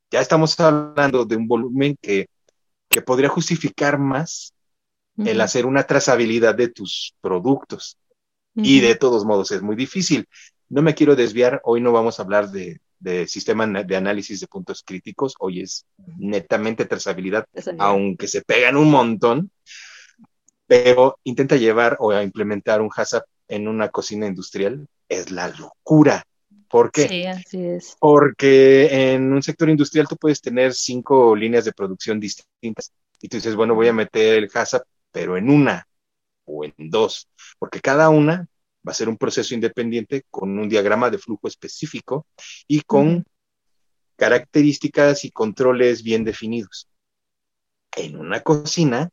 ya 0.09 0.19
estamos 0.19 0.59
hablando 0.59 1.25
de 1.25 1.35
un 1.35 1.47
volumen 1.47 1.95
que, 2.01 2.27
que 2.89 3.03
podría 3.03 3.29
justificar 3.29 3.99
más 3.99 4.53
el 5.17 5.41
hacer 5.41 5.67
una 5.67 5.83
trazabilidad 5.83 6.55
de 6.55 6.69
tus 6.69 7.13
productos. 7.21 7.99
Y 8.55 8.79
de 8.79 8.95
todos 8.95 9.25
modos 9.25 9.51
es 9.51 9.61
muy 9.61 9.75
difícil. 9.75 10.27
No 10.69 10.81
me 10.81 10.95
quiero 10.95 11.15
desviar, 11.15 11.61
hoy 11.63 11.81
no 11.81 11.91
vamos 11.91 12.19
a 12.19 12.23
hablar 12.23 12.49
de, 12.49 12.81
de 12.99 13.27
sistema 13.27 13.67
de 13.67 13.95
análisis 13.95 14.39
de 14.39 14.47
puntos 14.47 14.83
críticos, 14.85 15.35
hoy 15.39 15.61
es 15.61 15.85
netamente 16.17 16.85
trazabilidad, 16.85 17.45
aunque 17.77 18.27
se 18.27 18.41
pegan 18.41 18.77
un 18.77 18.89
montón, 18.91 19.51
pero 20.65 21.19
intenta 21.23 21.55
llevar 21.55 21.97
o 21.99 22.19
implementar 22.19 22.81
un 22.81 22.89
HACCP 22.93 23.23
en 23.49 23.67
una 23.67 23.89
cocina 23.89 24.27
industrial, 24.27 24.87
es 25.07 25.31
la 25.31 25.49
locura. 25.49 26.23
¿Por 26.69 26.91
qué? 26.91 27.07
Sí, 27.07 27.25
así 27.25 27.65
es. 27.65 27.95
Porque 27.99 29.13
en 29.13 29.31
un 29.31 29.41
sector 29.41 29.69
industrial 29.69 30.07
tú 30.07 30.17
puedes 30.17 30.41
tener 30.41 30.73
cinco 30.73 31.35
líneas 31.35 31.63
de 31.63 31.71
producción 31.71 32.19
distintas 32.19 32.91
y 33.21 33.29
tú 33.29 33.37
dices, 33.37 33.55
bueno, 33.55 33.73
voy 33.73 33.87
a 33.87 33.93
meter 33.93 34.37
el 34.37 34.49
HACCP, 34.53 34.83
pero 35.11 35.37
en 35.37 35.49
una 35.49 35.87
o 36.45 36.65
en 36.65 36.73
dos, 36.77 37.29
porque 37.59 37.79
cada 37.79 38.09
una 38.09 38.47
va 38.87 38.91
a 38.91 38.95
ser 38.95 39.09
un 39.09 39.17
proceso 39.17 39.53
independiente 39.53 40.23
con 40.29 40.57
un 40.57 40.69
diagrama 40.69 41.09
de 41.09 41.17
flujo 41.17 41.47
específico 41.47 42.25
y 42.67 42.81
con 42.81 43.25
características 44.15 45.25
y 45.25 45.31
controles 45.31 46.03
bien 46.03 46.23
definidos. 46.23 46.87
En 47.95 48.17
una 48.17 48.41
cocina 48.41 49.09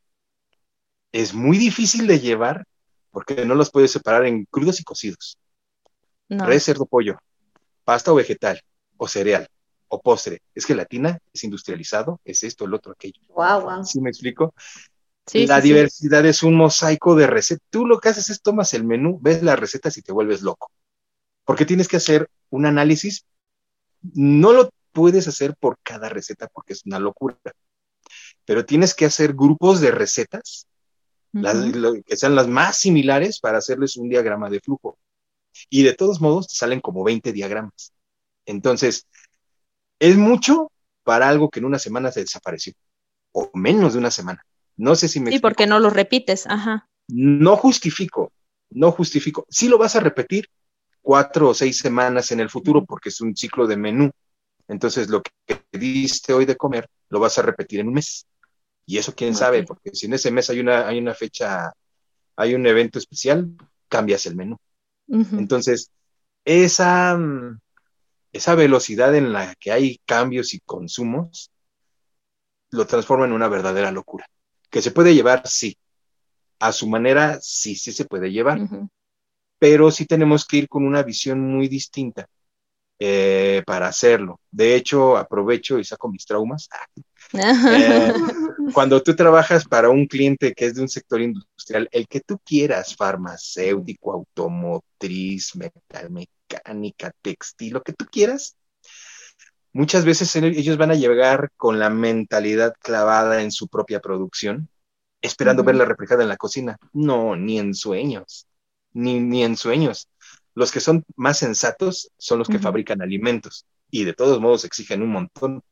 es 1.11 1.35
muy 1.35 1.59
difícil 1.59 2.07
de 2.07 2.20
llevar 2.20 2.64
porque 3.11 3.45
no 3.45 3.55
los 3.55 3.70
puedes 3.70 3.91
separar 3.91 4.27
en 4.27 4.45
crudos 4.45 4.81
y 4.81 4.85
cocidos. 4.85 5.39
No. 6.29 6.47
Res, 6.47 6.64
cerdo, 6.64 6.87
pollo, 6.87 7.18
pasta 7.85 8.12
o 8.12 8.14
vegetal, 8.16 8.61
o 8.97 9.09
cereal, 9.09 9.49
o 9.89 10.01
postre. 10.01 10.43
Es 10.55 10.66
que 10.66 10.75
latina 10.75 11.18
es 11.33 11.45
industrializado, 11.45 12.20
es 12.25 12.43
esto, 12.43 12.64
el 12.64 12.75
otro, 12.75 12.93
aquello. 12.93 13.20
Wow, 13.29 13.61
wow. 13.62 13.85
¿Sí 13.85 14.01
me 14.01 14.11
explico? 14.11 14.55
La 15.33 15.61
diversidad 15.61 16.25
es 16.27 16.43
un 16.43 16.55
mosaico 16.55 17.14
de 17.14 17.27
recetas. 17.27 17.66
Tú 17.70 17.87
lo 17.87 17.99
que 17.99 18.11
haces 18.11 18.31
es 18.31 18.43
tomas 18.43 18.75
el 18.75 18.85
menú, 18.85 19.18
ves 19.20 19.43
las 19.43 19.59
recetas 19.59 19.97
y 19.97 20.03
te 20.03 20.12
vuelves 20.12 20.43
loco. 20.43 20.70
Porque 21.45 21.64
tienes 21.64 21.89
que 21.89 21.97
hacer 21.97 22.29
un 22.51 22.66
análisis. 22.66 23.25
No 24.03 24.53
lo 24.53 24.70
puedes 24.93 25.27
hacer 25.29 25.55
por 25.57 25.79
cada 25.83 26.09
receta 26.09 26.49
porque 26.49 26.75
es 26.75 26.85
una 26.85 26.99
locura. 26.99 27.37
Pero 28.45 28.66
tienes 28.66 28.95
que 28.95 29.07
hacer 29.07 29.33
grupos 29.35 29.81
de 29.81 29.91
recetas 29.91 30.66
que 32.07 32.16
sean 32.16 32.35
las 32.35 32.47
más 32.47 32.77
similares 32.77 33.41
para 33.41 33.59
hacerles 33.59 33.97
un 33.97 34.09
diagrama 34.09 34.51
de 34.51 34.61
flujo. 34.61 34.99
Y 35.70 35.83
de 35.83 35.95
todos 35.95 36.20
modos 36.20 36.49
te 36.49 36.55
salen 36.55 36.81
como 36.81 37.03
20 37.03 37.33
diagramas. 37.33 37.93
Entonces, 38.47 39.07
es 39.99 40.16
mucho 40.16 40.70
para 41.03 41.29
algo 41.29 41.51
que 41.51 41.61
en 41.61 41.66
una 41.66 41.79
semana 41.79 42.12
se 42.12 42.20
desapareció, 42.20 42.75
o 43.33 43.51
menos 43.55 43.95
de 43.95 43.99
una 43.99 44.11
semana. 44.11 44.45
No 44.77 44.95
sé 44.97 45.09
si 45.09 45.20
me. 45.20 45.31
Sí, 45.31 45.39
porque 45.39 45.66
no 45.66 45.79
lo 45.81 45.91
repites, 45.91 46.47
ajá. 46.47 46.89
No 47.09 47.57
justifico, 47.57 48.33
no 48.70 48.91
justifico. 48.91 49.47
Sí 49.49 49.68
lo 49.68 49.79
vas 49.79 49.97
a 49.97 50.01
repetir 50.01 50.49
cuatro 51.03 51.51
o 51.51 51.55
seis 51.55 51.79
semanas 51.79 52.33
en 52.33 52.41
el 52.41 52.51
futuro 52.51 52.85
porque 52.85 53.11
es 53.11 53.20
un 53.20 53.37
ciclo 53.37 53.66
de 53.66 53.77
menú. 53.77 54.11
Entonces, 54.66 55.09
lo 55.09 55.22
que 55.22 55.61
diste 55.70 56.33
hoy 56.33 56.47
de 56.47 56.57
comer, 56.57 56.89
lo 57.11 57.20
vas 57.20 57.39
a 57.39 57.43
repetir 57.43 57.81
en 57.81 57.89
un 57.89 57.95
mes. 57.95 58.27
Y 58.87 58.99
eso 58.99 59.14
quién 59.14 59.35
sabe, 59.35 59.64
porque 59.64 59.91
si 59.95 60.07
en 60.07 60.14
ese 60.14 60.31
mes 60.31 60.51
hay 60.51 60.61
una, 60.61 60.87
hay 60.89 60.99
una 60.99 61.14
fecha, 61.14 61.72
hay 62.37 62.55
un 62.55 62.66
evento 62.66 62.99
especial, 62.99 63.51
cambias 63.89 64.27
el 64.27 64.37
menú. 64.37 64.57
Entonces, 65.07 65.91
esa, 66.45 67.18
esa 68.33 68.55
velocidad 68.55 69.14
en 69.14 69.33
la 69.33 69.55
que 69.55 69.72
hay 69.72 70.01
cambios 70.05 70.55
y 70.55 70.61
consumos, 70.61 71.51
lo 72.70 72.87
transforma 72.87 73.27
en 73.27 73.33
una 73.33 73.49
verdadera 73.49 73.91
locura. 73.91 74.27
Que 74.71 74.83
se 74.83 74.91
puede 74.91 75.15
llevar, 75.15 75.47
sí. 75.47 75.77
A 76.59 76.73
su 76.73 76.89
manera, 76.89 77.39
sí, 77.41 77.77
sí 77.77 77.93
se 77.93 78.05
puede 78.05 78.31
llevar. 78.31 78.61
Pero 79.59 79.91
sí 79.91 80.07
tenemos 80.07 80.47
que 80.47 80.59
ir 80.59 80.69
con 80.69 80.85
una 80.85 81.03
visión 81.03 81.41
muy 81.41 81.69
distinta 81.69 82.29
eh, 82.99 83.62
para 83.67 83.89
hacerlo. 83.89 84.41
De 84.51 84.75
hecho, 84.75 85.17
aprovecho 85.17 85.79
y 85.79 85.85
saco 85.85 86.09
mis 86.09 86.25
traumas. 86.27 86.69
Eh, 87.33 88.12
cuando 88.73 89.03
tú 89.03 89.17
trabajas 89.17 89.65
para 89.65 89.91
un 89.91 90.07
cliente 90.07 90.55
que 90.55 90.67
es 90.67 90.75
de 90.75 90.83
un 90.83 90.89
sector 90.89 91.21
industrial, 91.21 91.89
el 91.91 92.07
que 92.07 92.21
tú 92.21 92.39
quieras, 92.45 92.95
farmacéutico, 92.95 94.12
automotriz, 94.12 95.57
metal, 95.57 96.11
mecánica, 96.11 97.12
textil, 97.21 97.75
lo 97.75 97.83
que 97.83 97.93
tú 97.93 98.07
quieras, 98.07 98.57
Muchas 99.75 100.07
veces 100.07 100.35
ellos 100.37 100.79
van 100.79 100.93
a 100.93 100.95
llegar 100.95 101.51
con 101.57 101.79
la 101.79 101.91
mentalidad 101.91 102.72
clavada 102.81 103.43
en 103.43 103.53
su 103.53 103.68
propia 103.68 104.01
producción, 104.01 104.70
esperando 105.20 105.64
verla 105.64 105.85
reflejada 105.85 106.22
en 106.22 106.31
la 106.31 106.39
cocina. 106.39 106.79
No, 106.95 107.37
ni 107.37 107.59
en 107.59 107.75
sueños, 107.75 108.47
ni, 108.95 109.20
ni 109.20 109.45
en 109.45 109.57
sueños. 109.59 110.09
Los 110.55 110.72
que 110.72 110.81
son 110.81 111.05
más 111.16 111.39
sensatos 111.39 112.11
son 112.16 112.39
los 112.39 112.49
que 112.49 112.59
fabrican 112.59 113.03
alimentos 113.03 113.66
y 113.91 114.05
de 114.05 114.14
todos 114.14 114.41
modos 114.41 114.64
exigen 114.64 115.03
un 115.03 115.11
montón, 115.11 115.62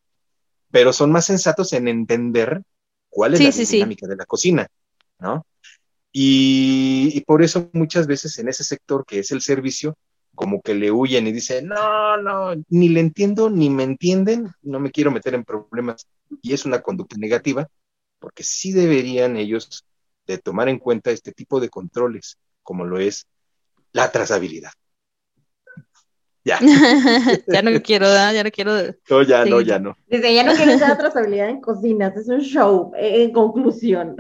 pero 0.71 0.93
son 0.93 1.11
más 1.11 1.25
sensatos 1.25 1.73
en 1.73 1.89
entender 1.89 2.63
cuál 3.09 3.35
es 3.35 3.41
la 3.41 3.65
dinámica 3.65 4.07
de 4.07 4.17
la 4.17 4.27
cocina, 4.27 4.67
¿no? 5.19 5.47
y, 6.13 7.21
por 7.23 7.43
eso 7.43 7.71
muchas 7.73 8.07
veces 8.07 8.39
en 8.39 8.49
ese 8.49 8.65
sector 8.65 9.07
que 9.07 9.21
es 9.21 9.33
el 9.33 9.41
servicio, 9.41 9.97
como 10.35 10.63
que 10.63 10.75
le 10.75 10.91
huyen 10.91 11.27
y 11.27 11.33
dicen, 11.33 11.69
no, 11.69 12.17
no, 12.17 12.55
ni 12.69 12.89
le 12.89 13.01
entiendo, 13.01 13.51
ni 13.51 13.71
me 13.71 13.85
entienden, 13.85 14.51
no 14.63 14.81
me 14.81 14.91
quiero 14.91 15.11
meter 15.11 15.35
en 15.35 15.45
problemas. 15.45 16.07
Y 16.41 16.53
es 16.53 16.65
una 16.65 16.81
conducta 16.81 17.17
negativa, 17.19 17.69
porque 18.19 18.43
sí 18.43 18.73
deberían 18.73 19.37
ellos 19.37 19.85
de 20.27 20.39
tomar 20.39 20.69
en 20.69 20.79
cuenta 20.79 21.11
este 21.11 21.33
tipo 21.33 21.61
de 21.61 21.69
controles, 21.69 22.39
como 22.63 22.85
lo 22.85 22.99
es 22.99 23.27
la 23.93 24.11
trazabilidad. 24.11 24.73
Ya. 26.45 26.59
ya 27.47 27.63
no 27.63 27.81
quiero, 27.83 28.07
ya 28.07 28.43
no 28.43 28.51
quiero. 28.51 28.73
No, 29.09 29.23
ya 29.23 29.45
no, 29.45 29.61
ya 29.61 29.79
no. 29.79 29.97
Dice, 30.09 30.35
ya 30.35 30.43
no 30.43 30.55
quiero 30.55 30.77
dar 30.79 30.99
trazabilidad 30.99 31.49
en 31.51 31.61
cocinas, 31.61 32.17
es 32.17 32.29
un 32.29 32.41
show, 32.41 32.93
eh, 32.97 33.25
en 33.25 33.33
conclusión. 33.33 34.17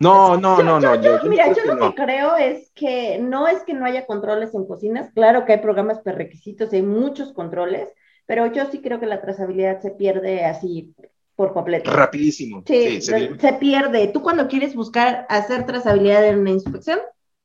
No, 0.00 0.36
no, 0.36 0.62
no, 0.62 0.80
no. 0.80 0.96
mira, 1.24 1.52
yo 1.52 1.74
lo 1.74 1.78
que 1.78 2.02
creo 2.02 2.36
es 2.36 2.70
que 2.74 3.18
no 3.18 3.46
es 3.46 3.62
que 3.64 3.74
no 3.74 3.86
haya 3.86 4.06
controles 4.06 4.54
en 4.54 4.66
cocinas, 4.66 5.10
claro 5.14 5.44
que 5.44 5.52
hay 5.52 5.58
programas 5.60 6.00
prerequisitos, 6.00 6.72
hay 6.72 6.82
muchos 6.82 7.32
controles, 7.32 7.88
pero 8.26 8.46
yo 8.52 8.66
sí 8.70 8.80
creo 8.80 9.00
que 9.00 9.06
la 9.06 9.20
trazabilidad 9.20 9.80
se 9.80 9.90
pierde 9.90 10.44
así 10.44 10.94
por 11.36 11.52
completo. 11.52 11.90
Rapidísimo. 11.90 12.62
Sí, 12.66 13.00
se, 13.00 13.52
pierde. 13.58 14.08
Tú 14.08 14.22
cuando 14.22 14.48
quieres 14.48 14.74
buscar 14.74 15.26
hacer 15.28 15.66
trazabilidad 15.66 16.26
en 16.26 16.40
una 16.40 16.50
inspección, 16.50 17.00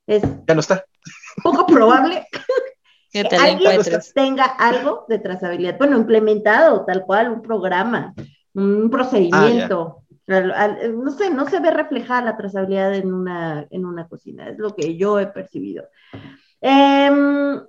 es... 0.08 0.22
Ya 0.48 0.54
no 0.54 0.60
está. 0.60 0.86
Poco 1.44 1.66
probable 1.66 2.26
que 3.12 3.22
alguien 3.22 3.82
tenga 4.14 4.46
algo 4.46 5.06
de 5.08 5.20
trazabilidad. 5.20 5.78
Bueno, 5.78 5.98
implementado 5.98 6.86
tal 6.86 7.04
cual, 7.04 7.32
un 7.32 7.42
programa, 7.42 8.14
un 8.54 8.90
procedimiento. 8.90 9.98
Ah, 10.00 10.09
no 10.30 11.12
sé, 11.12 11.30
no 11.32 11.48
se 11.48 11.60
ve 11.60 11.72
reflejada 11.72 12.22
la 12.22 12.38
trazabilidad 12.38 12.94
en 12.94 13.14
una, 13.14 13.68
en 13.70 13.86
una 13.86 14.08
cocina, 14.08 14.50
es 14.50 14.60
lo 14.60 14.76
que 14.76 14.96
yo 14.96 15.20
he 15.20 15.28
percibido. 15.28 15.86
Em, 16.62 17.60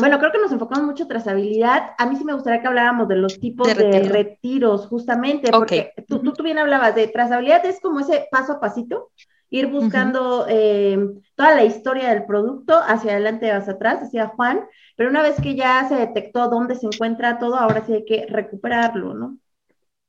bueno, 0.00 0.18
creo 0.18 0.32
que 0.32 0.38
nos 0.38 0.52
enfocamos 0.52 0.86
mucho 0.86 1.02
en 1.02 1.08
trazabilidad. 1.08 1.90
A 1.98 2.06
mí 2.06 2.16
sí 2.16 2.24
me 2.24 2.32
gustaría 2.32 2.60
que 2.60 2.68
habláramos 2.68 3.08
de 3.08 3.16
los 3.16 3.38
tipos 3.38 3.66
de, 3.76 4.02
retiros, 4.04 4.86
justamente, 4.86 5.50
porque 5.50 5.92
tú, 6.08 6.20
tú, 6.20 6.42
bien 6.42 6.58
hablabas 6.58 6.94
de 6.94 7.08
trazabilidad, 7.08 7.64
es 7.66 7.80
como 7.80 8.00
ese 8.00 8.26
paso 8.30 8.52
a 8.52 8.60
pasito, 8.60 9.10
ir 9.50 9.66
buscando 9.66 10.46
em, 10.48 11.20
toda 11.34 11.54
la 11.54 11.64
historia 11.64 12.10
del 12.10 12.24
producto, 12.24 12.80
hacia 12.86 13.12
adelante, 13.12 13.50
hacia 13.50 13.74
atrás, 13.74 14.00
decía 14.00 14.28
Juan, 14.28 14.64
pero 14.96 15.10
una 15.10 15.22
vez 15.22 15.40
que 15.40 15.56
ya 15.56 15.86
se 15.88 15.96
detectó 15.96 16.48
dónde 16.48 16.76
se 16.76 16.86
encuentra 16.86 17.38
todo, 17.38 17.56
ahora 17.56 17.84
sí 17.84 17.92
hay 17.92 18.04
que 18.04 18.26
recuperarlo, 18.26 19.12
¿no? 19.12 19.36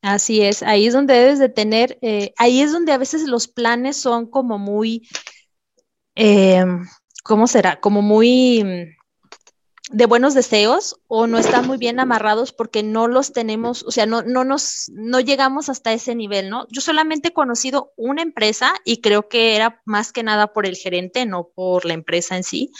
Así 0.01 0.41
es, 0.41 0.63
ahí 0.63 0.87
es 0.87 0.93
donde 0.93 1.13
debes 1.13 1.37
de 1.37 1.49
tener, 1.49 1.99
eh, 2.01 2.33
ahí 2.37 2.61
es 2.61 2.71
donde 2.71 2.91
a 2.91 2.97
veces 2.97 3.23
los 3.27 3.47
planes 3.47 3.97
son 3.97 4.25
como 4.25 4.57
muy, 4.57 5.07
eh, 6.15 6.65
¿cómo 7.23 7.45
será? 7.45 7.79
Como 7.79 8.01
muy 8.01 8.63
mm, 8.63 9.95
de 9.95 10.05
buenos 10.07 10.33
deseos 10.33 10.99
o 11.07 11.27
no 11.27 11.37
están 11.37 11.67
muy 11.67 11.77
bien 11.77 11.99
amarrados 11.99 12.51
porque 12.51 12.81
no 12.81 13.07
los 13.07 13.31
tenemos, 13.31 13.83
o 13.83 13.91
sea, 13.91 14.07
no, 14.07 14.23
no 14.23 14.43
nos, 14.43 14.89
no 14.93 15.19
llegamos 15.19 15.69
hasta 15.69 15.93
ese 15.93 16.15
nivel, 16.15 16.49
¿no? 16.49 16.65
Yo 16.69 16.81
solamente 16.81 17.29
he 17.29 17.33
conocido 17.33 17.91
una 17.95 18.23
empresa 18.23 18.73
y 18.85 19.01
creo 19.01 19.27
que 19.29 19.55
era 19.55 19.81
más 19.85 20.11
que 20.11 20.23
nada 20.23 20.47
por 20.53 20.65
el 20.65 20.77
gerente, 20.77 21.27
no 21.27 21.49
por 21.53 21.85
la 21.85 21.93
empresa 21.93 22.37
en 22.37 22.43
sí, 22.43 22.71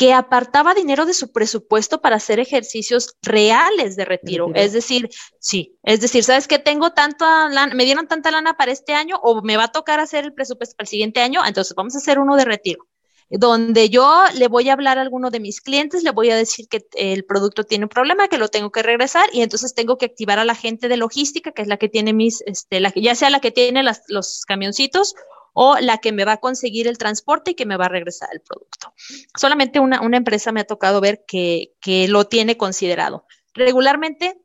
que 0.00 0.14
apartaba 0.14 0.72
dinero 0.72 1.04
de 1.04 1.12
su 1.12 1.30
presupuesto 1.30 2.00
para 2.00 2.16
hacer 2.16 2.40
ejercicios 2.40 3.18
reales 3.20 3.96
de 3.96 4.06
retiro. 4.06 4.50
Es 4.54 4.72
decir, 4.72 5.10
sí, 5.38 5.76
es 5.82 6.00
decir, 6.00 6.24
¿sabes 6.24 6.48
qué? 6.48 6.58
Tengo 6.58 6.92
tanta 6.92 7.50
lana, 7.50 7.74
me 7.74 7.84
dieron 7.84 8.08
tanta 8.08 8.30
lana 8.30 8.56
para 8.56 8.72
este 8.72 8.94
año 8.94 9.20
o 9.22 9.42
me 9.42 9.58
va 9.58 9.64
a 9.64 9.72
tocar 9.72 10.00
hacer 10.00 10.24
el 10.24 10.32
presupuesto 10.32 10.74
para 10.74 10.84
el 10.84 10.88
siguiente 10.88 11.20
año, 11.20 11.42
entonces 11.44 11.74
vamos 11.76 11.94
a 11.94 11.98
hacer 11.98 12.18
uno 12.18 12.36
de 12.36 12.46
retiro 12.46 12.88
donde 13.28 13.90
yo 13.90 14.24
le 14.34 14.48
voy 14.48 14.70
a 14.70 14.72
hablar 14.72 14.96
a 14.96 15.02
alguno 15.02 15.30
de 15.30 15.38
mis 15.38 15.60
clientes, 15.60 16.02
le 16.02 16.12
voy 16.12 16.30
a 16.30 16.36
decir 16.36 16.66
que 16.66 16.84
el 16.94 17.26
producto 17.26 17.64
tiene 17.64 17.84
un 17.84 17.90
problema, 17.90 18.26
que 18.26 18.38
lo 18.38 18.48
tengo 18.48 18.72
que 18.72 18.82
regresar 18.82 19.28
y 19.34 19.42
entonces 19.42 19.74
tengo 19.74 19.98
que 19.98 20.06
activar 20.06 20.38
a 20.38 20.46
la 20.46 20.54
gente 20.54 20.88
de 20.88 20.96
logística, 20.96 21.52
que 21.52 21.62
es 21.62 21.68
la 21.68 21.76
que 21.76 21.90
tiene 21.90 22.14
mis, 22.14 22.42
este, 22.46 22.80
la, 22.80 22.90
ya 22.96 23.14
sea 23.14 23.28
la 23.28 23.40
que 23.40 23.52
tiene 23.52 23.82
las, 23.82 24.02
los 24.08 24.44
camioncitos 24.46 25.14
o 25.62 25.78
la 25.78 25.98
que 25.98 26.10
me 26.10 26.24
va 26.24 26.32
a 26.32 26.36
conseguir 26.38 26.88
el 26.88 26.96
transporte 26.96 27.50
y 27.50 27.54
que 27.54 27.66
me 27.66 27.76
va 27.76 27.84
a 27.84 27.90
regresar 27.90 28.30
el 28.32 28.40
producto. 28.40 28.94
Solamente 29.36 29.78
una, 29.78 30.00
empresa 30.16 30.52
me 30.52 30.60
ha 30.60 30.64
tocado 30.64 31.02
ver 31.02 31.22
que, 31.26 31.74
que 31.82 32.08
lo 32.08 32.24
tiene 32.24 32.56
considerado. 32.56 33.26
Regularmente 33.52 34.40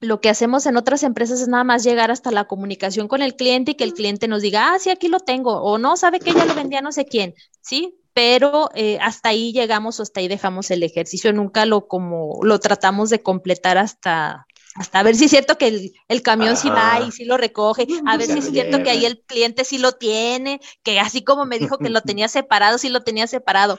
lo 0.00 0.20
que 0.20 0.28
hacemos 0.28 0.66
en 0.66 0.76
otras 0.76 1.02
empresas 1.02 1.40
es 1.40 1.48
nada 1.48 1.64
más 1.64 1.82
llegar 1.82 2.10
hasta 2.10 2.30
la 2.30 2.44
comunicación 2.44 3.08
con 3.08 3.22
el 3.22 3.36
cliente 3.36 3.70
y 3.70 3.74
que 3.76 3.84
el 3.84 3.94
cliente 3.94 4.28
nos 4.28 4.42
diga, 4.42 4.74
ah, 4.74 4.78
sí, 4.78 4.90
aquí 4.90 5.08
lo 5.08 5.20
tengo, 5.20 5.62
o 5.62 5.78
no, 5.78 5.96
sabe 5.96 6.20
que 6.20 6.34
ya 6.34 6.44
lo 6.44 6.54
vendía 6.54 6.82
no 6.82 6.92
sé 6.92 7.06
quién, 7.06 7.34
¿sí? 7.62 7.98
Pero 8.12 8.68
eh, 8.74 8.98
hasta 9.00 9.30
ahí 9.30 9.50
llegamos 9.54 9.98
o 9.98 10.02
hasta 10.02 10.20
ahí 10.20 10.28
dejamos 10.28 10.70
el 10.70 10.82
ejercicio, 10.82 11.32
nunca 11.32 11.64
lo 11.64 11.88
como 11.88 12.38
lo 12.42 12.60
tratamos 12.60 13.08
de 13.08 13.22
completar 13.22 13.78
hasta, 13.78 14.46
hasta 14.74 15.02
ver 15.02 15.14
si 15.14 15.26
es 15.26 15.30
cierto 15.30 15.56
que 15.56 15.92
el, 16.08 16.22
camión 16.22 16.56
sí 16.56 16.68
va 16.68 17.00
y 17.06 17.12
sí 17.12 17.24
lo 17.24 17.36
recoge, 17.36 17.86
a 18.06 18.16
ver 18.16 18.26
si 18.26 18.38
es 18.38 18.50
cierto 18.50 18.82
que 18.82 18.90
ahí 18.90 19.04
el 19.04 19.20
cliente 19.20 19.64
sí 19.64 19.78
lo 19.78 19.92
tiene, 19.92 20.60
que 20.82 20.98
así 20.98 21.22
como 21.22 21.44
me 21.44 21.58
dijo 21.58 21.78
que 21.78 21.90
lo 21.90 22.00
tenía 22.02 22.28
separado, 22.28 22.78
sí 22.78 22.88
lo 22.88 23.02
tenía 23.02 23.26
separado. 23.26 23.78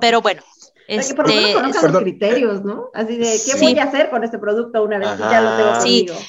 Pero 0.00 0.22
bueno. 0.22 0.42
Este, 0.88 1.14
por 1.14 1.28
lo 1.28 1.34
menos 1.34 1.82
los 1.82 2.02
criterios, 2.02 2.64
¿no? 2.64 2.90
Así 2.94 3.16
de, 3.16 3.40
¿qué 3.46 3.60
voy 3.60 3.78
a 3.78 3.84
hacer 3.84 4.10
con 4.10 4.24
este 4.24 4.38
producto 4.38 4.82
una 4.82 4.98
vez 4.98 5.10
que 5.10 5.20
ya 5.20 5.40
lo 5.40 5.56
tengo 5.56 5.78
conmigo? 5.78 6.14
Sí 6.14 6.26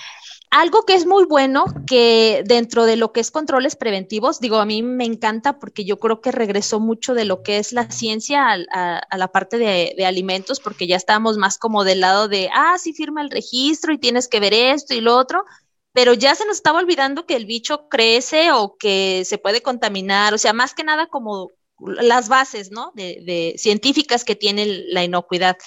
algo 0.52 0.84
que 0.84 0.96
es 0.96 1.06
muy 1.06 1.24
bueno 1.24 1.64
que 1.88 2.44
dentro 2.46 2.86
de 2.86 2.98
lo 2.98 3.14
que 3.14 3.22
es 3.22 3.32
controles 3.32 3.78
preventivos, 3.78 4.42
digo, 4.42 4.58
a 4.58 4.66
mí 4.66 4.84
me 4.84 5.06
encanta 5.06 5.60
porque 5.60 5.86
yo 5.86 5.98
creo 5.98 6.20
que 6.20 6.32
regresó 6.34 6.82
mucho 6.82 7.14
de 7.14 7.24
lo 7.24 7.42
que 7.42 7.58
es 7.58 7.72
la 7.72 7.90
ciencia 7.90 8.52
a, 8.52 9.18
la 9.18 9.28
parte 9.30 9.58
de, 9.58 10.06
alimentos, 10.06 10.60
porque 10.60 10.88
ya 10.88 10.98
estábamos 10.98 11.38
más 11.38 11.58
como 11.58 11.86
del 11.86 12.02
lado 12.02 12.28
de, 12.28 12.50
ah, 12.54 12.78
sí 12.78 12.92
firma 12.92 13.22
el 13.22 13.32
registro 13.32 13.94
y 13.94 13.98
tienes 13.98 14.28
que 14.28 14.42
ver 14.42 14.54
esto 14.54 14.94
y 14.94 15.00
lo 15.00 15.16
otro, 15.16 15.46
pero 15.94 16.14
ya 16.14 16.36
se 16.36 16.46
nos 16.46 16.58
estaba 16.58 16.80
olvidando 16.80 17.26
que 17.26 17.38
el 17.38 17.46
bicho 17.46 17.88
crece 17.88 18.52
o 18.52 18.76
que 18.78 19.24
se 19.26 19.38
puede 19.38 19.62
contaminar, 19.62 20.34
o 20.34 20.38
sea, 20.38 20.52
más 20.52 20.74
que 20.74 20.84
nada 20.84 21.08
como 21.08 21.52
las 21.80 22.28
bases, 22.28 22.72
¿no? 22.72 22.92
De, 22.94 23.22
de 23.26 23.56
científicas 23.58 24.26
que 24.26 24.36
tiene 24.36 24.66
la 24.90 25.04
inocuidad 25.04 25.58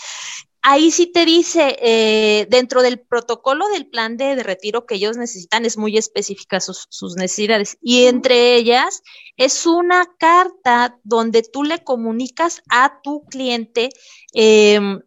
ahí 0.65 0.91
sí 0.91 1.07
te 1.07 1.27
dice, 1.27 1.77
eh, 1.79 2.47
dentro 2.49 2.83
del 2.83 2.99
protocolo 2.99 3.69
del 3.69 3.87
plan 3.87 4.17
de, 4.17 4.43
retiro 4.43 4.87
que 4.87 4.95
ellos 4.95 5.17
necesitan, 5.19 5.67
es 5.67 5.77
muy 5.77 5.97
específica 5.99 6.59
sus, 6.59 7.17
necesidades. 7.17 7.77
Y 7.83 8.07
entre 8.07 8.57
ellas 8.57 9.03
es 9.37 9.67
una 9.67 10.07
carta 10.19 10.99
donde 11.05 11.43
tú 11.43 11.65
le 11.65 11.85
comunicas 11.85 12.63
a 12.71 13.01
tu 13.03 13.25
cliente 13.27 13.91
em, 14.33 15.03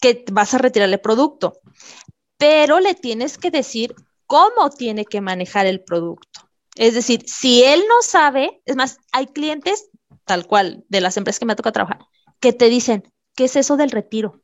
que 0.00 0.24
vas 0.30 0.54
a 0.54 0.58
retirarle 0.58 0.98
producto, 0.98 1.58
pero 2.38 2.78
le 2.78 2.94
tienes 2.94 3.36
que 3.36 3.50
decir 3.50 3.96
cómo 4.26 4.70
tiene 4.70 5.04
que 5.04 5.20
manejar 5.20 5.66
el 5.66 5.82
producto. 5.82 6.48
Es 6.76 6.94
decir, 6.94 7.24
si 7.26 7.64
él 7.64 7.82
no 7.88 8.00
sabe, 8.02 8.62
es 8.64 8.76
más, 8.76 8.98
hay 9.10 9.26
clientes, 9.26 9.90
tal 10.24 10.46
cual, 10.46 10.84
de 10.88 11.00
las 11.00 11.16
empresas 11.16 11.40
que 11.40 11.46
me 11.46 11.56
toca 11.56 11.72
trabajar, 11.72 11.98
que 12.38 12.52
te 12.52 12.68
dicen, 12.68 13.12
¿qué 13.34 13.46
es 13.46 13.56
eso 13.56 13.76
del 13.76 13.90
retiro? 13.90 14.43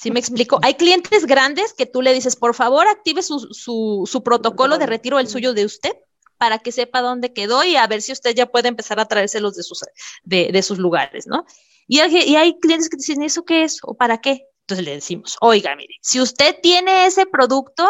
¿Sí 0.00 0.10
me 0.10 0.20
explico? 0.20 0.60
Hay 0.62 0.74
clientes 0.74 1.26
grandes 1.26 1.72
que 1.74 1.86
tú 1.86 2.02
le 2.02 2.14
dices, 2.14 2.36
por 2.36 2.54
favor, 2.54 2.86
active 2.86 3.22
su, 3.22 4.22
protocolo 4.24 4.78
de 4.78 4.86
retiro, 4.86 5.18
el 5.18 5.28
suyo 5.28 5.54
de 5.54 5.64
usted, 5.64 5.92
para 6.38 6.58
que 6.58 6.72
sepa 6.72 7.02
dónde 7.02 7.32
quedó 7.32 7.64
y 7.64 7.76
a 7.76 7.86
ver 7.86 8.00
si 8.00 8.12
usted 8.12 8.34
ya 8.34 8.46
puede 8.46 8.68
empezar 8.68 9.00
a 9.00 9.06
traérselos 9.06 9.56
de 9.56 9.62
sus, 9.62 9.80
de, 10.22 10.62
sus 10.62 10.78
lugares, 10.78 11.26
¿no? 11.26 11.44
Y 11.88 11.98
hay, 11.98 12.16
y 12.16 12.36
hay 12.36 12.58
clientes 12.60 12.88
que 12.88 12.96
dicen, 12.96 13.22
¿eso 13.22 13.44
qué 13.44 13.64
es? 13.64 13.80
¿O 13.82 13.94
para 13.94 14.20
qué? 14.20 14.46
Entonces 14.62 14.84
le 14.84 14.94
decimos, 14.94 15.36
oiga, 15.40 15.74
mire, 15.74 15.96
si 16.00 16.20
usted 16.20 16.56
tiene 16.62 17.06
ese 17.06 17.26
producto, 17.26 17.88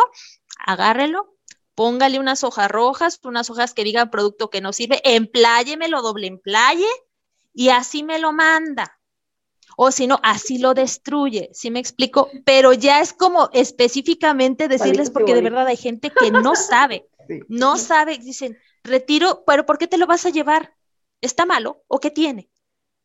agárrelo, 0.59 1.36
póngale 1.74 2.18
unas 2.18 2.43
hojas 2.43 2.70
rojas, 2.70 3.20
unas 3.22 3.51
hojas 3.51 3.74
que 3.74 3.84
digan 3.84 4.11
producto 4.11 4.49
que 4.49 4.62
no 4.62 4.72
sirve, 4.72 5.03
empláyemelo, 5.05 6.01
doble 6.01 6.26
emplaye 6.26 6.88
y 7.53 7.68
así 7.68 8.03
me 8.03 8.18
lo 8.18 8.32
manda 8.32 8.99
o 9.77 9.91
si 9.91 10.07
no, 10.07 10.18
así 10.23 10.59
lo 10.59 10.75
destruye, 10.75 11.51
¿sí 11.53 11.70
me 11.70 11.81
explico? 11.81 12.29
Pero 12.45 12.73
ya 12.73 13.01
es 13.01 13.12
como 13.12 13.51
específicamente 13.53 14.68
decirles, 14.68 15.11
porque 15.11 15.35
de 15.35 15.43
verdad 15.43 15.66
hay 15.66 15.77
gente 15.77 16.11
que 16.11 16.31
no 16.31 16.55
sabe, 16.57 17.09
no 17.49 17.77
sabe, 17.79 18.18
dicen, 18.18 18.59
retiro, 18.85 19.45
pero 19.47 19.66
¿por 19.66 19.79
qué 19.79 19.87
te 19.87 19.99
lo 19.99 20.07
vas 20.07 20.27
a 20.27 20.31
llevar? 20.31 20.75
¿Está 21.20 21.47
malo 21.47 21.85
o 21.89 22.01
qué 22.01 22.11
tiene? 22.11 22.51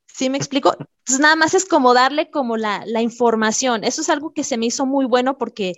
¿Sí 0.08 0.30
me 0.30 0.38
explico? 0.38 0.72
Entonces 0.72 1.20
nada 1.20 1.36
más 1.36 1.54
es 1.54 1.66
como 1.66 1.94
darle 1.94 2.32
como 2.32 2.58
la, 2.58 2.84
información. 3.02 3.84
Eso 3.84 4.02
es 4.02 4.10
algo 4.10 4.34
que 4.34 4.44
se 4.44 4.58
me 4.58 4.66
hizo 4.66 4.86
muy 4.86 5.06
bueno 5.06 5.38
porque 5.38 5.74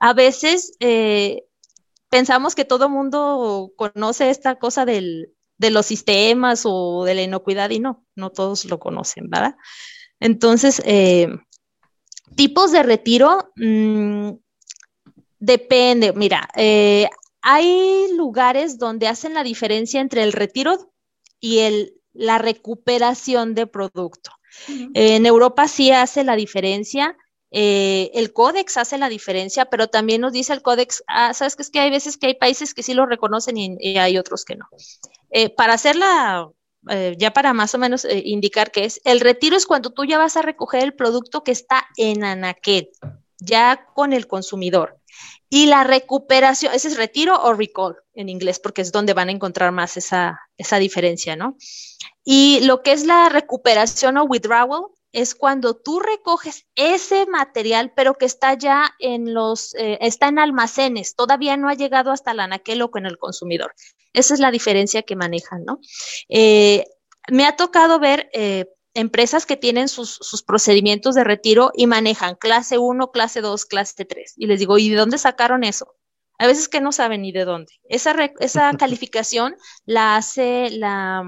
a 0.00 0.12
veces 0.12 0.74
eh, 0.80 1.44
pensamos 2.10 2.54
que 2.54 2.64
todo 2.64 2.88
mundo 2.88 3.72
conoce 3.76 4.30
esta 4.30 4.58
cosa 4.58 4.84
del, 4.84 5.32
de 5.58 5.70
los 5.70 5.86
sistemas 5.86 6.62
o 6.64 7.04
de 7.04 7.14
la 7.14 7.22
inocuidad 7.22 7.70
y 7.70 7.78
no, 7.78 8.04
no 8.16 8.30
todos 8.30 8.64
lo 8.64 8.78
conocen, 8.78 9.30
¿verdad? 9.30 9.54
Entonces, 10.24 10.80
eh, 10.86 11.28
tipos 12.34 12.72
de 12.72 12.82
retiro, 12.82 13.52
mm, 13.56 14.30
depende. 15.38 16.14
Mira, 16.14 16.48
eh, 16.56 17.10
hay 17.42 18.10
lugares 18.16 18.78
donde 18.78 19.06
hacen 19.06 19.34
la 19.34 19.42
diferencia 19.42 20.00
entre 20.00 20.22
el 20.22 20.32
retiro 20.32 20.94
y 21.40 21.58
el, 21.58 22.00
la 22.14 22.38
recuperación 22.38 23.54
de 23.54 23.66
producto. 23.66 24.30
En 24.94 25.26
Europa 25.26 25.68
sí 25.68 25.90
hace 25.90 26.24
la 26.24 26.36
diferencia. 26.36 27.18
Eh, 27.50 28.10
el 28.14 28.32
códex 28.32 28.78
hace 28.78 28.96
la 28.96 29.10
diferencia, 29.10 29.66
pero 29.66 29.88
también 29.88 30.22
nos 30.22 30.32
dice 30.32 30.54
el 30.54 30.62
códex, 30.62 31.04
ah, 31.06 31.34
sabes 31.34 31.54
que 31.54 31.62
es 31.62 31.70
que 31.70 31.80
hay 31.80 31.90
veces 31.90 32.16
que 32.16 32.28
hay 32.28 32.34
países 32.34 32.72
que 32.72 32.82
sí 32.82 32.94
lo 32.94 33.04
reconocen 33.04 33.58
y, 33.58 33.98
hay 33.98 34.16
otros 34.16 34.46
que 34.46 34.56
no. 34.56 34.66
para 35.54 35.74
hacer 35.74 35.96
la 35.96 36.48
eh, 36.88 37.14
ya 37.18 37.32
para 37.32 37.52
más 37.52 37.74
o 37.74 37.78
menos 37.78 38.04
eh, 38.04 38.22
indicar 38.24 38.70
qué 38.70 38.84
es, 38.84 39.00
el 39.04 39.20
retiro 39.20 39.56
es 39.56 39.66
cuando 39.66 39.90
tú 39.90 40.04
ya 40.04 40.18
vas 40.18 40.36
a 40.36 40.42
recoger 40.42 40.82
el 40.82 40.94
producto 40.94 41.42
que 41.42 41.52
está 41.52 41.86
en 41.96 42.24
anaquel, 42.24 42.90
ya 43.38 43.86
con 43.94 44.12
el 44.12 44.26
consumidor. 44.26 44.98
Y 45.48 45.66
la 45.66 45.84
recuperación, 45.84 46.74
ese 46.74 46.88
es 46.88 46.96
retiro 46.96 47.40
o 47.40 47.54
recall 47.54 47.96
en 48.14 48.28
inglés, 48.28 48.58
porque 48.58 48.82
es 48.82 48.90
donde 48.90 49.14
van 49.14 49.28
a 49.28 49.32
encontrar 49.32 49.70
más 49.72 49.96
esa, 49.96 50.40
esa 50.56 50.78
diferencia, 50.78 51.36
¿no? 51.36 51.56
Y 52.24 52.60
lo 52.64 52.82
que 52.82 52.92
es 52.92 53.04
la 53.04 53.28
recuperación 53.28 54.16
o 54.16 54.24
withdrawal 54.24 54.86
es 55.14 55.36
cuando 55.36 55.76
tú 55.76 56.00
recoges 56.00 56.66
ese 56.74 57.26
material, 57.26 57.92
pero 57.94 58.14
que 58.14 58.26
está 58.26 58.54
ya 58.54 58.94
en 58.98 59.32
los, 59.32 59.72
eh, 59.76 59.96
está 60.00 60.26
en 60.26 60.40
almacenes, 60.40 61.14
todavía 61.14 61.56
no 61.56 61.68
ha 61.68 61.74
llegado 61.74 62.10
hasta 62.10 62.32
el 62.32 62.40
anaquel 62.40 62.82
o 62.82 62.90
con 62.90 63.06
el 63.06 63.16
consumidor. 63.16 63.74
Esa 64.12 64.34
es 64.34 64.40
la 64.40 64.50
diferencia 64.50 65.02
que 65.02 65.14
manejan, 65.14 65.64
¿no? 65.64 65.78
Eh, 66.28 66.84
me 67.30 67.46
ha 67.46 67.54
tocado 67.54 68.00
ver 68.00 68.28
eh, 68.32 68.66
empresas 68.92 69.46
que 69.46 69.56
tienen 69.56 69.88
sus, 69.88 70.42
procedimientos 70.44 71.14
de 71.14 71.22
retiro 71.22 71.70
y 71.74 71.86
manejan 71.86 72.34
clase 72.34 72.78
1, 72.78 73.12
clase 73.12 73.40
2, 73.40 73.66
clase 73.66 74.04
3. 74.04 74.34
Y 74.36 74.46
les 74.48 74.58
digo, 74.58 74.78
¿y 74.78 74.90
de 74.90 74.96
dónde 74.96 75.18
sacaron 75.18 75.62
eso? 75.62 75.94
A 76.38 76.48
veces 76.48 76.68
que 76.68 76.80
no 76.80 76.90
saben 76.90 77.22
ni 77.22 77.30
de 77.30 77.44
dónde. 77.44 77.72
Esa, 77.84 78.16
esa 78.40 78.72
calificación 78.78 79.54
la 79.86 80.16
hace 80.16 80.70
la, 80.70 81.22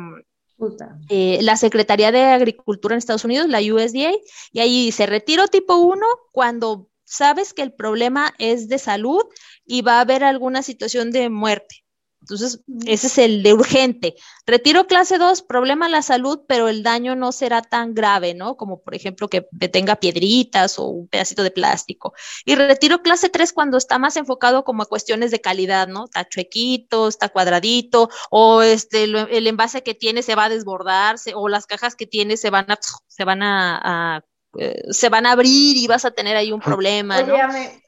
eh, 1.09 1.39
la 1.43 1.57
Secretaría 1.57 2.13
de 2.13 2.23
Agricultura 2.23 2.95
en 2.95 2.99
Estados 2.99 3.25
Unidos, 3.25 3.49
la 3.49 3.61
USDA, 3.61 4.13
y 4.53 4.61
ahí 4.61 4.87
dice 4.87 5.07
retiro 5.07 5.49
tipo 5.49 5.77
1 5.77 6.05
cuando 6.33 6.91
sabes 7.05 7.55
que 7.55 7.63
el 7.63 7.73
problema 7.73 8.35
es 8.39 8.69
de 8.69 8.79
salud 8.79 9.23
y 9.65 9.83
va 9.83 9.99
a 9.99 10.01
haber 10.01 10.25
alguna 10.25 10.63
situación 10.63 11.11
de 11.13 11.31
muerte. 11.31 11.86
Entonces, 12.21 12.61
ese 12.87 13.07
es 13.07 13.19
el 13.19 13.43
de 13.43 13.53
urgente. 13.53 14.15
Retiro 14.47 14.87
clase 14.87 15.19
2, 15.19 15.43
problema 15.43 15.89
la 15.89 16.03
salud, 16.03 16.41
pero 16.49 16.69
el 16.69 16.83
daño 16.83 17.15
no 17.15 17.31
será 17.31 17.63
tan 17.63 17.95
grave, 17.95 18.35
¿no? 18.35 18.57
Como 18.57 18.83
por 18.83 18.95
ejemplo 18.95 19.29
que 19.29 19.43
tenga 19.71 19.97
piedritas 19.97 20.79
o 20.79 20.87
un 20.87 21.09
pedacito 21.09 21.43
de 21.43 21.51
plástico. 21.51 22.15
Y 22.45 22.55
retiro 22.57 23.03
clase 23.03 23.29
3 23.29 23.53
cuando 23.53 23.77
está 23.77 23.99
más 23.99 24.17
enfocado 24.17 24.65
como 24.65 24.83
a 24.83 24.87
cuestiones 24.87 25.31
de 25.31 25.41
calidad, 25.41 25.89
¿no? 25.89 26.07
Está 26.07 26.29
chuequito, 26.29 27.09
está 27.09 27.29
cuadradito, 27.29 28.09
o 28.31 28.63
este, 28.63 29.05
el, 29.05 29.47
envase 29.47 29.83
que 29.83 29.95
tiene 29.95 30.23
se 30.23 30.35
va 30.35 30.47
a 30.47 30.49
desbordarse, 30.49 31.33
o 31.35 31.49
las 31.49 31.67
cajas 31.67 31.95
que 31.95 32.07
tiene 32.07 32.37
se 32.37 32.51
van 32.51 32.71
a, 32.71 32.79
se 33.07 33.25
van 33.25 33.43
a 33.43 34.25
eh, 34.59 34.83
se 34.91 35.09
van 35.09 35.27
a 35.27 35.33
abrir 35.33 35.77
y 35.77 35.87
vas 35.87 36.05
a 36.05 36.11
tener 36.11 36.37
ahí 36.37 36.53
un 36.53 36.61
problema. 36.61 37.19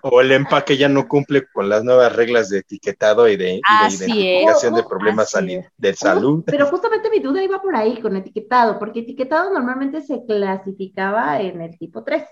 O 0.02 0.20
el 0.20 0.32
empaque 0.32 0.76
ya 0.76 0.88
no 0.88 1.08
cumple 1.08 1.46
con 1.52 1.68
las 1.68 1.84
nuevas 1.84 2.14
reglas 2.14 2.48
de 2.48 2.58
etiquetado 2.58 3.28
y 3.28 3.36
de, 3.36 3.60
identificación 3.88 4.74
de 4.74 4.82
problemas 4.84 5.32
de 5.76 5.94
salud. 5.94 6.44
Pero 6.46 6.66
justamente 6.66 7.10
mi 7.10 7.20
duda 7.20 7.42
iba 7.42 7.60
por 7.60 7.76
ahí 7.76 8.00
con 8.00 8.16
etiquetado, 8.16 8.78
porque 8.78 9.00
etiquetado 9.00 9.52
normalmente 9.52 10.02
se 10.02 10.24
clasificaba 10.24 11.40
en 11.40 11.60
el 11.60 11.78
tipo 11.78 12.04
3. 12.04 12.24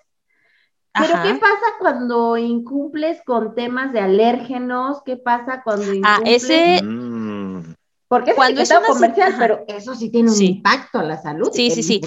Pero 0.98 1.22
¿qué 1.22 1.34
pasa 1.34 1.66
cuando 1.78 2.38
incumples 2.38 3.20
con 3.24 3.54
temas 3.54 3.92
de 3.92 4.00
alérgenos? 4.00 5.02
¿Qué 5.04 5.16
pasa 5.16 5.62
cuando 5.62 5.90
ah, 5.90 5.94
incumples? 5.94 6.04
Ah, 6.04 6.20
ese... 6.24 6.82
Mm. 6.82 7.74
Porque 8.08 8.30
es 8.30 8.36
cuando 8.36 8.60
etiquetado 8.60 8.86
comercial, 8.86 9.34
pero 9.38 9.64
eso 9.66 9.94
sí 9.94 10.10
tiene 10.10 10.30
un 10.30 10.42
impacto 10.42 11.00
a 11.00 11.02
la 11.02 11.20
salud. 11.20 11.50
Sí, 11.52 11.70
sí, 11.70 11.82
sí. 11.82 12.00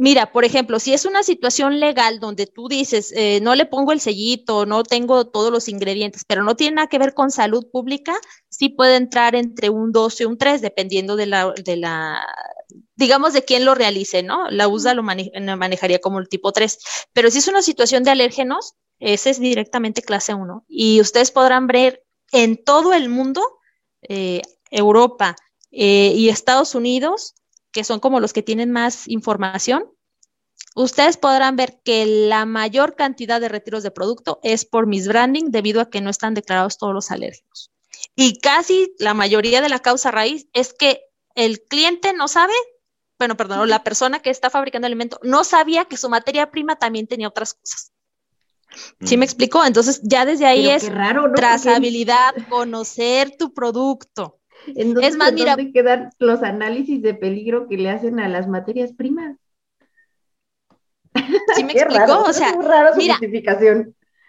Mira, 0.00 0.30
por 0.30 0.44
ejemplo, 0.44 0.78
si 0.78 0.94
es 0.94 1.04
una 1.06 1.24
situación 1.24 1.80
legal 1.80 2.20
donde 2.20 2.46
tú 2.46 2.68
dices, 2.68 3.12
eh, 3.16 3.40
no 3.42 3.56
le 3.56 3.66
pongo 3.66 3.90
el 3.90 3.98
sellito, 3.98 4.64
no 4.64 4.84
tengo 4.84 5.26
todos 5.26 5.50
los 5.50 5.68
ingredientes, 5.68 6.22
pero 6.24 6.44
no 6.44 6.54
tiene 6.54 6.76
nada 6.76 6.88
que 6.88 7.00
ver 7.00 7.14
con 7.14 7.32
salud 7.32 7.66
pública, 7.72 8.14
sí 8.48 8.68
puede 8.68 8.94
entrar 8.94 9.34
entre 9.34 9.70
un 9.70 9.90
2 9.90 10.20
y 10.20 10.24
un 10.24 10.38
3, 10.38 10.60
dependiendo 10.60 11.16
de 11.16 11.26
la, 11.26 11.52
de 11.64 11.76
la, 11.76 12.24
digamos, 12.94 13.32
de 13.32 13.44
quién 13.44 13.64
lo 13.64 13.74
realice, 13.74 14.22
¿no? 14.22 14.48
La 14.50 14.68
USA 14.68 14.94
lo 14.94 15.02
manejaría 15.02 15.98
como 15.98 16.20
el 16.20 16.28
tipo 16.28 16.52
3. 16.52 16.78
Pero 17.12 17.28
si 17.32 17.38
es 17.38 17.48
una 17.48 17.62
situación 17.62 18.04
de 18.04 18.12
alérgenos, 18.12 18.74
ese 19.00 19.30
es 19.30 19.40
directamente 19.40 20.02
clase 20.02 20.32
1. 20.32 20.64
Y 20.68 21.00
ustedes 21.00 21.32
podrán 21.32 21.66
ver 21.66 22.04
en 22.30 22.62
todo 22.62 22.94
el 22.94 23.08
mundo, 23.08 23.42
eh, 24.02 24.42
Europa 24.70 25.34
eh, 25.72 26.12
y 26.14 26.28
Estados 26.28 26.76
Unidos, 26.76 27.34
que 27.72 27.84
son 27.84 28.00
como 28.00 28.20
los 28.20 28.32
que 28.32 28.42
tienen 28.42 28.70
más 28.70 29.08
información, 29.08 29.84
ustedes 30.74 31.16
podrán 31.16 31.56
ver 31.56 31.80
que 31.84 32.06
la 32.06 32.46
mayor 32.46 32.94
cantidad 32.96 33.40
de 33.40 33.48
retiros 33.48 33.82
de 33.82 33.90
producto 33.90 34.40
es 34.42 34.64
por 34.64 34.86
misbranding 34.86 35.50
debido 35.50 35.80
a 35.80 35.90
que 35.90 36.00
no 36.00 36.10
están 36.10 36.34
declarados 36.34 36.78
todos 36.78 36.94
los 36.94 37.10
alérgenos. 37.10 37.70
Y 38.14 38.38
casi 38.40 38.94
la 38.98 39.14
mayoría 39.14 39.60
de 39.60 39.68
la 39.68 39.80
causa 39.80 40.10
raíz 40.10 40.48
es 40.52 40.72
que 40.72 41.02
el 41.34 41.62
cliente 41.62 42.12
no 42.12 42.28
sabe, 42.28 42.52
bueno, 43.18 43.36
perdón, 43.36 43.68
la 43.68 43.84
persona 43.84 44.20
que 44.20 44.30
está 44.30 44.50
fabricando 44.50 44.86
el 44.86 44.92
alimento 44.92 45.20
no 45.22 45.44
sabía 45.44 45.84
que 45.84 45.96
su 45.96 46.08
materia 46.08 46.50
prima 46.50 46.76
también 46.76 47.06
tenía 47.06 47.28
otras 47.28 47.54
cosas. 47.54 47.92
¿Sí 49.00 49.16
me 49.16 49.20
mm. 49.20 49.22
explico? 49.22 49.64
Entonces 49.64 50.00
ya 50.02 50.24
desde 50.24 50.46
ahí 50.46 50.68
es 50.68 50.88
trazabilidad, 51.34 52.34
conocer 52.48 53.36
tu 53.36 53.54
producto 53.54 54.37
es 54.66 55.16
más, 55.16 55.32
mira, 55.32 55.56
¿dónde 55.56 55.72
quedan 55.72 56.10
los 56.18 56.42
análisis 56.42 57.02
de 57.02 57.14
peligro 57.14 57.68
que 57.68 57.76
le 57.76 57.90
hacen 57.90 58.20
a 58.20 58.28
las 58.28 58.48
materias 58.48 58.92
primas? 58.92 59.36
¿Sí 61.56 61.64
me 61.64 61.72
explicó? 61.74 62.22
o 62.22 62.32
sea, 62.32 62.54
mira, 62.96 63.18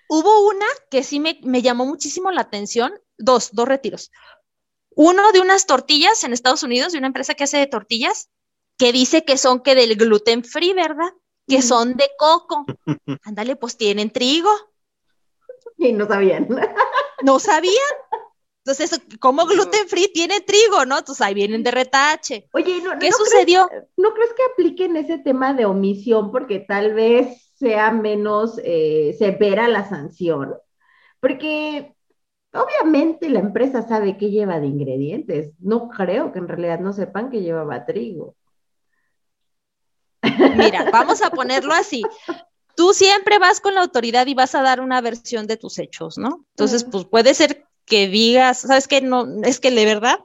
hubo 0.10 0.48
una 0.48 0.66
que 0.90 1.04
sí 1.04 1.20
me, 1.20 1.40
me 1.44 1.62
llamó 1.62 1.86
muchísimo 1.86 2.32
la 2.32 2.42
atención, 2.42 2.94
dos, 3.18 3.52
dos 3.54 3.68
retiros. 3.68 4.12
Uno 4.96 5.32
de 5.32 5.40
unas 5.40 5.66
tortillas 5.66 6.24
en 6.24 6.34
Estados 6.34 6.64
Unidos, 6.64 6.92
de 6.92 6.98
una 6.98 7.08
empresa 7.08 7.34
que 7.34 7.46
hace 7.46 7.66
tortillas, 7.68 8.30
que 8.78 8.92
dice 8.92 9.24
que 9.24 9.38
son 9.38 9.62
que 9.62 9.76
del 9.76 9.96
gluten 9.96 10.44
free, 10.44 10.74
¿verdad? 10.74 11.14
Que 11.48 11.62
son 11.62 11.96
de 11.96 12.10
coco. 12.18 12.66
Ándale, 13.24 13.56
pues 13.56 13.78
tienen 13.78 14.10
trigo. 14.10 14.50
Y 15.78 15.94
no 15.94 16.08
sabían. 16.08 16.48
No 17.24 17.40
sabían. 17.40 17.76
Entonces, 18.66 19.02
como 19.20 19.46
gluten 19.46 19.88
free 19.88 20.12
tiene 20.14 20.42
trigo, 20.42 20.86
¿no? 20.86 21.00
Entonces 21.00 21.26
ahí 21.26 21.34
vienen 21.34 21.64
de 21.64 21.72
retache. 21.72 22.48
Oye, 22.54 22.82
¿qué 23.00 23.12
sucedió? 23.12 23.70
¿No 23.98 24.14
crees 24.14 24.34
que 24.34 24.44
apliquen 24.52 24.96
ese 24.98 25.18
tema 25.18 25.54
de 25.54 25.66
omisión 25.66 26.32
porque 26.32 26.60
tal 26.60 26.94
vez 26.94 27.52
sea 27.56 27.92
menos 27.92 28.60
eh, 28.64 29.16
severa 29.18 29.68
la 29.68 29.88
sanción? 29.88 30.56
Porque 31.20 31.96
obviamente 32.54 33.30
la 33.30 33.40
empresa 33.40 33.88
sabe 33.88 34.18
qué 34.18 34.30
lleva 34.30 34.60
de 34.60 34.68
ingredientes. 34.68 35.54
No 35.60 35.90
creo 35.90 36.32
que 36.34 36.40
en 36.40 36.48
realidad 36.48 36.80
no 36.80 36.92
sepan 36.92 37.30
que 37.30 37.42
llevaba 37.42 37.86
trigo. 37.86 38.36
Mira, 40.58 40.90
vamos 40.92 41.22
a 41.22 41.30
ponerlo 41.30 41.74
así 41.74 42.04
tú 42.80 42.94
siempre 42.94 43.40
vas 43.40 43.60
con 43.60 43.76
la 43.76 43.82
autoridad 43.82 44.26
y 44.28 44.34
vas 44.34 44.56
a 44.56 44.62
dar 44.62 44.80
una 44.80 45.02
versión 45.02 45.48
de 45.48 45.58
tus 45.58 45.80
hechos, 45.80 46.18
¿no? 46.18 46.46
Entonces, 46.52 46.86
pues 46.86 47.04
puede 47.04 47.34
ser 47.34 47.69
que 47.90 48.08
digas, 48.08 48.60
sabes 48.60 48.88
que 48.88 49.02
no, 49.02 49.28
es 49.44 49.60
que 49.60 49.72
de 49.72 49.86
verdad 49.86 50.20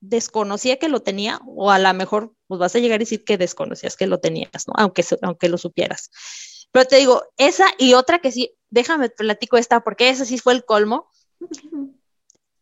desconocía 0.00 0.78
que 0.78 0.88
lo 0.88 1.00
tenía, 1.00 1.40
o 1.46 1.70
a 1.70 1.78
lo 1.78 1.92
mejor 1.94 2.34
pues 2.46 2.60
vas 2.60 2.76
a 2.76 2.78
llegar 2.78 2.96
a 2.96 2.98
decir 3.00 3.24
que 3.24 3.38
desconocías 3.38 3.96
que 3.96 4.06
lo 4.06 4.20
tenías, 4.20 4.68
¿no? 4.68 4.74
Aunque, 4.76 5.04
aunque 5.22 5.48
lo 5.48 5.58
supieras. 5.58 6.10
Pero 6.70 6.86
te 6.86 6.96
digo, 6.96 7.24
esa 7.36 7.66
y 7.78 7.94
otra 7.94 8.20
que 8.20 8.30
sí, 8.30 8.54
déjame 8.70 9.08
platico 9.08 9.56
esta, 9.56 9.82
porque 9.82 10.10
esa 10.10 10.24
sí 10.24 10.38
fue 10.38 10.52
el 10.52 10.64
colmo. 10.64 11.10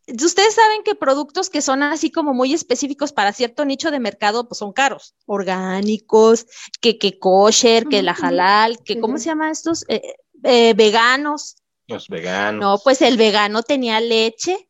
Ustedes 0.07 0.55
saben 0.55 0.83
que 0.85 0.95
productos 0.95 1.51
que 1.51 1.63
son 1.63 1.83
así 1.83 2.11
como 2.11 2.35
muy 2.35 2.53
específicos 2.53 3.13
para 3.13 3.33
cierto 3.33 3.65
nicho 3.65 3.91
de 3.91 4.01
mercado, 4.01 4.47
pues 4.47 4.59
son 4.59 4.73
caros, 4.73 5.15
orgánicos, 5.27 6.47
que, 6.81 6.99
que 6.99 7.19
kosher, 7.19 7.87
que 7.87 8.03
la 8.03 8.13
halal, 8.13 8.83
que, 8.85 9.01
¿cómo 9.01 9.19
se 9.19 9.27
llaman 9.27 9.51
estos? 9.51 9.85
Eh, 9.89 10.15
eh, 10.45 10.75
veganos. 10.75 11.57
Los 11.87 12.09
veganos. 12.09 12.61
No, 12.61 12.79
pues 12.83 13.03
el 13.03 13.17
vegano 13.17 13.63
tenía 13.63 14.01
leche 14.01 14.69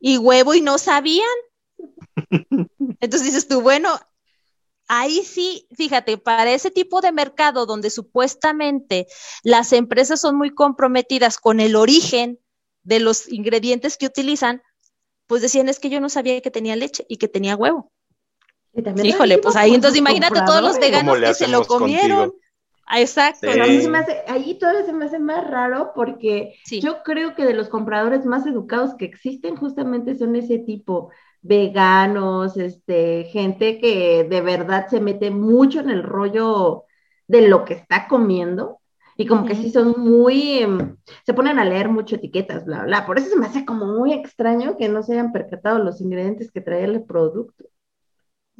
y 0.00 0.18
huevo 0.18 0.54
y 0.54 0.60
no 0.60 0.78
sabían. 0.78 1.26
Entonces 3.00 3.24
dices 3.24 3.48
tú, 3.48 3.60
bueno, 3.60 3.98
ahí 4.88 5.22
sí, 5.22 5.66
fíjate, 5.76 6.18
para 6.18 6.52
ese 6.52 6.70
tipo 6.70 7.00
de 7.00 7.12
mercado 7.12 7.66
donde 7.66 7.90
supuestamente 7.90 9.06
las 9.42 9.72
empresas 9.72 10.20
son 10.20 10.36
muy 10.36 10.50
comprometidas 10.50 11.38
con 11.38 11.60
el 11.60 11.76
origen 11.76 12.38
de 12.82 13.00
los 13.00 13.30
ingredientes 13.30 13.96
que 13.96 14.06
utilizan, 14.06 14.62
pues 15.26 15.42
decían 15.42 15.68
es 15.68 15.78
que 15.78 15.90
yo 15.90 16.00
no 16.00 16.08
sabía 16.08 16.40
que 16.40 16.50
tenía 16.50 16.76
leche 16.76 17.06
y 17.08 17.16
que 17.16 17.28
tenía 17.28 17.56
huevo. 17.56 17.92
Híjole, 19.02 19.38
pues 19.38 19.54
ahí 19.56 19.74
entonces 19.74 19.98
imagínate 19.98 20.40
todos 20.46 20.62
los 20.62 20.78
veganos 20.78 21.18
que 21.18 21.34
se 21.34 21.48
lo 21.48 21.66
comieron. 21.66 22.32
Exacto. 22.90 23.46
ahí 24.28 24.58
todavía 24.58 24.84
se 24.84 24.92
me 24.92 25.06
hace 25.06 25.18
más 25.18 25.48
raro 25.48 25.92
porque 25.94 26.54
yo 26.70 27.02
creo 27.02 27.34
que 27.34 27.44
de 27.44 27.54
los 27.54 27.68
compradores 27.68 28.26
más 28.26 28.46
educados 28.46 28.94
que 28.94 29.04
existen 29.04 29.56
justamente 29.56 30.16
son 30.16 30.36
ese 30.36 30.58
tipo 30.58 31.10
veganos, 31.42 32.56
este, 32.56 33.24
gente 33.24 33.80
que 33.80 34.24
de 34.28 34.40
verdad 34.40 34.86
se 34.88 35.00
mete 35.00 35.30
mucho 35.30 35.80
en 35.80 35.90
el 35.90 36.02
rollo 36.02 36.84
de 37.26 37.48
lo 37.48 37.64
que 37.64 37.74
está 37.74 38.06
comiendo 38.08 38.78
y 39.16 39.26
como 39.26 39.44
que 39.44 39.54
sí 39.54 39.70
son 39.70 39.94
muy, 39.98 40.58
em, 40.58 40.96
se 41.24 41.34
ponen 41.34 41.58
a 41.58 41.64
leer 41.64 41.88
mucho 41.88 42.16
etiquetas, 42.16 42.64
bla, 42.64 42.84
bla. 42.84 43.06
Por 43.06 43.18
eso 43.18 43.28
se 43.28 43.38
me 43.38 43.46
hace 43.46 43.64
como 43.64 43.86
muy 43.86 44.12
extraño 44.12 44.76
que 44.76 44.88
no 44.88 45.02
se 45.02 45.12
hayan 45.12 45.32
percatado 45.32 45.78
los 45.78 46.00
ingredientes 46.00 46.50
que 46.50 46.60
traía 46.60 46.86
el 46.86 47.04
producto. 47.04 47.64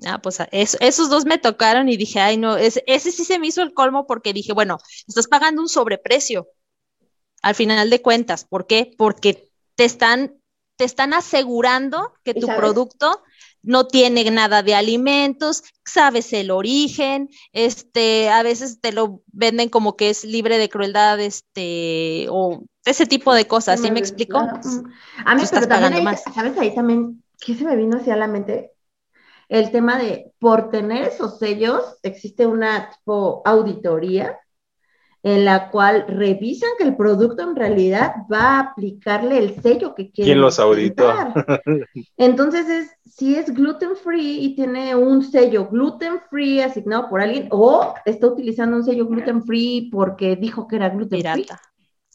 Ah, 0.06 0.20
pues 0.20 0.38
esos 0.50 1.10
dos 1.10 1.24
me 1.24 1.38
tocaron 1.38 1.88
y 1.88 1.96
dije, 1.96 2.20
ay, 2.20 2.36
no, 2.36 2.56
ese, 2.56 2.82
sí 2.98 3.24
se 3.24 3.38
me 3.38 3.46
hizo 3.46 3.62
el 3.62 3.74
colmo 3.74 4.06
porque 4.06 4.32
dije, 4.32 4.52
bueno, 4.52 4.78
estás 5.06 5.28
pagando 5.28 5.62
un 5.62 5.68
sobreprecio 5.68 6.48
al 7.42 7.54
final 7.54 7.90
de 7.90 8.02
cuentas. 8.02 8.44
¿Por 8.44 8.66
qué? 8.66 8.92
Porque 8.96 9.50
te 9.74 9.84
están, 9.84 10.36
te 10.76 10.84
están 10.84 11.14
asegurando 11.14 12.12
que 12.24 12.34
tu 12.34 12.46
producto 12.46 13.22
no 13.62 13.86
tiene 13.86 14.28
nada 14.30 14.62
de 14.62 14.74
alimentos, 14.74 15.62
sabes 15.84 16.32
el 16.32 16.50
origen, 16.50 17.28
este, 17.52 18.28
a 18.28 18.42
veces 18.42 18.80
te 18.80 18.92
lo 18.92 19.22
venden 19.28 19.68
como 19.68 19.96
que 19.96 20.10
es 20.10 20.24
libre 20.24 20.58
de 20.58 20.68
crueldad, 20.68 21.20
este, 21.20 22.26
o 22.28 22.64
ese 22.84 23.06
tipo 23.06 23.32
de 23.32 23.46
cosas, 23.46 23.80
¿sí 23.80 23.90
me 23.90 24.00
explico? 24.00 24.38
A 24.38 25.34
mí, 25.34 25.42
pero 25.48 25.68
también 25.68 26.02
más. 26.02 26.24
¿sabes? 26.34 26.58
Ahí 26.58 26.74
también, 26.74 27.22
¿qué 27.38 27.54
se 27.54 27.64
me 27.64 27.76
vino 27.76 27.98
hacia 27.98 28.16
la 28.16 28.26
mente? 28.26 28.71
El 29.52 29.70
tema 29.70 29.98
de, 29.98 30.32
por 30.38 30.70
tener 30.70 31.04
esos 31.04 31.38
sellos, 31.38 31.98
existe 32.02 32.46
una 32.46 32.88
tipo 32.88 33.42
auditoría 33.44 34.38
en 35.22 35.44
la 35.44 35.70
cual 35.70 36.06
revisan 36.08 36.70
que 36.78 36.84
el 36.84 36.96
producto 36.96 37.42
en 37.42 37.54
realidad 37.54 38.14
va 38.32 38.56
a 38.56 38.60
aplicarle 38.60 39.36
el 39.36 39.60
sello 39.60 39.94
que 39.94 40.10
quieren. 40.10 40.32
¿Quién 40.32 40.40
los 40.40 40.58
auditó? 40.58 41.12
Entonces, 42.16 42.66
es, 42.70 42.96
si 43.04 43.34
es 43.34 43.52
gluten 43.52 43.94
free 43.94 44.38
y 44.42 44.56
tiene 44.56 44.96
un 44.96 45.22
sello 45.22 45.68
gluten 45.68 46.20
free 46.30 46.62
asignado 46.62 47.10
por 47.10 47.20
alguien, 47.20 47.48
o 47.50 47.92
está 48.06 48.28
utilizando 48.28 48.78
un 48.78 48.84
sello 48.84 49.06
gluten 49.06 49.44
free 49.44 49.90
porque 49.92 50.34
dijo 50.34 50.66
que 50.66 50.76
era 50.76 50.88
gluten 50.88 51.20
free. 51.30 51.46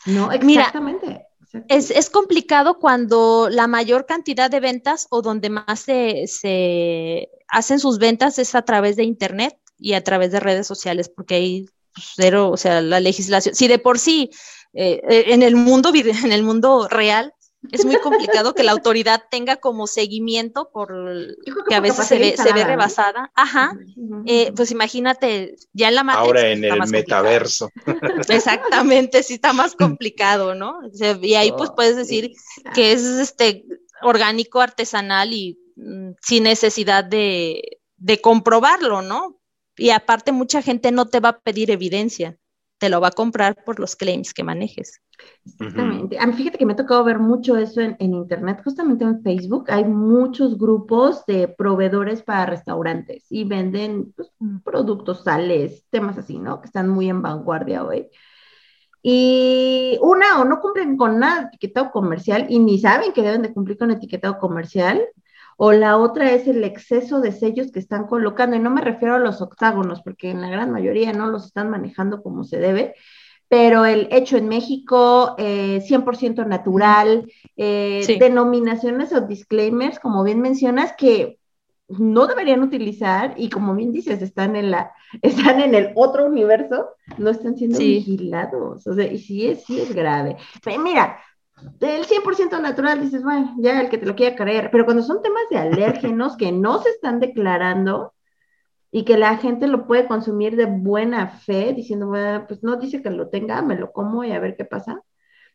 No, 0.07 0.31
exactamente. 0.31 1.26
Es, 1.67 2.09
complicado 2.09 2.79
cuando 2.79 3.49
la 3.49 3.67
mayor 3.67 4.05
cantidad 4.05 4.49
de 4.49 4.59
ventas 4.59 5.07
o 5.09 5.21
donde 5.21 5.49
más 5.49 5.79
se, 5.79 6.25
se 6.27 7.29
hacen 7.47 7.79
sus 7.79 7.99
ventas 7.99 8.39
es 8.39 8.55
a 8.55 8.63
través 8.63 8.95
de 8.95 9.03
Internet 9.03 9.57
y 9.77 9.93
a 9.93 10.03
través 10.03 10.31
de 10.31 10.39
redes 10.39 10.67
sociales, 10.67 11.09
porque 11.09 11.35
ahí 11.35 11.65
cero, 12.15 12.49
o 12.51 12.57
sea, 12.57 12.81
la 12.81 12.99
legislación, 12.99 13.55
si 13.55 13.67
de 13.67 13.79
por 13.79 13.99
sí 13.99 14.29
eh, 14.73 15.01
eh, 15.09 15.25
en 15.27 15.43
el 15.43 15.55
mundo, 15.55 15.91
en 15.93 16.31
el 16.31 16.43
mundo 16.43 16.87
real, 16.89 17.33
es 17.71 17.85
muy 17.85 17.97
complicado 17.97 18.53
que 18.53 18.63
la 18.63 18.71
autoridad 18.71 19.23
tenga 19.29 19.57
como 19.57 19.87
seguimiento 19.87 20.69
por 20.71 20.89
que, 21.67 21.75
a 21.75 21.79
veces 21.79 22.07
se 22.07 22.17
ve, 22.17 22.35
se 22.37 22.53
ve, 22.53 22.63
rebasada. 22.63 23.31
Ajá. 23.35 23.77
Eh, 24.25 24.51
pues 24.55 24.71
imagínate, 24.71 25.55
ya 25.73 25.89
en 25.89 25.95
la 25.95 26.03
materia. 26.03 26.25
Ahora 26.25 26.49
en 26.49 26.63
el 26.63 26.87
metaverso. 26.87 27.69
Exactamente, 28.29 29.23
sí 29.23 29.35
está 29.35 29.53
más 29.53 29.75
complicado, 29.75 30.55
¿no? 30.55 30.79
y 31.21 31.33
ahí 31.33 31.51
pues 31.51 31.71
puedes 31.75 31.95
decir 31.95 32.31
que 32.73 32.93
es 32.93 33.03
este 33.03 33.65
orgánico, 34.01 34.61
artesanal 34.61 35.33
y 35.33 35.59
mm, 35.75 36.11
sin 36.21 36.43
necesidad 36.43 37.03
de, 37.03 37.79
de 37.97 38.21
comprobarlo, 38.21 39.01
¿no? 39.01 39.39
Y 39.75 39.89
aparte 39.91 40.31
mucha 40.31 40.61
gente 40.61 40.91
no 40.91 41.07
te 41.07 41.19
va 41.19 41.29
a 41.29 41.39
pedir 41.39 41.71
evidencia, 41.71 42.37
te 42.77 42.89
lo 42.89 43.01
va 43.01 43.09
a 43.09 43.11
comprar 43.11 43.63
por 43.63 43.79
los 43.79 43.95
claims 43.95 44.33
que 44.33 44.43
manejes. 44.43 45.01
Exactamente. 45.45 46.17
Fíjate 46.33 46.57
que 46.57 46.65
me 46.65 46.73
ha 46.73 46.75
tocado 46.75 47.03
ver 47.03 47.19
mucho 47.19 47.57
eso 47.57 47.81
en, 47.81 47.95
Internet, 47.99 48.61
justamente 48.63 49.03
en 49.03 49.21
Facebook. 49.23 49.65
Hay 49.69 49.85
muchos 49.85 50.57
grupos 50.57 51.25
de 51.25 51.47
proveedores 51.47 52.21
para 52.21 52.45
restaurantes 52.45 53.25
y 53.29 53.43
venden 53.43 54.13
pues, 54.15 54.31
productos, 54.63 55.23
sales, 55.23 55.85
temas 55.89 56.17
así, 56.17 56.37
¿no? 56.37 56.61
Que 56.61 56.67
están 56.67 56.89
muy 56.89 57.09
en 57.09 57.21
vanguardia 57.21 57.83
hoy. 57.83 58.09
Y 59.01 59.97
una, 60.01 60.41
o 60.41 60.45
no 60.45 60.59
cumplen 60.59 60.97
con 60.97 61.19
nada 61.19 61.41
de 61.41 61.47
etiquetado 61.47 61.91
comercial 61.91 62.47
y 62.49 62.59
ni 62.59 62.79
saben 62.79 63.13
que 63.13 63.21
deben 63.21 63.41
de 63.41 63.53
cumplir 63.53 63.77
con 63.77 63.91
etiquetado 63.91 64.37
comercial, 64.37 65.01
o 65.57 65.73
la 65.73 65.97
otra 65.97 66.31
es 66.31 66.47
el 66.47 66.63
exceso 66.63 67.19
de 67.19 67.31
sellos 67.31 67.71
que 67.71 67.79
están 67.79 68.07
colocando, 68.07 68.55
y 68.55 68.59
no 68.59 68.69
me 68.69 68.81
refiero 68.81 69.15
a 69.15 69.19
los 69.19 69.41
octágonos, 69.41 70.01
porque 70.01 70.29
en 70.29 70.41
la 70.41 70.49
gran 70.49 70.71
mayoría 70.71 71.11
no 71.13 71.27
los 71.27 71.47
están 71.47 71.69
manejando 71.69 72.21
como 72.21 72.43
se 72.43 72.59
debe, 72.59 72.95
pero 73.49 73.85
el 73.85 74.07
hecho 74.11 74.37
en 74.37 74.47
México, 74.47 75.35
100% 75.37 76.41
eh, 76.41 76.45
natural, 76.45 77.31
eh, 77.55 78.17
denominaciones 78.19 79.13
o 79.13 79.21
disclaimers, 79.21 79.99
como 79.99 80.23
bien 80.23 80.41
mencionas, 80.41 80.93
que 80.97 81.39
no 81.87 82.27
deberían 82.27 82.61
utilizar 82.61 83.33
y 83.37 83.49
como 83.49 83.73
bien 83.73 83.93
dices, 83.93 84.21
están 84.21 84.55
en 84.55 84.71
la, 84.71 84.91
están 85.21 85.61
en 85.61 85.73
el 85.73 85.91
otro 85.95 86.25
universo, 86.25 86.89
no 87.17 87.29
están 87.29 87.57
siendo 87.57 87.79
vigilados. 87.79 88.85
O 88.85 88.93
sea, 88.93 89.11
y 89.11 89.17
sí 89.17 89.47
es, 89.47 89.63
sí 89.63 89.79
es 89.79 89.95
grave. 89.95 90.37
Pero 90.63 90.81
mira, 90.81 91.17
del 91.79 92.05
100% 92.05 92.61
natural 92.61 93.01
dices, 93.01 93.23
bueno, 93.23 93.55
ya 93.57 93.81
el 93.81 93.89
que 93.89 93.97
te 93.97 94.05
lo 94.05 94.15
quiera 94.15 94.35
creer, 94.35 94.69
pero 94.71 94.85
cuando 94.85 95.03
son 95.03 95.21
temas 95.21 95.43
de 95.49 95.57
alérgenos 95.57 96.37
que 96.37 96.51
no 96.51 96.81
se 96.81 96.89
están 96.89 97.19
declarando 97.19 98.13
y 98.91 99.03
que 99.03 99.17
la 99.17 99.37
gente 99.37 99.67
lo 99.67 99.87
puede 99.87 100.07
consumir 100.07 100.55
de 100.55 100.65
buena 100.65 101.27
fe, 101.27 101.73
diciendo, 101.73 102.07
bueno, 102.07 102.45
pues 102.47 102.63
no 102.63 102.77
dice 102.77 103.01
que 103.01 103.09
lo 103.09 103.29
tenga, 103.29 103.61
me 103.61 103.75
lo 103.75 103.91
como 103.91 104.23
y 104.23 104.31
a 104.31 104.39
ver 104.39 104.55
qué 104.55 104.65
pasa. 104.65 105.01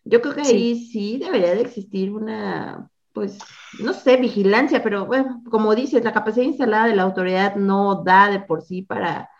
Yo 0.04 0.20
creo 0.20 0.34
que 0.34 0.42
ahí 0.42 0.86
sí 0.86 1.18
debería 1.18 1.54
de 1.54 1.62
existir 1.62 2.12
una, 2.12 2.90
pues, 3.12 3.38
no 3.80 3.92
sé, 3.92 4.16
vigilancia, 4.16 4.82
pero 4.82 5.06
bueno, 5.06 5.42
como 5.50 5.74
dices, 5.74 6.04
la 6.04 6.12
capacidad 6.12 6.44
instalada 6.44 6.88
de 6.88 6.96
la 6.96 7.04
autoridad 7.04 7.54
no 7.54 8.02
da 8.02 8.28
de 8.28 8.40
por 8.40 8.62
sí 8.62 8.82
para, 8.82 9.30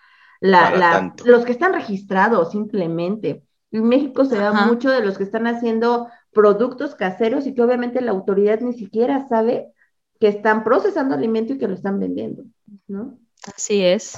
la, 0.43 1.15
los 1.25 1.45
que 1.45 1.53
están 1.53 1.73
registrados 1.73 2.51
simplemente. 2.51 3.45
En 3.71 3.85
México 3.89 4.25
se 4.25 4.37
da 4.37 4.53
mucho 4.67 4.91
de 4.91 5.05
los 5.05 5.17
que 5.17 5.25
están 5.25 5.47
haciendo 5.47 6.09
productos 6.33 6.95
caseros 6.95 7.47
y 7.47 7.55
que 7.55 7.63
obviamente 7.63 8.01
la 8.01 8.13
autoridad 8.13 8.61
ni 8.61 8.73
siquiera 8.73 9.29
sabe 9.29 9.73
que 10.19 10.29
están 10.29 10.65
procesando 10.65 11.15
alimento 11.15 11.53
y 11.53 11.59
que 11.59 11.69
lo 11.69 11.75
están 11.75 11.99
vendiendo, 11.99 12.45
¿no? 12.87 13.19
Así 13.55 13.85
es. 13.85 14.17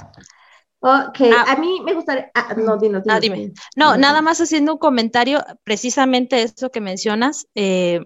Ok, 0.79 1.19
ah. 1.35 1.53
a 1.53 1.55
mí 1.57 1.81
me 1.83 1.93
gustaría, 1.93 2.29
ah, 2.35 2.53
no, 2.57 2.77
dinos, 2.77 3.03
ah, 3.09 3.19
dime. 3.19 3.53
No, 3.75 3.97
nada 3.97 4.21
más 4.21 4.39
haciendo 4.39 4.73
un 4.73 4.77
comentario, 4.77 5.43
precisamente 5.63 6.43
eso 6.43 6.69
que 6.69 6.79
mencionas, 6.79 7.47
eh, 7.55 8.01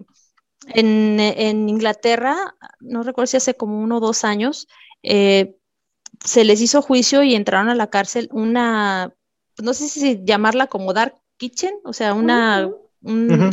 en, 0.68 1.68
Inglaterra, 1.68 2.54
no 2.80 3.02
recuerdo 3.02 3.26
si 3.26 3.36
hace 3.36 3.54
como 3.54 3.80
uno 3.80 3.98
o 3.98 4.00
dos 4.00 4.24
años, 4.24 4.66
eh, 5.02 5.56
se 6.24 6.44
les 6.44 6.60
hizo 6.60 6.82
juicio 6.82 7.22
y 7.22 7.34
entraron 7.34 7.68
a 7.68 7.74
la 7.74 7.88
cárcel 7.88 8.28
una, 8.32 9.14
no 9.62 9.74
sé 9.74 9.88
si 9.88 10.22
llamarla 10.24 10.66
como 10.66 10.92
dark 10.92 11.16
kitchen, 11.36 11.74
o 11.84 11.92
sea, 11.92 12.14
una 12.14 12.70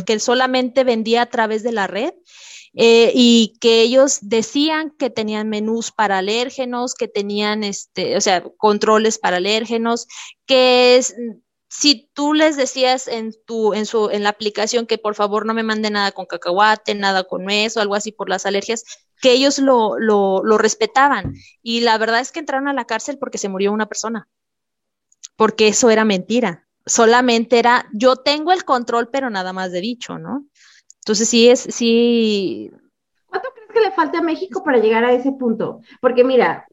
que 0.06 0.20
solamente 0.20 0.84
vendía 0.84 1.22
a 1.22 1.26
través 1.26 1.62
de 1.62 1.72
la 1.72 1.86
red. 1.86 2.12
Eh, 2.74 3.12
y 3.14 3.56
que 3.60 3.80
ellos 3.80 4.18
decían 4.20 4.92
que 4.98 5.10
tenían 5.10 5.48
menús 5.48 5.90
para 5.90 6.18
alérgenos, 6.18 6.94
que 6.94 7.08
tenían, 7.08 7.64
este, 7.64 8.16
o 8.16 8.20
sea, 8.20 8.44
controles 8.56 9.18
para 9.18 9.38
alérgenos, 9.38 10.06
que 10.46 10.96
es, 10.96 11.16
si 11.68 12.10
tú 12.12 12.34
les 12.34 12.56
decías 12.56 13.08
en 13.08 13.34
tu, 13.46 13.74
en 13.74 13.86
su, 13.86 14.10
en 14.10 14.22
la 14.22 14.28
aplicación 14.28 14.86
que 14.86 14.98
por 14.98 15.14
favor 15.14 15.46
no 15.46 15.54
me 15.54 15.62
mande 15.62 15.90
nada 15.90 16.12
con 16.12 16.26
cacahuate, 16.26 16.94
nada 16.94 17.24
con 17.24 17.44
nuez 17.44 17.76
o 17.76 17.80
algo 17.80 17.94
así 17.94 18.12
por 18.12 18.28
las 18.28 18.46
alergias, 18.46 18.84
que 19.20 19.32
ellos 19.32 19.58
lo, 19.58 19.98
lo, 19.98 20.42
lo 20.44 20.58
respetaban. 20.58 21.34
Y 21.62 21.80
la 21.80 21.98
verdad 21.98 22.20
es 22.20 22.32
que 22.32 22.40
entraron 22.40 22.68
a 22.68 22.74
la 22.74 22.86
cárcel 22.86 23.18
porque 23.18 23.38
se 23.38 23.48
murió 23.48 23.72
una 23.72 23.88
persona, 23.88 24.28
porque 25.36 25.68
eso 25.68 25.90
era 25.90 26.04
mentira 26.04 26.67
solamente 26.88 27.58
era, 27.58 27.86
yo 27.92 28.16
tengo 28.16 28.52
el 28.52 28.64
control, 28.64 29.08
pero 29.10 29.30
nada 29.30 29.52
más 29.52 29.70
de 29.72 29.80
dicho, 29.80 30.18
¿no? 30.18 30.46
Entonces 31.00 31.28
sí 31.28 31.48
es, 31.48 31.60
sí. 31.60 32.70
¿Cuánto 33.26 33.50
crees 33.54 33.70
que 33.72 33.80
le 33.80 33.92
falta 33.92 34.18
a 34.18 34.22
México 34.22 34.62
para 34.64 34.78
llegar 34.78 35.04
a 35.04 35.12
ese 35.12 35.32
punto? 35.32 35.80
Porque 36.00 36.24
mira, 36.24 36.66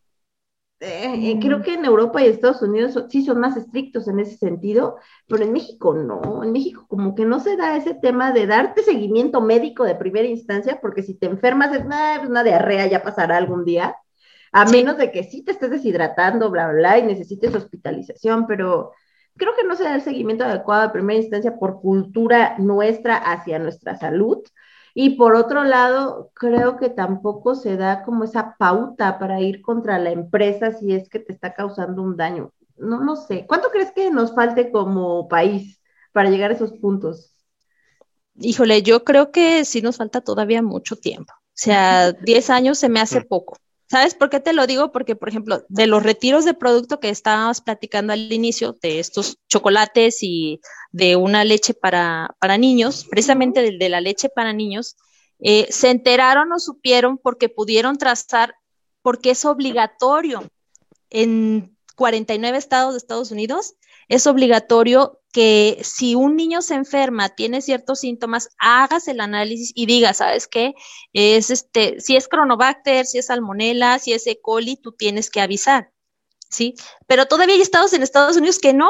eh, 0.80 1.32
eh, 1.32 1.40
creo 1.40 1.62
que 1.62 1.74
en 1.74 1.86
Europa 1.86 2.22
y 2.22 2.28
Estados 2.28 2.62
Unidos 2.62 3.02
sí 3.10 3.24
son 3.24 3.40
más 3.40 3.56
estrictos 3.56 4.08
en 4.08 4.20
ese 4.20 4.38
sentido, 4.38 4.98
pero 5.28 5.44
en 5.44 5.54
México 5.54 5.94
no, 5.94 6.44
en 6.44 6.52
México 6.52 6.86
como 6.90 7.16
que 7.16 7.26
no 7.26 7.40
se 7.40 7.56
da 7.56 7.78
ese 7.78 7.94
tema 7.94 8.34
de 8.34 8.46
darte 8.46 8.84
seguimiento 8.84 9.40
médico 9.42 9.84
de 9.86 9.96
primera 9.96 10.28
instancia, 10.28 10.80
porque 10.82 11.02
si 11.02 11.14
te 11.16 11.28
enfermas 11.28 11.74
es 11.74 11.86
una 11.86 12.44
diarrea, 12.44 12.88
ya 12.88 13.04
pasará 13.04 13.38
algún 13.38 13.64
día, 13.64 13.96
a 14.52 14.66
menos 14.66 14.98
de 14.98 15.12
que 15.12 15.24
sí 15.24 15.44
te 15.44 15.52
estés 15.52 15.70
deshidratando, 15.70 16.50
bla, 16.50 16.68
bla, 16.68 16.78
bla, 16.78 16.98
y 17.00 17.04
necesites 17.04 17.54
hospitalización, 17.54 18.48
pero 18.48 18.92
creo 19.38 19.56
que 19.56 19.64
no 19.64 19.76
se 19.76 19.84
da 19.84 19.96
el 19.96 20.02
seguimiento 20.02 20.44
adecuado 20.46 20.84
de 20.84 20.94
primera 20.94 21.20
instancia 21.20 21.58
por 21.58 21.82
cultura 21.82 22.56
nuestra 22.58 23.18
hacia 23.18 23.60
nuestra 23.60 23.96
salud. 23.98 24.40
Y 24.94 25.18
por 25.18 25.36
otro 25.36 25.64
lado, 25.66 26.32
creo 26.34 26.78
que 26.78 26.90
tampoco 26.90 27.56
se 27.56 27.76
da 27.76 28.04
como 28.04 28.24
esa 28.24 28.56
pauta 28.58 29.20
para 29.20 29.42
ir 29.42 29.62
contra 29.62 30.00
la 30.00 30.12
empresa 30.12 30.72
si 30.72 30.94
es 30.94 31.10
que 31.10 31.20
te 31.20 31.34
está 31.34 31.54
causando 31.54 32.02
un 32.02 32.16
daño. 32.16 32.54
No 32.78 33.04
lo 33.04 33.16
sé. 33.18 33.46
¿Cuánto 33.48 33.70
crees 33.72 33.92
que 33.92 34.10
nos 34.10 34.34
falte 34.34 34.72
como 34.72 35.28
país 35.28 35.82
para 36.14 36.30
llegar 36.30 36.52
a 36.52 36.54
esos 36.54 36.72
puntos? 36.74 37.34
Híjole, 38.40 38.84
yo 38.84 39.04
creo 39.04 39.32
que 39.32 39.66
sí 39.66 39.82
nos 39.82 39.98
falta 39.98 40.22
todavía 40.22 40.62
mucho 40.62 40.96
tiempo. 40.96 41.34
O 41.34 41.58
sea, 41.58 42.12
10 42.24 42.50
años 42.50 42.78
se 42.78 42.90
me 42.90 43.02
hace 43.02 43.22
poco. 43.22 43.58
¿Sabes 43.88 44.16
por 44.16 44.30
qué 44.30 44.40
te 44.40 44.54
lo 44.54 44.66
digo? 44.66 44.92
Porque, 44.92 45.16
por 45.16 45.30
ejemplo, 45.30 45.64
de 45.70 45.86
los 45.86 46.02
retiros 46.02 46.44
de 46.44 46.56
producto 46.56 47.00
que 47.00 47.10
estábamos 47.10 47.62
platicando 47.62 48.14
al 48.14 48.32
inicio, 48.34 48.76
de 48.82 49.00
estos 49.00 49.38
chocolates 49.48 50.18
y 50.22 50.60
de 50.92 51.16
una 51.16 51.44
leche 51.44 51.74
para, 51.74 52.36
para 52.40 52.58
niños, 52.58 53.06
precisamente 53.10 53.62
del 53.62 53.78
de 53.78 53.90
la 53.90 54.02
leche 54.02 54.30
para 54.30 54.54
niños, 54.54 54.96
eh, 55.40 55.68
se 55.70 55.92
enteraron 55.92 56.52
o 56.52 56.60
supieron 56.60 57.18
porque 57.18 57.50
pudieron 57.50 57.98
trazar, 57.98 58.56
porque 59.02 59.32
es 59.32 59.46
obligatorio 59.46 60.44
en 61.12 61.78
49 61.96 62.58
estados 62.58 62.94
de 62.94 62.98
Estados 62.98 63.32
Unidos 63.32 63.76
es 64.08 64.28
obligatorio 64.28 65.22
que 65.32 65.80
si 65.84 66.16
un 66.16 66.36
niño 66.36 66.62
se 66.62 66.76
enferma, 66.76 67.30
tiene 67.30 67.62
ciertos 67.62 68.00
síntomas, 68.00 68.50
hagas 68.58 69.08
el 69.10 69.20
análisis 69.20 69.72
y 69.76 69.86
digas, 69.86 70.18
¿sabes 70.18 70.48
qué? 70.48 70.76
Es 71.12 71.50
este, 71.50 72.00
si 72.00 72.16
es 72.16 72.28
cronobacter, 72.28 73.06
si 73.06 73.18
es 73.18 73.26
salmonella, 73.26 74.00
si 74.00 74.14
es 74.14 74.26
E. 74.28 74.40
coli, 74.42 74.78
tú 74.78 74.94
tienes 74.94 75.30
que 75.30 75.42
avisar, 75.42 75.92
¿sí? 76.50 76.76
Pero 77.06 77.26
todavía 77.26 77.56
hay 77.56 77.62
estados 77.62 77.92
en 77.94 78.04
Estados 78.04 78.38
Unidos 78.38 78.60
que 78.60 78.74
no, 78.74 78.90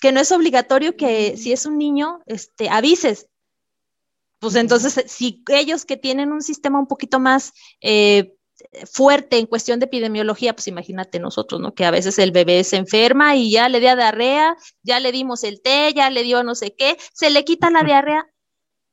que 0.00 0.10
no 0.10 0.20
es 0.20 0.32
obligatorio 0.32 0.96
que 0.96 1.36
si 1.36 1.52
es 1.52 1.66
un 1.66 1.78
niño, 1.78 2.20
este, 2.26 2.68
avises. 2.68 3.28
Pues 4.40 4.54
entonces, 4.54 5.04
si 5.08 5.42
ellos 5.48 5.84
que 5.84 5.96
tienen 5.96 6.32
un 6.32 6.42
sistema 6.42 6.78
un 6.78 6.86
poquito 6.86 7.18
más 7.18 7.52
eh, 7.80 8.36
fuerte 8.90 9.38
en 9.38 9.46
cuestión 9.46 9.80
de 9.80 9.86
epidemiología, 9.86 10.54
pues 10.54 10.68
imagínate 10.68 11.18
nosotros, 11.18 11.60
¿no? 11.60 11.74
Que 11.74 11.84
a 11.84 11.90
veces 11.90 12.18
el 12.18 12.32
bebé 12.32 12.62
se 12.64 12.76
enferma 12.76 13.36
y 13.36 13.50
ya 13.50 13.68
le 13.68 13.80
dio 13.80 13.94
diarrea, 13.96 14.56
ya 14.82 15.00
le 15.00 15.12
dimos 15.12 15.44
el 15.44 15.60
té, 15.60 15.92
ya 15.94 16.10
le 16.10 16.22
dio 16.22 16.42
no 16.42 16.54
sé 16.54 16.74
qué, 16.74 16.96
se 17.12 17.30
le 17.30 17.44
quita 17.44 17.70
la 17.70 17.82
diarrea, 17.82 18.26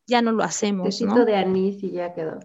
ya 0.07 0.21
no 0.21 0.31
lo 0.31 0.43
hacemos, 0.43 1.01
¿no? 1.01 1.25
de 1.25 1.35
anís 1.35 1.83
y 1.83 1.91
ya 1.91 2.13
quedó. 2.13 2.39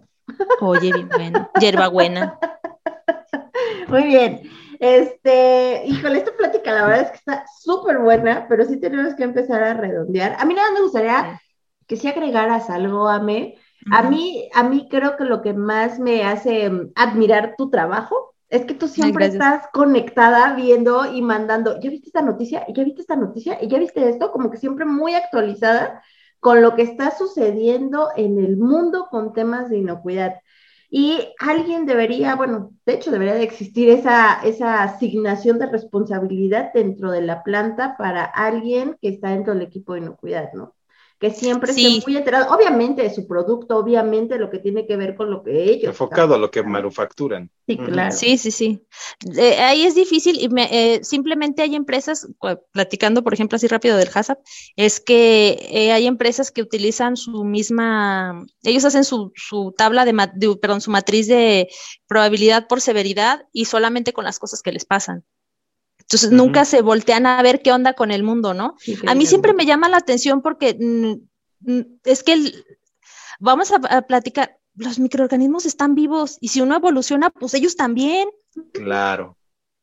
Oye, 0.61 0.91
bien 0.93 1.09
bueno, 1.09 1.49
hierba 1.59 1.87
buena. 1.87 2.39
Muy 3.87 4.03
bien. 4.03 4.41
Este, 4.79 5.83
híjole, 5.85 6.19
esta 6.19 6.35
plática 6.35 6.73
la 6.73 6.87
verdad 6.87 7.01
es 7.03 7.11
que 7.11 7.17
está 7.17 7.45
súper 7.59 7.99
buena, 7.99 8.47
pero 8.49 8.65
sí 8.65 8.79
tenemos 8.79 9.13
que 9.13 9.23
empezar 9.23 9.61
a 9.63 9.75
redondear. 9.75 10.35
A 10.39 10.45
mí 10.45 10.55
nada 10.55 10.71
me 10.71 10.81
gustaría 10.81 11.39
que 11.85 11.97
si 11.97 12.07
agregaras 12.07 12.69
algo, 12.69 13.07
Ame, 13.07 13.57
a 13.89 14.03
mí, 14.03 14.49
a 14.53 14.63
mí 14.63 14.87
creo 14.89 15.17
que 15.17 15.23
lo 15.23 15.41
que 15.41 15.53
más 15.53 15.99
me 15.99 16.23
hace 16.23 16.69
mm, 16.69 16.91
admirar 16.95 17.55
tu 17.57 17.69
trabajo 17.69 18.35
es 18.49 18.65
que 18.65 18.73
tú 18.73 18.87
siempre 18.87 19.27
estás 19.27 19.63
conectada 19.71 20.53
viendo 20.55 21.11
y 21.11 21.21
mandando, 21.21 21.79
¿ya 21.79 21.89
viste 21.89 22.07
esta 22.07 22.21
noticia? 22.21 22.65
¿Ya 22.73 22.83
viste 22.83 23.01
esta 23.01 23.15
noticia? 23.15 23.57
¿Y 23.61 23.69
ya 23.69 23.79
viste 23.79 24.09
esto? 24.09 24.31
Como 24.31 24.51
que 24.51 24.57
siempre 24.57 24.85
muy 24.85 25.15
actualizada 25.15 26.03
con 26.41 26.61
lo 26.61 26.75
que 26.75 26.81
está 26.81 27.11
sucediendo 27.17 28.09
en 28.17 28.39
el 28.39 28.57
mundo 28.57 29.07
con 29.09 29.31
temas 29.31 29.69
de 29.69 29.77
inocuidad. 29.77 30.35
Y 30.89 31.29
alguien 31.39 31.85
debería, 31.85 32.35
bueno, 32.35 32.73
de 32.85 32.95
hecho 32.95 33.11
debería 33.11 33.35
de 33.35 33.43
existir 33.43 33.87
esa, 33.89 34.41
esa 34.43 34.83
asignación 34.83 35.57
de 35.57 35.67
responsabilidad 35.67 36.71
dentro 36.73 37.09
de 37.11 37.21
la 37.21 37.43
planta 37.43 37.95
para 37.97 38.25
alguien 38.25 38.97
que 39.01 39.07
está 39.07 39.29
dentro 39.29 39.53
del 39.53 39.63
equipo 39.63 39.93
de 39.93 40.01
inocuidad, 40.01 40.51
¿no? 40.53 40.75
Que 41.21 41.29
siempre 41.29 41.69
esté 41.69 42.01
muy 42.03 42.17
enterado, 42.17 42.51
obviamente 42.51 43.03
de 43.03 43.13
su 43.13 43.27
producto, 43.27 43.77
obviamente 43.77 44.39
lo 44.39 44.49
que 44.49 44.57
tiene 44.57 44.87
que 44.87 44.97
ver 44.97 45.15
con 45.15 45.29
lo 45.29 45.43
que 45.43 45.65
ellos. 45.65 45.89
Enfocado 45.89 46.33
a 46.33 46.39
lo 46.39 46.49
que 46.49 46.63
manufacturan. 46.63 47.51
Sí, 47.67 47.77
claro. 47.77 48.11
Sí, 48.11 48.39
sí, 48.39 48.49
sí. 48.49 48.81
ahí 49.59 49.83
es 49.83 49.93
difícil 49.93 50.39
y 50.39 50.49
eh, 50.59 50.99
simplemente 51.03 51.61
hay 51.61 51.75
empresas, 51.75 52.27
platicando 52.71 53.23
por 53.23 53.35
ejemplo 53.35 53.57
así 53.57 53.67
rápido 53.67 53.97
del 53.97 54.09
HACCP, 54.11 54.39
es 54.75 54.99
que 54.99 55.69
eh, 55.69 55.91
hay 55.91 56.07
empresas 56.07 56.51
que 56.51 56.63
utilizan 56.63 57.15
su 57.15 57.43
misma, 57.43 58.43
ellos 58.63 58.83
hacen 58.83 59.03
su, 59.03 59.31
su 59.35 59.75
tabla 59.77 60.05
de, 60.05 60.13
de, 60.33 60.55
perdón, 60.55 60.81
su 60.81 60.89
matriz 60.89 61.27
de 61.27 61.69
probabilidad 62.07 62.67
por 62.67 62.81
severidad 62.81 63.45
y 63.53 63.65
solamente 63.65 64.11
con 64.11 64.25
las 64.25 64.39
cosas 64.39 64.63
que 64.63 64.71
les 64.71 64.85
pasan. 64.85 65.23
Entonces 66.11 66.31
nunca 66.33 66.65
se 66.65 66.81
voltean 66.81 67.25
a 67.25 67.41
ver 67.41 67.61
qué 67.61 67.71
onda 67.71 67.93
con 67.93 68.11
el 68.11 68.21
mundo, 68.21 68.53
¿no? 68.53 68.75
a 69.07 69.15
mí 69.15 69.25
siempre 69.25 69.53
me 69.53 69.65
llama 69.65 69.87
la 69.87 69.95
atención 69.95 70.41
porque 70.41 70.77
mm, 70.77 71.71
mm, 71.71 71.99
es 72.03 72.21
que 72.23 72.51
vamos 73.39 73.71
a, 73.71 74.01
platicar, 74.01 74.57
los 74.75 74.99
microorganismos 74.99 75.65
están 75.65 75.95
vivos 75.95 76.37
y 76.41 76.49
si 76.49 76.59
uno 76.59 76.75
evoluciona, 76.75 77.29
pues 77.29 77.53
ellos 77.53 77.77
también. 77.77 78.27
Claro. 78.73 79.37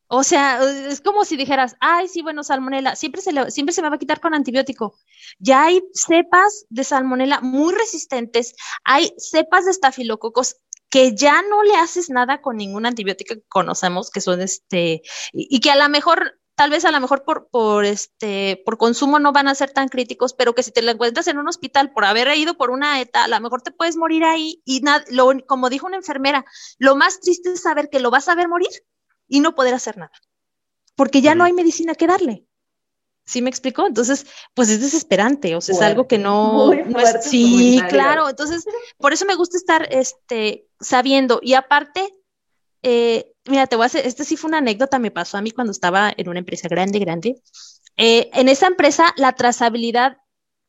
O 0.06 0.22
sea, 0.22 0.60
es 0.62 1.00
como 1.00 1.24
si 1.24 1.38
dijeras, 1.38 1.76
ay, 1.80 2.08
sí, 2.08 2.20
bueno, 2.20 2.44
salmonela, 2.44 2.94
siempre 2.94 3.22
se, 3.22 3.50
siempre 3.50 3.72
se 3.72 3.80
me 3.80 3.88
va 3.88 3.96
a 3.96 3.98
quitar 3.98 4.20
con 4.20 4.34
antibiótico. 4.34 4.96
Ya 5.38 5.64
hay 5.64 5.82
cepas 5.94 6.66
de 6.68 6.84
salmonela 6.84 7.40
muy 7.40 7.72
resistentes, 7.72 8.54
hay 8.84 9.14
cepas 9.16 9.64
de 9.64 9.70
estafilococos 9.70 10.56
que 10.90 11.14
ya 11.14 11.42
no 11.42 11.62
le 11.62 11.74
haces 11.76 12.10
nada 12.10 12.40
con 12.40 12.56
ningún 12.56 12.86
antibiótico 12.86 13.34
que 13.34 13.42
conocemos, 13.48 14.10
que 14.10 14.20
son 14.20 14.40
este, 14.40 15.02
y, 15.32 15.60
que 15.60 15.70
a 15.70 15.76
lo 15.76 15.88
mejor, 15.88 16.40
tal 16.54 16.70
vez 16.70 16.84
a 16.84 16.90
lo 16.90 17.00
mejor 17.00 17.24
por, 17.24 17.48
por, 17.50 17.84
este, 17.84 18.62
por 18.64 18.78
consumo 18.78 19.18
no 19.18 19.32
van 19.32 19.48
a 19.48 19.54
ser 19.54 19.70
tan 19.70 19.88
críticos, 19.88 20.32
pero 20.34 20.54
que 20.54 20.62
si 20.62 20.70
te 20.70 20.82
lo 20.82 20.90
encuentras 20.90 21.26
en 21.28 21.38
un 21.38 21.48
hospital 21.48 21.92
por 21.92 22.04
haber 22.04 22.34
ido 22.36 22.56
por 22.56 22.70
una 22.70 23.00
ETA, 23.00 23.24
a 23.24 23.28
lo 23.28 23.40
mejor 23.40 23.62
te 23.62 23.70
puedes 23.70 23.96
morir 23.96 24.24
ahí 24.24 24.62
y 24.64 24.80
nada, 24.80 25.04
como 25.46 25.68
dijo 25.68 25.86
una 25.86 25.96
enfermera, 25.96 26.44
lo 26.78 26.96
más 26.96 27.20
triste 27.20 27.52
es 27.52 27.62
saber 27.62 27.90
que 27.90 28.00
lo 28.00 28.10
vas 28.10 28.28
a 28.28 28.34
ver 28.34 28.48
morir 28.48 28.70
y 29.28 29.40
no 29.40 29.54
poder 29.54 29.74
hacer 29.74 29.98
nada, 29.98 30.12
porque 30.96 31.20
ya 31.20 31.34
no 31.34 31.44
hay 31.44 31.52
medicina 31.52 31.94
que 31.94 32.06
darle. 32.06 32.44
¿Sí 33.26 33.42
me 33.42 33.50
explicó? 33.50 33.86
Entonces, 33.86 34.24
pues 34.54 34.70
es 34.70 34.80
desesperante, 34.80 35.54
o 35.54 35.60
sea, 35.60 35.74
es 35.74 35.82
algo 35.82 36.08
que 36.08 36.16
no, 36.16 36.72
no 36.72 36.98
es, 36.98 37.24
sí, 37.28 37.78
claro, 37.90 38.26
entonces, 38.26 38.64
por 38.96 39.12
eso 39.12 39.26
me 39.26 39.34
gusta 39.34 39.58
estar, 39.58 39.86
este, 39.90 40.67
sabiendo, 40.80 41.40
y 41.42 41.54
aparte, 41.54 42.08
eh, 42.82 43.32
mira, 43.46 43.66
te 43.66 43.76
voy 43.76 43.84
a 43.84 43.86
hacer, 43.86 44.06
esta 44.06 44.24
sí 44.24 44.36
fue 44.36 44.48
una 44.48 44.58
anécdota, 44.58 44.98
me 44.98 45.10
pasó 45.10 45.38
a 45.38 45.42
mí 45.42 45.50
cuando 45.50 45.72
estaba 45.72 46.12
en 46.16 46.28
una 46.28 46.38
empresa 46.38 46.68
grande, 46.68 46.98
grande, 46.98 47.42
eh, 47.96 48.30
en 48.32 48.48
esa 48.48 48.66
empresa 48.66 49.12
la 49.16 49.34
trazabilidad 49.34 50.18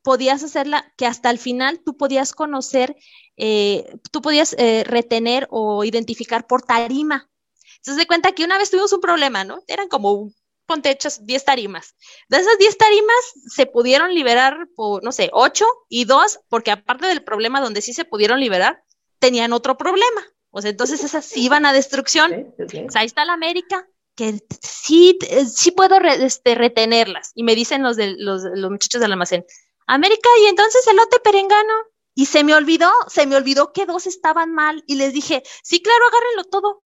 podías 0.01 0.43
hacerla 0.43 0.91
que 0.97 1.05
hasta 1.05 1.30
el 1.30 1.38
final 1.38 1.82
tú 1.86 1.97
podías 1.97 2.34
conocer, 2.34 2.95
eh, 3.38 3.95
tú 4.12 4.22
podías 4.22 4.55
retener 4.86 5.47
o 5.51 5.84
identificar 5.84 6.47
por 6.47 6.62
tarima. 6.62 7.30
Entonces, 7.78 7.97
de 7.97 8.07
cuenta 8.07 8.32
que 8.32 8.43
una 8.43 8.57
vez 8.57 8.72
tuvimos 8.72 8.91
un 8.93 9.01
problema, 9.01 9.43
¿no? 9.43 9.62
Eran 9.68 9.88
como 9.88 10.32
ponte 10.70 10.91
hechas 10.91 11.26
10 11.26 11.45
tarimas. 11.45 11.95
De 12.30 12.38
esas 12.38 12.57
10 12.60 12.78
tarimas 12.78 13.34
se 13.47 13.66
pudieron 13.66 14.14
liberar, 14.14 14.70
por, 14.76 15.03
no 15.03 15.12
sé, 15.12 15.32
8 15.34 15.66
y 15.89 16.05
2, 16.05 16.41
porque 16.47 16.72
aparte 16.72 17.07
del 17.07 17.24
problema 17.24 17.60
donde 17.60 17.82
sí 17.82 17.91
se 17.91 18.05
pudieron 18.05 18.39
liberar, 18.39 18.84
tenían 19.20 19.54
otro 19.54 19.78
problema. 19.78 20.26
O 20.52 20.62
sea, 20.62 20.72
entonces 20.72 21.04
esas 21.04 21.26
sí 21.26 21.44
iban 21.46 21.66
a 21.66 21.74
destrucción. 21.74 22.54
ahí 22.96 23.06
está 23.06 23.26
la 23.26 23.34
América, 23.34 23.88
que 24.16 24.40
sí, 24.62 25.18
sí 25.54 25.72
puedo 25.72 25.98
este, 25.98 26.56
retenerlas. 26.56 27.32
Y 27.36 27.44
me 27.44 27.56
dicen 27.56 27.84
los, 27.84 27.96
de, 27.96 28.16
los, 28.18 28.44
los 28.44 28.72
muchachos 28.72 29.02
del 29.02 29.12
almacén, 29.12 29.46
América, 29.86 30.30
y 30.44 30.48
entonces 30.48 30.86
el 30.88 30.98
lote 30.98 31.20
perengano. 31.20 31.74
Y 32.16 32.26
se 32.26 32.44
me 32.44 32.54
olvidó, 32.54 32.92
se 33.08 33.26
me 33.28 33.36
olvidó 33.36 33.72
que 33.72 33.86
dos 33.86 34.08
estaban 34.08 34.54
mal. 34.54 34.84
Y 34.88 34.96
les 34.96 35.14
dije, 35.14 35.44
sí, 35.64 35.82
claro, 35.82 36.06
agárrenlo 36.08 36.44
todo. 36.46 36.84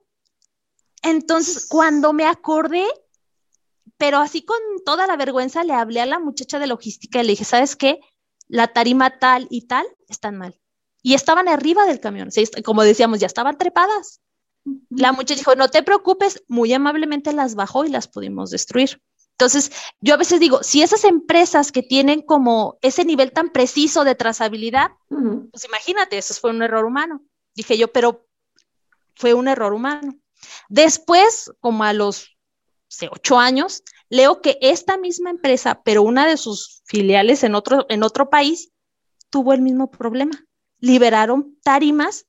Entonces, 1.02 1.68
cuando 1.68 2.14
me 2.14 2.26
acordé, 2.26 2.86
pero 3.98 4.20
así 4.20 4.44
con 4.44 4.58
toda 4.86 5.08
la 5.08 5.18
vergüenza 5.18 5.64
le 5.64 5.74
hablé 5.74 6.02
a 6.02 6.06
la 6.06 6.20
muchacha 6.20 6.60
de 6.60 6.68
logística 6.68 7.20
y 7.20 7.24
le 7.24 7.32
dije, 7.32 7.46
¿sabes 7.46 7.76
qué? 7.76 8.00
La 8.48 8.74
tarima 8.74 9.18
tal 9.18 9.48
y 9.50 9.68
tal 9.68 9.86
están 10.08 10.38
mal. 10.38 10.60
Y 11.04 11.14
estaban 11.14 11.48
arriba 11.48 11.86
del 11.86 12.00
camión, 12.00 12.30
como 12.64 12.82
decíamos, 12.84 13.20
ya 13.20 13.28
estaban 13.28 13.58
trepadas. 13.58 14.22
La 14.90 15.12
muchacha 15.12 15.40
dijo, 15.40 15.56
no 15.56 15.68
te 15.68 15.84
preocupes, 15.84 16.44
muy 16.48 16.74
amablemente 16.74 17.34
las 17.34 17.54
bajó 17.56 17.86
y 17.86 17.90
las 17.90 18.08
pudimos 18.08 18.50
destruir. 18.50 19.02
Entonces, 19.32 19.72
yo 20.00 20.14
a 20.14 20.18
veces 20.18 20.40
digo, 20.40 20.64
si 20.64 20.82
esas 20.82 21.04
empresas 21.04 21.72
que 21.72 21.84
tienen 21.84 22.22
como 22.22 22.78
ese 22.82 23.04
nivel 23.04 23.34
tan 23.34 23.50
preciso 23.50 24.04
de 24.04 24.16
trazabilidad, 24.16 24.92
pues 25.10 25.66
imagínate, 25.66 26.18
eso 26.18 26.34
fue 26.36 26.52
un 26.52 26.62
error 26.62 26.86
humano. 26.86 27.22
Dije 27.54 27.78
yo, 27.78 27.92
pero 27.92 28.26
fue 29.16 29.34
un 29.34 29.48
error 29.48 29.74
humano. 29.74 30.16
Después, 30.70 31.52
como 31.60 31.84
a 31.84 31.94
los 31.94 32.38
ocho 33.12 33.40
años, 33.40 33.84
leo 34.10 34.42
que 34.42 34.58
esta 34.62 34.98
misma 34.98 35.32
empresa, 35.32 35.82
pero 35.84 36.04
una 36.04 36.28
de 36.28 36.38
sus 36.38 36.82
filiales 36.86 37.44
en 37.44 37.56
otro, 37.56 37.86
en 37.90 38.04
otro 38.04 38.30
país, 38.30 38.72
tuvo 39.30 39.54
el 39.54 39.62
mismo 39.62 39.90
problema. 39.90 40.46
Liberaron 40.84 41.58
tarimas 41.64 42.26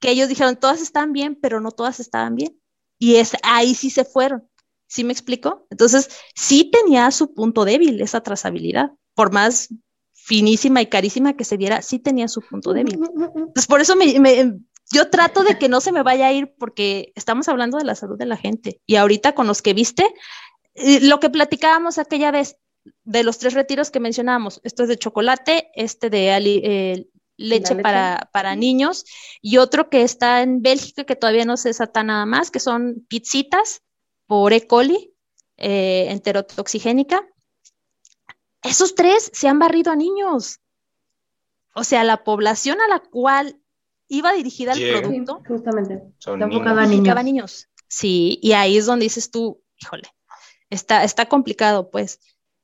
que 0.00 0.10
ellos 0.10 0.28
dijeron, 0.28 0.56
todas 0.56 0.80
están 0.80 1.12
bien, 1.12 1.36
pero 1.40 1.60
no 1.60 1.70
todas 1.70 2.00
estaban 2.00 2.34
bien. 2.34 2.60
Y 2.98 3.16
es 3.16 3.36
ahí 3.44 3.76
sí 3.76 3.90
se 3.90 4.04
fueron. 4.04 4.48
¿Sí 4.88 5.04
me 5.04 5.12
explico? 5.12 5.66
Entonces, 5.70 6.08
sí 6.34 6.68
tenía 6.72 7.08
su 7.12 7.34
punto 7.34 7.64
débil 7.64 8.00
esa 8.00 8.22
trazabilidad. 8.22 8.90
Por 9.14 9.32
más 9.32 9.68
finísima 10.14 10.82
y 10.82 10.86
carísima 10.86 11.36
que 11.36 11.44
se 11.44 11.56
viera, 11.56 11.80
sí 11.80 12.00
tenía 12.00 12.26
su 12.26 12.40
punto 12.40 12.72
débil. 12.72 12.94
Entonces, 12.94 13.66
por 13.68 13.80
eso 13.80 13.94
me, 13.94 14.58
yo 14.90 15.10
trato 15.10 15.44
de 15.44 15.58
que 15.58 15.68
no 15.68 15.80
se 15.80 15.92
me 15.92 16.02
vaya 16.02 16.26
a 16.26 16.32
ir 16.32 16.54
porque 16.58 17.12
estamos 17.14 17.48
hablando 17.48 17.78
de 17.78 17.84
la 17.84 17.94
salud 17.94 18.18
de 18.18 18.26
la 18.26 18.36
gente. 18.36 18.80
Y 18.84 18.96
ahorita 18.96 19.36
con 19.36 19.46
los 19.46 19.62
que 19.62 19.74
viste, 19.74 20.12
eh, 20.74 21.00
lo 21.02 21.20
que 21.20 21.30
platicábamos 21.30 21.98
aquella 21.98 22.32
vez 22.32 22.56
de 23.04 23.22
los 23.22 23.38
tres 23.38 23.54
retiros 23.54 23.90
que 23.90 24.00
mencionábamos, 24.00 24.60
esto 24.64 24.82
es 24.82 24.88
de 24.88 24.98
chocolate, 24.98 25.70
este 25.74 26.10
de 26.10 26.34
eh, 26.36 27.08
leche, 27.38 27.74
Para, 27.76 28.28
para, 28.32 28.54
niños 28.56 29.04
y 29.40 29.56
otro 29.56 29.88
que 29.88 30.02
está 30.02 30.42
en 30.42 30.60
Bélgica 30.60 31.04
que 31.04 31.16
todavía 31.16 31.44
no 31.44 31.56
se 31.56 31.70
desata 31.70 32.02
nada 32.02 32.26
más, 32.26 32.50
que 32.50 32.60
son 32.60 33.06
pizzitas 33.08 33.82
por 34.26 34.52
E. 34.52 34.66
coli 34.66 35.14
eh, 35.56 36.08
enterotoxigénica. 36.10 37.26
Esos 38.62 38.94
tres 38.94 39.30
se 39.32 39.48
han 39.48 39.58
barrido 39.58 39.92
a 39.92 39.96
niños. 39.96 40.60
O 41.74 41.84
sea, 41.84 42.04
la 42.04 42.24
población 42.24 42.80
a 42.80 42.88
la 42.88 43.00
cual 43.00 43.60
iba 44.08 44.32
dirigida 44.32 44.72
al 44.72 44.78
producto. 44.78 45.42
justamente. 45.46 46.02
Son 46.18 46.40
niños. 46.40 47.24
niños. 47.24 47.68
Sí, 47.88 48.38
y 48.42 48.52
ahí 48.52 48.76
es 48.76 48.86
donde 48.86 49.04
dices 49.04 49.30
tú, 49.30 49.62
híjole, 49.80 50.08
está, 50.70 51.04
está 51.04 51.26
complicado, 51.26 51.90
pues. 51.90 52.20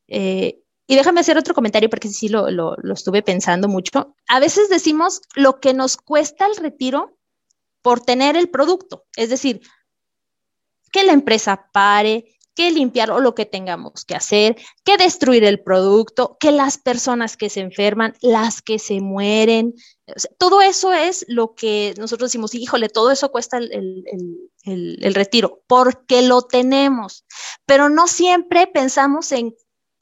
Eh, 0.08 0.63
y 0.86 0.96
déjame 0.96 1.20
hacer 1.20 1.38
otro 1.38 1.54
comentario 1.54 1.88
porque 1.88 2.08
sí 2.08 2.28
lo, 2.28 2.50
lo, 2.50 2.76
lo, 2.82 2.94
estuve 2.94 3.22
pensando 3.22 3.68
mucho. 3.68 4.14
A 4.28 4.40
veces 4.40 4.68
decimos 4.68 5.22
lo 5.34 5.60
que 5.60 5.74
nos 5.74 5.96
cuesta 5.96 6.46
el 6.46 6.56
retiro 6.56 7.16
por 7.82 8.00
tener 8.00 8.36
el 8.36 8.48
producto, 8.48 9.04
es 9.16 9.30
decir, 9.30 9.60
que 10.90 11.04
la 11.04 11.12
empresa 11.12 11.68
pare, 11.72 12.34
que 12.54 12.70
limpiar 12.70 13.10
o 13.10 13.20
lo 13.20 13.34
que 13.34 13.46
tengamos 13.46 14.04
que 14.04 14.14
hacer, 14.14 14.56
que 14.84 14.96
destruir 14.96 15.44
el 15.44 15.60
producto, 15.60 16.36
que 16.38 16.52
las 16.52 16.78
personas 16.78 17.36
que 17.36 17.50
se 17.50 17.60
enferman, 17.60 18.14
las 18.20 18.62
que 18.62 18.78
se 18.78 19.00
mueren, 19.00 19.74
todo 20.38 20.62
eso 20.62 20.92
es 20.92 21.24
lo 21.28 21.54
que 21.54 21.94
nosotros 21.98 22.30
decimos, 22.30 22.54
híjole, 22.54 22.88
todo 22.88 23.10
eso 23.10 23.32
cuesta 23.32 23.58
el, 23.58 24.04
el, 24.62 25.14
retiro, 25.14 25.62
porque 25.66 26.22
lo 26.22 26.42
tenemos, 26.42 27.24
pero 27.66 27.88
no 27.88 28.06
siempre 28.06 28.66
pensamos 28.66 29.32
en 29.32 29.54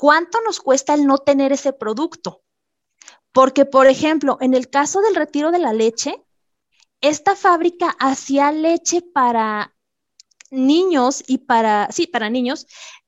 cuánto 0.03 0.40
nos 0.40 0.59
cuesta 0.59 0.94
el 0.94 1.07
no 1.07 1.18
tener 1.18 1.53
ese 1.53 1.72
producto. 1.72 2.42
Porque, 3.30 3.66
por 3.66 3.86
ejemplo, 3.86 4.36
en 4.40 4.53
el 4.53 4.68
caso 4.68 5.00
del 5.00 5.14
retiro 5.14 5.53
de 5.53 5.61
la 5.61 5.72
leche, 5.72 6.24
esta 7.00 7.36
fábrica 7.36 7.94
hacía 8.00 8.50
leche 8.50 9.00
para 9.00 9.76
niños 10.50 11.22
y 11.24 11.38
para, 11.38 11.86
sí, 11.92 12.09
para 12.09 12.30
niños, 12.30 12.66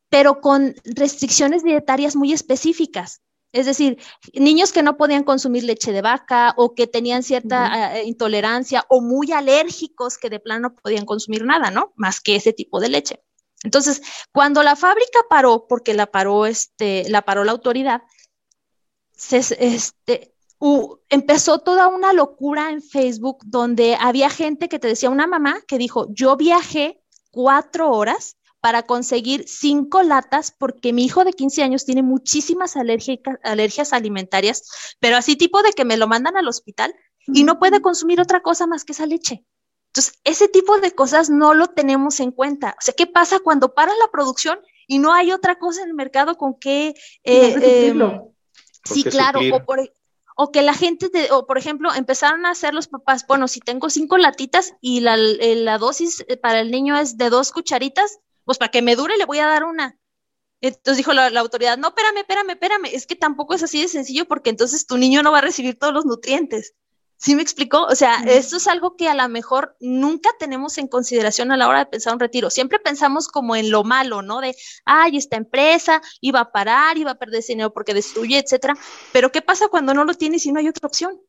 pero 0.08 0.40
con 0.40 0.76
restricciones 0.84 1.64
dietarias 1.64 2.14
muy 2.14 2.32
específicas. 2.32 3.22
Es 3.50 3.66
decir, 3.66 3.98
niños 4.32 4.72
que 4.72 4.84
no 4.84 4.96
podían 4.96 5.24
consumir 5.24 5.64
leche 5.64 5.90
de 5.90 6.00
vaca 6.00 6.54
o 6.56 6.76
que 6.76 6.86
tenían 6.86 7.24
cierta 7.24 7.98
eh, 7.98 8.04
intolerancia 8.04 8.86
o 8.88 9.00
muy 9.00 9.32
alérgicos 9.32 10.16
que 10.16 10.30
de 10.30 10.38
plano 10.38 10.68
no 10.68 10.76
podían 10.76 11.06
consumir 11.06 11.44
nada, 11.44 11.72
¿no? 11.72 11.92
Más 11.96 12.20
que 12.20 12.36
ese 12.36 12.52
tipo 12.52 12.78
de 12.78 12.88
leche. 12.90 13.23
Entonces, 13.64 14.02
cuando 14.30 14.62
la 14.62 14.76
fábrica 14.76 15.20
paró, 15.28 15.66
porque 15.66 15.94
la 15.94 16.06
paró, 16.06 16.46
este, 16.46 17.08
la 17.08 17.22
paró 17.22 17.42
la 17.44 17.52
autoridad, 17.52 18.02
se, 19.16 19.38
este, 19.58 20.34
empezó 21.08 21.58
toda 21.58 21.88
una 21.88 22.12
locura 22.12 22.70
en 22.70 22.82
Facebook 22.82 23.38
donde 23.44 23.96
había 23.98 24.30
gente 24.30 24.68
que 24.68 24.78
te 24.78 24.88
decía, 24.88 25.10
una 25.10 25.26
mamá 25.26 25.60
que 25.66 25.78
dijo, 25.78 26.06
yo 26.10 26.36
viajé 26.36 27.02
cuatro 27.30 27.90
horas 27.90 28.36
para 28.60 28.84
conseguir 28.84 29.44
cinco 29.46 30.02
latas 30.02 30.54
porque 30.56 30.92
mi 30.92 31.04
hijo 31.04 31.24
de 31.24 31.32
15 31.32 31.62
años 31.62 31.84
tiene 31.84 32.02
muchísimas 32.02 32.76
alergias 32.76 33.92
alimentarias, 33.92 34.62
pero 35.00 35.16
así 35.16 35.36
tipo 35.36 35.62
de 35.62 35.72
que 35.72 35.84
me 35.84 35.96
lo 35.96 36.06
mandan 36.06 36.36
al 36.36 36.48
hospital 36.48 36.94
y 37.26 37.44
no 37.44 37.58
puede 37.58 37.80
consumir 37.80 38.20
otra 38.20 38.40
cosa 38.40 38.66
más 38.66 38.84
que 38.84 38.92
esa 38.92 39.06
leche. 39.06 39.44
Entonces, 39.94 40.18
ese 40.24 40.48
tipo 40.48 40.80
de 40.80 40.92
cosas 40.92 41.30
no 41.30 41.54
lo 41.54 41.68
tenemos 41.68 42.18
en 42.18 42.32
cuenta. 42.32 42.74
O 42.76 42.82
sea, 42.82 42.94
¿qué 42.94 43.06
pasa 43.06 43.38
cuando 43.38 43.74
para 43.74 43.92
la 43.94 44.10
producción 44.10 44.58
y 44.88 44.98
no 44.98 45.12
hay 45.12 45.30
otra 45.30 45.56
cosa 45.60 45.82
en 45.82 45.88
el 45.90 45.94
mercado 45.94 46.36
con 46.36 46.58
que... 46.58 46.96
Eh, 47.22 47.90
em, 47.90 48.20
sí, 48.84 49.04
claro, 49.04 49.38
o, 49.52 49.64
por, 49.64 49.94
o, 50.34 50.50
que 50.50 50.62
la 50.62 50.74
gente, 50.74 51.28
o 51.30 51.46
por 51.46 51.58
ejemplo, 51.58 51.94
empezaron 51.94 52.44
a 52.44 52.50
hacer 52.50 52.74
los 52.74 52.88
papás, 52.88 53.24
bueno, 53.28 53.46
si 53.46 53.60
tengo 53.60 53.88
cinco 53.88 54.18
latitas 54.18 54.74
y 54.80 54.98
la, 54.98 55.14
eh, 55.14 55.54
la 55.54 55.78
dosis 55.78 56.26
para 56.42 56.58
el 56.58 56.72
niño 56.72 56.96
es 56.98 57.16
de 57.16 57.30
dos 57.30 57.52
cucharitas, 57.52 58.18
pues 58.44 58.58
para 58.58 58.72
que 58.72 58.82
me 58.82 58.96
dure 58.96 59.16
le 59.16 59.26
voy 59.26 59.38
a 59.38 59.46
dar 59.46 59.62
una. 59.62 59.96
Entonces 60.60 60.96
dijo 60.96 61.12
la, 61.12 61.30
la, 61.30 61.38
autoridad, 61.38 61.78
no, 61.78 61.88
espérame, 61.88 62.16
espérame, 62.16 62.50
espérame, 62.50 62.86
es 62.86 63.06
que 63.06 63.14
tampoco 63.14 63.54
es 63.54 63.62
así 63.62 63.80
de 63.80 63.86
sencillo 63.86 64.24
porque 64.24 64.50
entonces 64.50 64.88
tu 64.88 64.96
niño 64.96 65.22
no 65.22 65.30
va 65.30 65.38
a 65.38 65.42
recibir 65.42 65.78
todos 65.78 65.94
los 65.94 66.04
nutrientes. 66.04 66.74
¿Sí 67.16 67.34
me 67.34 67.42
explicó? 67.42 67.84
O 67.84 67.94
sea, 67.94 68.16
esto 68.26 68.56
es 68.56 68.66
algo 68.66 68.96
que 68.96 69.08
a 69.08 69.14
lo 69.14 69.28
mejor 69.28 69.76
nunca 69.80 70.30
tenemos 70.38 70.78
en 70.78 70.88
consideración 70.88 71.52
a 71.52 71.56
la 71.56 71.68
hora 71.68 71.78
de 71.78 71.86
pensar 71.86 72.12
un 72.12 72.20
retiro. 72.20 72.50
Siempre 72.50 72.78
pensamos 72.78 73.28
como 73.28 73.56
en 73.56 73.70
lo 73.70 73.84
malo, 73.84 74.20
¿no? 74.20 74.40
De, 74.40 74.54
ay, 74.84 75.16
esta 75.16 75.36
empresa 75.36 76.02
iba 76.20 76.40
a 76.40 76.52
parar, 76.52 76.98
iba 76.98 77.12
a 77.12 77.18
perder 77.18 77.42
dinero 77.42 77.72
porque 77.72 77.94
destruye, 77.94 78.38
etcétera. 78.38 78.76
Pero 79.12 79.32
¿qué 79.32 79.42
pasa 79.42 79.68
cuando 79.68 79.94
no 79.94 80.04
lo 80.04 80.14
tienes 80.14 80.44
y 80.46 80.52
no 80.52 80.60
hay 80.60 80.68
otra 80.68 80.86
opción? 80.86 81.20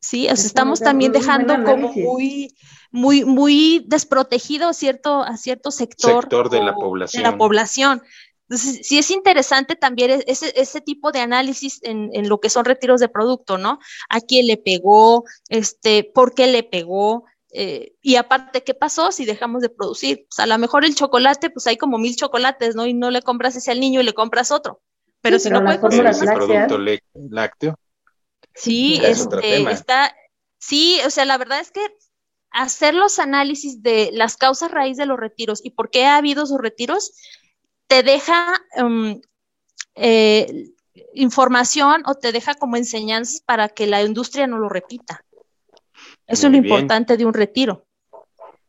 Sí, 0.00 0.28
o 0.30 0.36
sea, 0.36 0.46
estamos 0.46 0.80
también 0.80 1.12
dejando 1.12 1.54
como 1.64 1.90
muy, 1.90 2.54
muy, 2.90 3.24
muy 3.24 3.86
desprotegido 3.88 4.68
a 4.68 4.74
cierto, 4.74 5.22
a 5.22 5.38
cierto 5.38 5.70
sector, 5.70 6.24
sector 6.24 6.50
de 6.50 6.62
la 6.62 6.74
población. 6.74 7.22
De 7.22 7.30
la 7.30 7.38
población. 7.38 8.02
Entonces, 8.48 8.86
sí 8.86 8.98
es 8.98 9.10
interesante 9.10 9.76
también 9.76 10.10
e-, 10.10 10.24
ese, 10.26 10.52
ese 10.60 10.80
tipo 10.80 11.12
de 11.12 11.20
análisis 11.20 11.80
en, 11.82 12.10
en, 12.12 12.28
lo 12.28 12.40
que 12.40 12.50
son 12.50 12.64
retiros 12.64 13.00
de 13.00 13.08
producto, 13.08 13.58
¿no? 13.58 13.78
¿A 14.08 14.20
quién 14.20 14.46
le 14.46 14.56
pegó? 14.56 15.24
Este, 15.48 16.04
¿Por 16.04 16.34
qué 16.34 16.46
le 16.46 16.62
pegó? 16.62 17.24
Eh, 17.56 17.94
y 18.02 18.16
aparte, 18.16 18.64
¿qué 18.64 18.74
pasó 18.74 19.12
si 19.12 19.24
dejamos 19.24 19.62
de 19.62 19.68
producir? 19.68 20.26
Pues 20.28 20.40
a 20.40 20.46
lo 20.46 20.58
mejor 20.58 20.84
el 20.84 20.96
chocolate, 20.96 21.50
pues 21.50 21.66
hay 21.68 21.76
como 21.76 21.98
mil 21.98 22.16
chocolates, 22.16 22.74
¿no? 22.74 22.84
Y 22.84 22.94
no 22.94 23.10
le 23.10 23.22
compras 23.22 23.54
ese 23.54 23.70
al 23.70 23.80
niño 23.80 24.00
y 24.00 24.04
le 24.04 24.12
compras 24.12 24.50
otro. 24.50 24.82
Pero 25.20 25.38
si 25.38 25.48
no 25.50 25.62
puede 25.62 25.80
consumir 25.80 26.08
ese 26.08 26.26
producto 26.26 26.78
lácteo. 27.30 27.78
Sí, 28.54 29.00
este, 29.02 29.70
está, 29.70 30.14
sí, 30.58 30.98
o 31.06 31.10
sea, 31.10 31.24
la 31.24 31.38
verdad 31.38 31.60
es 31.60 31.70
que 31.70 31.80
hacer 32.50 32.94
los 32.94 33.18
análisis 33.18 33.82
de 33.82 34.10
las 34.12 34.36
causas 34.36 34.70
raíz 34.70 34.96
de 34.96 35.06
los 35.06 35.18
retiros 35.18 35.64
y 35.64 35.70
por 35.70 35.90
qué 35.90 36.06
ha 36.06 36.16
habido 36.16 36.44
esos 36.44 36.60
retiros, 36.60 37.12
te 37.86 38.02
deja 38.02 38.60
um, 38.76 39.20
eh, 39.94 40.70
información 41.14 42.02
o 42.06 42.14
te 42.14 42.32
deja 42.32 42.54
como 42.54 42.76
enseñanzas 42.76 43.40
para 43.40 43.68
que 43.68 43.86
la 43.86 44.02
industria 44.02 44.46
no 44.46 44.58
lo 44.58 44.68
repita. 44.68 45.24
Eso 46.26 46.46
es 46.46 46.52
lo 46.52 46.58
importante 46.58 47.16
de 47.16 47.26
un 47.26 47.34
retiro. 47.34 47.86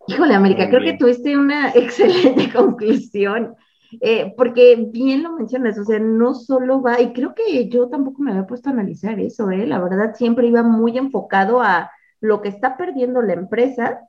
Híjole, 0.08 0.36
América, 0.36 0.70
creo 0.70 0.82
que 0.82 0.98
tuviste 0.98 1.36
una 1.36 1.70
excelente 1.76 2.52
conclusión, 2.52 3.56
eh, 4.02 4.34
porque 4.38 4.76
bien 4.92 5.24
lo 5.24 5.34
mencionas, 5.34 5.78
o 5.80 5.84
sea, 5.84 6.00
no 6.00 6.36
solo 6.36 6.82
va, 6.82 7.02
y 7.02 7.14
creo 7.14 7.34
que 7.34 7.68
yo 7.70 7.88
tampoco 7.90 8.22
me 8.22 8.32
había 8.32 8.46
puesto 8.46 8.70
a 8.70 8.74
analizar 8.74 9.20
eso, 9.20 9.50
¿eh? 9.50 9.66
la 9.66 9.80
verdad 9.80 10.14
siempre 10.16 10.48
iba 10.48 10.62
muy 10.62 10.98
enfocado 10.98 11.62
a 11.62 11.92
lo 12.20 12.42
que 12.42 12.50
está 12.50 12.78
perdiendo 12.78 13.22
la 13.22 13.34
empresa 13.34 14.02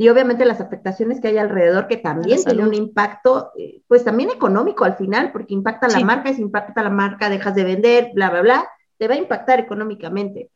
y 0.00 0.08
obviamente 0.08 0.46
las 0.46 0.62
afectaciones 0.62 1.20
que 1.20 1.28
hay 1.28 1.36
alrededor, 1.36 1.86
que 1.86 1.98
también 1.98 2.42
tiene 2.42 2.64
un 2.64 2.72
impacto, 2.72 3.52
eh, 3.58 3.82
pues 3.86 4.02
también 4.02 4.30
económico 4.30 4.86
al 4.86 4.96
final, 4.96 5.30
porque 5.30 5.52
impacta 5.52 5.88
la 5.88 6.00
marca, 6.00 6.32
si 6.32 6.40
impacta 6.40 6.82
la 6.82 6.88
marca, 6.88 7.28
dejas 7.28 7.54
de 7.54 7.64
vender, 7.64 8.10
bla, 8.14 8.30
bla, 8.30 8.40
bla, 8.40 8.68
te 8.96 9.08
va 9.08 9.14
a 9.16 9.18
impactar 9.18 9.60
económicamente. 9.60 10.50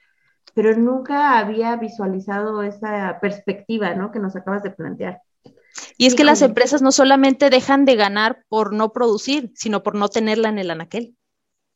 Pero 0.55 0.75
nunca 0.75 1.37
había 1.37 1.77
visualizado 1.77 2.63
esa 2.63 3.19
perspectiva, 3.21 3.93
¿no? 3.93 4.11
Que 4.13 4.19
nos 4.19 4.35
acabas 4.35 4.63
de 4.63 4.71
plantear. 4.71 5.21
Y 5.99 6.07
es 6.07 6.15
que 6.15 6.25
las 6.25 6.41
empresas 6.41 6.81
no 6.81 6.91
solamente 6.91 7.51
dejan 7.51 7.85
de 7.85 7.97
ganar 7.97 8.45
por 8.49 8.73
no 8.73 8.93
producir, 8.93 9.53
sino 9.55 9.83
por 9.83 9.95
no 9.95 10.09
tenerla 10.09 10.49
en 10.49 10.59
el 10.59 10.71
anaquel. 10.71 11.19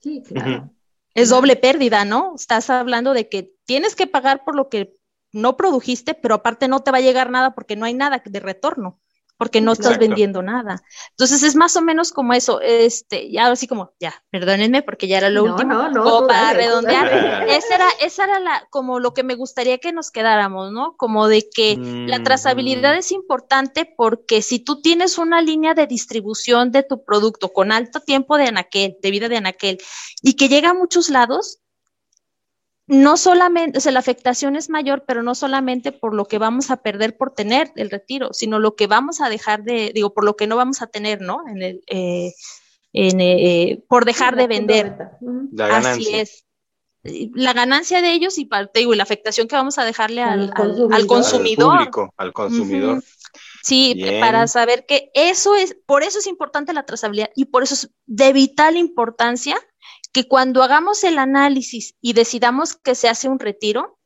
Sí, 0.01 0.23
claro. 0.27 0.71
Es 1.13 1.29
doble 1.29 1.55
pérdida, 1.55 2.07
¿no? 2.07 2.33
Estás 2.35 2.71
hablando 2.71 3.13
de 3.13 3.29
que 3.29 3.53
tienes 3.67 3.95
que 3.95 4.07
pagar 4.07 4.43
por 4.43 4.55
lo 4.55 4.71
que 4.71 4.97
no 5.39 5.57
produjiste, 5.57 6.15
pero 6.15 6.35
aparte 6.35 6.69
no 6.69 6.81
te 6.81 6.91
va 6.91 6.99
a 6.99 7.03
llegar 7.03 7.31
nada 7.31 7.55
porque 7.55 7.77
no 7.77 7.87
hay 7.87 7.95
nada 7.95 8.23
de 8.25 8.41
retorno, 8.41 9.01
porque 9.39 9.61
no 9.61 9.73
estás 9.73 9.99
vendiendo 9.99 10.43
nada. 10.43 10.83
Entonces 11.11 11.45
es 11.45 11.55
más 11.55 11.77
o 11.77 11.81
menos 11.81 12.13
como 12.13 12.33
eso, 12.33 12.61
este, 12.61 13.31
ya 13.31 13.47
así 13.47 13.69
como, 13.69 13.93
ya, 14.01 14.13
perdónenme 14.31 14.83
porque 14.83 15.07
ya 15.07 15.19
era 15.19 15.31
lo 15.31 15.45
último, 15.45 15.91
como 15.93 16.27
para 16.27 16.53
redondear. 16.55 17.49
esa 17.49 17.77
era, 17.77 17.89
esa 18.01 18.25
era 18.25 18.41
la, 18.41 18.67
como 18.71 18.99
lo 18.99 19.15
que 19.15 19.23
me 19.23 19.37
gustaría 19.37 19.79
que 19.79 19.93
nos 19.93 20.11
quedáramos, 20.11 20.73
¿no? 20.73 20.97
Como 20.97 21.29
de 21.29 21.49
que 21.49 21.77
la 21.79 22.23
trazabilidad 22.25 22.97
es 22.97 23.13
importante 23.13 23.93
porque 23.97 24.43
si 24.43 24.59
tú 24.59 24.83
tienes 24.83 25.19
una 25.19 25.41
línea 25.41 25.75
de 25.75 25.87
distribución 25.87 26.73
de 26.73 26.83
tu 26.83 27.05
producto 27.05 27.53
con 27.53 27.71
alto 27.71 28.01
tiempo 28.01 28.37
de 28.37 28.49
anaquel, 28.49 28.97
de 29.01 29.11
vida 29.11 29.29
de 29.29 29.37
anaquel, 29.37 29.79
y 30.21 30.35
que 30.35 30.49
llega 30.49 30.71
a 30.71 30.75
muchos 30.75 31.11
lados, 31.11 31.61
no 32.89 33.19
solamente, 33.19 33.79
o 33.79 33.81
sea, 33.81 33.93
la 33.93 33.99
afectación 34.01 34.57
es 34.57 34.71
mayor, 34.71 35.05
pero 35.07 35.23
no 35.23 35.35
solamente 35.35 35.93
por 35.93 36.15
lo 36.15 36.25
que 36.25 36.39
vamos 36.39 36.71
a 36.71 36.79
perder 36.79 37.17
por 37.17 37.35
tener 37.35 37.71
el 37.77 37.91
retiro, 37.91 38.31
sino 38.33 38.59
lo 38.59 38.77
que 38.77 38.87
vamos 38.87 39.21
a 39.21 39.29
dejar 39.29 39.63
de, 39.63 39.93
digo, 39.95 40.15
por 40.15 40.25
lo 40.25 40.37
que 40.37 40.47
no 40.47 40.57
vamos 40.57 40.81
a 40.81 40.87
tener, 40.87 41.21
¿no? 41.21 41.43
En 41.47 41.63
el, 41.63 41.83
eh, 41.87 42.33
en, 42.95 43.21
eh, 43.21 43.85
por 43.89 44.07
dejar 44.07 44.37
de 44.37 44.47
vender. 44.47 44.97
La 45.53 45.69
ganancia. 45.69 45.93
Así 45.93 46.15
es. 46.15 46.45
La 47.35 47.53
ganancia 47.53 48.01
de 48.01 48.13
ellos 48.13 48.39
y, 48.39 48.47
parte, 48.47 48.81
digo, 48.81 48.95
la 48.95 49.03
afectación 49.03 49.49
que 49.49 49.57
vamos 49.57 49.79
a 49.79 49.85
dejarle 49.85 50.23
al, 50.23 50.53
al, 50.91 51.07
consumidor. 51.07 51.73
Al 51.73 51.79
público, 51.79 52.15
al 52.17 52.33
consumidor. 52.33 53.03
Sí, 53.63 54.03
para 54.21 54.47
saber 54.47 54.87
que 54.87 55.11
eso 55.13 55.55
es, 55.55 55.77
por 55.87 56.03
eso 56.03 56.21
es 56.21 56.27
importante 56.27 56.73
la 56.73 56.87
trazabilidad 56.87 57.31
y 57.37 57.47
por 57.47 57.63
eso 57.63 57.75
es 57.75 57.91
de 58.07 58.33
vital 58.33 58.79
importancia 58.79 59.59
que 60.13 60.27
cuando 60.27 60.63
hagamos 60.63 61.05
el 61.05 61.19
análisis 61.19 61.95
y 62.01 62.13
decidamos 62.13 62.77
que 62.77 62.95
se 62.95 63.09
hace 63.09 63.29
un 63.29 63.39
retiro, 63.39 63.99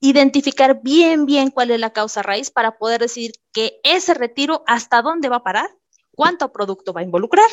identificar 0.00 0.80
bien, 0.82 1.26
bien 1.26 1.50
cuál 1.50 1.70
es 1.70 1.80
la 1.80 1.92
causa 1.92 2.22
raíz 2.22 2.50
para 2.50 2.78
poder 2.78 3.00
decir 3.00 3.32
que 3.52 3.80
ese 3.82 4.14
retiro 4.14 4.62
hasta 4.66 5.02
dónde 5.02 5.28
va 5.28 5.36
a 5.36 5.42
parar, 5.42 5.68
cuánto 6.14 6.52
producto 6.52 6.92
va 6.92 7.00
a 7.00 7.04
involucrar 7.04 7.48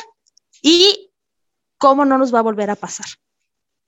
y 0.62 1.10
cómo 1.78 2.04
no 2.04 2.18
nos 2.18 2.34
va 2.34 2.40
a 2.40 2.42
volver 2.42 2.70
a 2.70 2.76
pasar. 2.76 3.06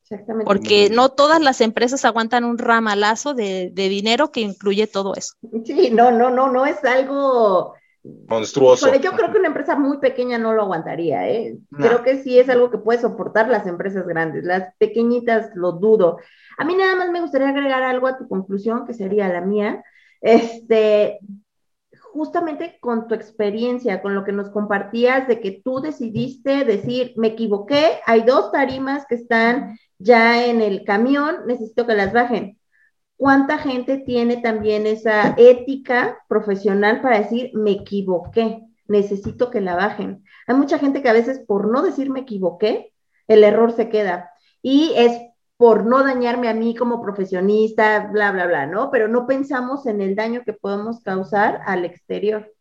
Exactamente. 0.03 0.47
Porque 0.47 0.89
no 0.91 1.11
todas 1.11 1.41
las 1.41 1.61
empresas 1.61 2.05
aguantan 2.05 2.45
un 2.45 2.59
ramalazo 2.59 3.35
de, 3.35 3.71
de, 3.73 3.89
dinero 3.89 4.33
que 4.33 4.41
incluye 4.41 4.87
todo 4.87 5.15
eso. 5.15 5.35
Sí, 5.65 5.91
no, 5.91 6.11
no, 6.11 6.31
no, 6.31 6.51
no 6.51 6.65
es 6.65 6.83
algo 6.83 7.75
monstruoso. 8.03 8.93
yo 8.95 9.13
creo 9.13 9.33
que 9.33 9.39
una 9.39 9.49
empresa 9.49 9.77
muy 9.77 9.99
pequeña 9.99 10.39
no 10.39 10.53
lo 10.53 10.63
aguantaría, 10.63 11.29
¿eh? 11.29 11.59
Creo 11.71 12.03
que 12.03 12.23
sí 12.23 12.39
es 12.39 12.49
algo 12.49 12.71
que 12.71 12.79
puede 12.79 13.01
soportar 13.01 13.49
las 13.49 13.67
empresas 13.67 14.07
grandes. 14.07 14.45
Las 14.45 14.75
pequeñitas 14.79 15.51
lo 15.55 15.73
dudo. 15.73 16.19
A 16.57 16.65
mí 16.65 16.75
nada 16.75 16.97
más 16.97 17.11
me 17.11 17.21
gustaría 17.21 17.49
agregar 17.49 17.83
algo 17.83 18.07
a 18.07 18.19
tu 18.19 18.29
conclusión, 18.29 18.87
que 18.87 18.95
sería 18.95 19.29
la 19.29 19.41
mía. 19.41 19.83
Este, 20.21 21.21
justamente 22.13 22.79
con 22.81 23.07
tu 23.09 23.15
experiencia, 23.15 24.03
con 24.03 24.15
lo 24.15 24.25
que 24.25 24.33
nos 24.33 24.51
compartías 24.51 25.29
de 25.29 25.41
que 25.41 25.61
tú 25.65 25.81
decidiste 25.81 26.65
decir, 26.65 27.13
me 27.17 27.29
equivoqué, 27.29 28.01
hay 28.07 28.23
dos 28.23 28.51
tarimas 28.51 29.07
que 29.07 29.15
están 29.15 29.79
ya 29.99 30.47
en 30.47 30.61
el 30.61 30.85
camión, 30.85 31.47
necesito 31.47 31.87
que 31.87 31.95
las 31.95 32.13
bajen. 32.13 32.58
¿Cuánta 33.19 33.59
gente 33.59 33.99
tiene 33.99 34.37
también 34.37 34.87
esa 34.87 35.35
ética 35.37 36.25
profesional 36.29 37.01
para 37.01 37.19
decir, 37.19 37.51
me 37.53 37.73
equivoqué, 37.73 38.63
necesito 38.87 39.51
que 39.51 39.61
la 39.61 39.75
bajen? 39.75 40.23
Hay 40.47 40.55
mucha 40.55 40.79
gente 40.79 41.03
que 41.03 41.09
a 41.09 41.15
veces 41.15 41.41
por 41.41 41.69
no 41.69 41.83
decir 41.83 42.11
me 42.11 42.21
equivoqué, 42.21 42.93
el 43.27 43.43
error 43.43 43.73
se 43.73 43.89
queda. 43.89 44.31
Y 44.63 44.93
es 44.95 45.21
por 45.57 45.85
no 45.85 46.05
dañarme 46.05 46.49
a 46.49 46.55
mí 46.55 46.77
como 46.77 47.03
profesionista, 47.03 48.09
bla, 48.13 48.31
bla, 48.31 48.47
bla, 48.47 48.67
¿no? 48.67 48.93
Pero 48.93 49.09
no 49.09 49.27
pensamos 49.27 49.87
en 49.87 50.01
el 50.01 50.15
daño 50.15 50.43
que 50.45 50.53
podemos 50.53 51.01
causar 51.01 51.61
al 51.67 51.85
exterior. 51.85 52.55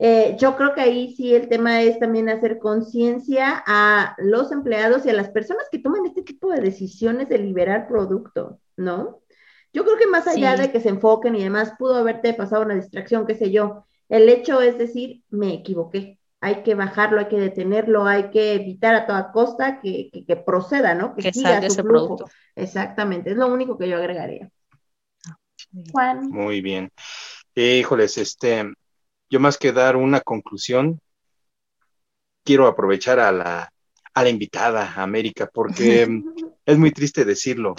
Eh, 0.00 0.36
yo 0.36 0.56
creo 0.56 0.74
que 0.74 0.80
ahí 0.80 1.14
sí 1.14 1.32
el 1.32 1.48
tema 1.48 1.80
es 1.82 2.00
también 2.00 2.28
hacer 2.28 2.58
conciencia 2.58 3.62
a 3.64 4.16
los 4.18 4.50
empleados 4.50 5.06
y 5.06 5.10
a 5.10 5.14
las 5.14 5.30
personas 5.30 5.68
que 5.70 5.78
toman 5.78 6.04
este 6.06 6.22
tipo 6.22 6.50
de 6.50 6.60
decisiones 6.60 7.28
de 7.28 7.38
liberar 7.38 7.86
producto, 7.86 8.58
¿no? 8.76 9.21
Yo 9.72 9.84
creo 9.84 9.96
que 9.96 10.06
más 10.06 10.26
allá 10.26 10.56
de 10.56 10.70
que 10.70 10.80
se 10.80 10.90
enfoquen 10.90 11.34
y 11.34 11.42
demás, 11.42 11.72
pudo 11.78 11.96
haberte 11.96 12.34
pasado 12.34 12.62
una 12.62 12.74
distracción, 12.74 13.26
qué 13.26 13.34
sé 13.34 13.50
yo. 13.50 13.86
El 14.08 14.28
hecho 14.28 14.60
es 14.60 14.76
decir, 14.76 15.22
me 15.30 15.54
equivoqué, 15.54 16.18
hay 16.40 16.62
que 16.62 16.74
bajarlo, 16.74 17.20
hay 17.20 17.28
que 17.28 17.38
detenerlo, 17.38 18.04
hay 18.04 18.30
que 18.30 18.54
evitar 18.54 18.94
a 18.94 19.06
toda 19.06 19.32
costa 19.32 19.80
que, 19.80 20.42
proceda, 20.44 20.94
¿no? 20.94 21.14
Que, 21.14 21.32
siga 21.32 21.70
su 21.70 21.82
flujo. 21.82 22.16
Exactamente, 22.54 23.30
es 23.30 23.36
lo 23.36 23.46
único 23.46 23.78
que 23.78 23.88
yo 23.88 23.96
agregaría. 23.96 24.50
Juan. 25.90 26.28
Muy 26.28 26.60
bien. 26.60 26.90
Híjoles, 27.54 28.18
este, 28.18 28.70
yo 29.30 29.40
más 29.40 29.56
que 29.56 29.72
dar 29.72 29.96
una 29.96 30.20
conclusión, 30.20 31.00
quiero 32.44 32.66
aprovechar 32.66 33.20
a 33.20 33.32
la, 33.32 33.72
a 34.12 34.22
la 34.22 34.28
invitada, 34.28 34.94
América, 34.96 35.48
porque 35.52 36.06
es 36.66 36.78
muy 36.78 36.90
triste 36.90 37.24
decirlo, 37.24 37.74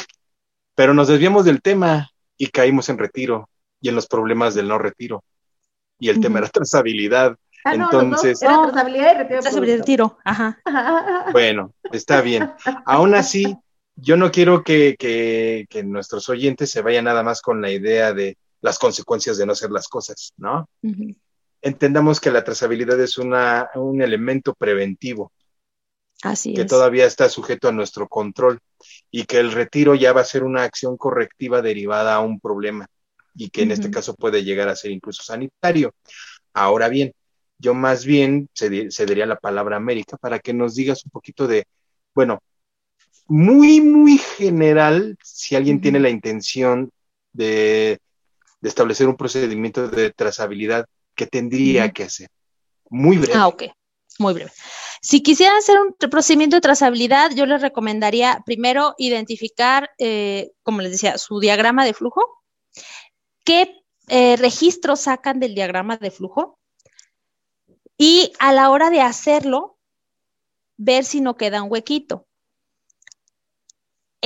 pero 0.75 0.93
nos 0.93 1.07
desviamos 1.07 1.45
del 1.45 1.61
tema 1.61 2.09
y 2.37 2.47
caímos 2.47 2.89
en 2.89 2.97
retiro 2.97 3.49
y 3.81 3.89
en 3.89 3.95
los 3.95 4.07
problemas 4.07 4.55
del 4.55 4.67
no 4.67 4.77
retiro. 4.77 5.23
Y 5.99 6.09
el 6.09 6.19
tema 6.19 6.39
era 6.39 6.49
trazabilidad. 6.49 7.37
Ah, 7.63 7.75
Entonces, 7.75 8.41
no, 8.41 8.63
trazabilidad 8.63 9.13
y 9.13 9.17
retiro. 9.17 9.65
y 9.65 9.77
retiro, 9.77 10.17
ajá. 10.25 10.59
Bueno, 11.31 11.73
está 11.91 12.21
bien. 12.21 12.51
Aún 12.85 13.15
así, 13.15 13.57
yo 13.95 14.17
no 14.17 14.31
quiero 14.31 14.63
que, 14.63 14.95
que, 14.97 15.83
nuestros 15.83 16.27
oyentes 16.29 16.71
se 16.71 16.81
vayan 16.81 17.05
nada 17.05 17.23
más 17.23 17.41
con 17.41 17.61
la 17.61 17.71
idea 17.71 18.13
de 18.13 18.37
las 18.61 18.79
consecuencias 18.79 19.37
de 19.37 19.45
no 19.45 19.53
hacer 19.53 19.71
las 19.71 19.87
cosas, 19.87 20.33
¿no? 20.37 20.67
Entendamos 21.61 22.19
que 22.19 22.31
la 22.31 22.43
trazabilidad 22.43 22.99
es 22.99 23.17
una, 23.17 23.69
un 23.75 24.01
elemento 24.01 24.53
preventivo. 24.53 25.31
Así 26.23 26.53
que 26.53 26.63
todavía 26.63 27.05
está 27.05 27.27
sujeto 27.27 27.67
a 27.67 27.73
nuestro 27.73 28.07
control 28.07 28.59
y 29.11 29.25
que 29.25 29.39
el 29.39 29.51
retiro 29.51 29.93
ya 29.93 30.13
va 30.13 30.21
a 30.21 30.25
ser 30.25 30.43
una 30.43 30.63
acción 30.63 30.95
correctiva 30.95 31.61
derivada 31.61 32.15
a 32.15 32.21
un 32.21 32.39
problema 32.39 32.87
y 33.35 33.49
que 33.49 33.63
en 33.63 33.71
este 33.71 33.91
caso 33.91 34.15
puede 34.15 34.43
llegar 34.43 34.69
a 34.69 34.75
ser 34.75 34.91
incluso 34.91 35.21
sanitario. 35.21 35.93
Ahora 36.53 36.87
bien, 36.87 37.13
yo 37.57 37.73
más 37.73 38.05
bien 38.05 38.49
cedería 38.55 39.25
la 39.25 39.35
palabra 39.35 39.75
América 39.75 40.17
para 40.17 40.39
que 40.39 40.53
nos 40.53 40.75
digas 40.75 41.03
un 41.03 41.11
poquito 41.11 41.45
de, 41.45 41.65
bueno, 42.15 42.41
muy, 43.27 43.81
muy 43.81 44.17
general, 44.17 45.17
si 45.23 45.55
alguien 45.55 45.81
tiene 45.81 45.99
la 45.99 46.09
intención 46.09 46.89
de, 47.33 47.99
establecer 48.61 49.09
un 49.09 49.17
procedimiento 49.17 49.89
de 49.89 50.11
trazabilidad, 50.11 50.85
¿qué 51.15 51.27
tendría 51.27 51.91
que 51.91 52.03
hacer? 52.03 52.29
Muy 52.89 53.17
breve. 53.17 53.33
Ah, 53.35 53.47
ok, 53.47 53.63
muy 54.19 54.33
breve. 54.33 54.51
Si 55.03 55.21
quisieran 55.21 55.57
hacer 55.57 55.77
un 55.81 55.93
procedimiento 56.09 56.55
de 56.55 56.61
trazabilidad, 56.61 57.31
yo 57.35 57.45
les 57.45 57.61
recomendaría 57.61 58.41
primero 58.45 58.95
identificar, 58.97 59.89
eh, 59.97 60.53
como 60.63 60.79
les 60.79 60.93
decía, 60.93 61.17
su 61.17 61.41
diagrama 61.41 61.83
de 61.83 61.93
flujo. 61.93 62.21
¿Qué 63.43 63.83
eh, 64.07 64.37
registros 64.37 65.01
sacan 65.01 65.41
del 65.41 65.55
diagrama 65.55 65.97
de 65.97 66.09
flujo? 66.09 66.57
Y 67.97 68.31
a 68.39 68.53
la 68.53 68.69
hora 68.69 68.89
de 68.89 69.01
hacerlo, 69.01 69.77
ver 70.77 71.03
si 71.03 71.19
no 71.19 71.35
queda 71.35 71.63
un 71.63 71.69
huequito 71.69 72.25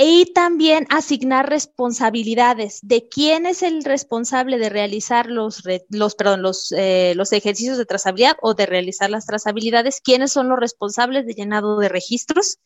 y 0.00 0.32
también 0.32 0.86
asignar 0.90 1.50
responsabilidades 1.50 2.78
de 2.82 3.08
quién 3.08 3.46
es 3.46 3.64
el 3.64 3.82
responsable 3.82 4.56
de 4.56 4.68
realizar 4.68 5.26
los, 5.26 5.64
los, 5.88 6.14
perdón, 6.14 6.40
los, 6.40 6.70
eh, 6.70 7.14
los 7.16 7.32
ejercicios 7.32 7.76
de 7.76 7.84
trazabilidad 7.84 8.36
o 8.40 8.54
de 8.54 8.66
realizar 8.66 9.10
las 9.10 9.26
trazabilidades, 9.26 10.00
quiénes 10.00 10.30
son 10.30 10.48
los 10.48 10.60
responsables 10.60 11.26
de 11.26 11.34
llenado 11.34 11.80
de 11.80 11.88
registros 11.88 12.60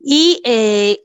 y 0.00 0.40
eh, 0.46 1.04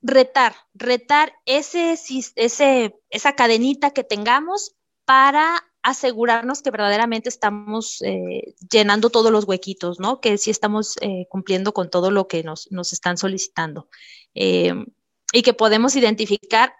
retar, 0.00 0.54
retar 0.72 1.34
ese, 1.44 1.98
ese, 2.34 2.96
esa 3.10 3.34
cadenita 3.34 3.90
que 3.90 4.02
tengamos 4.02 4.76
para 5.04 5.62
asegurarnos 5.82 6.62
que 6.62 6.70
verdaderamente 6.70 7.28
estamos 7.28 8.00
eh, 8.00 8.54
llenando 8.70 9.10
todos 9.10 9.30
los 9.30 9.44
huequitos, 9.44 10.00
¿no? 10.00 10.22
Que 10.22 10.38
sí 10.38 10.50
estamos 10.50 10.96
cumpliendo 11.28 11.74
con 11.74 11.90
todo 11.90 12.10
lo 12.10 12.26
que 12.26 12.42
nos, 12.42 12.72
nos 12.72 12.94
están 12.94 13.18
solicitando. 13.18 13.90
Eh, 14.34 14.74
y 15.32 15.42
que 15.42 15.54
podemos 15.54 15.96
identificar. 15.96 16.74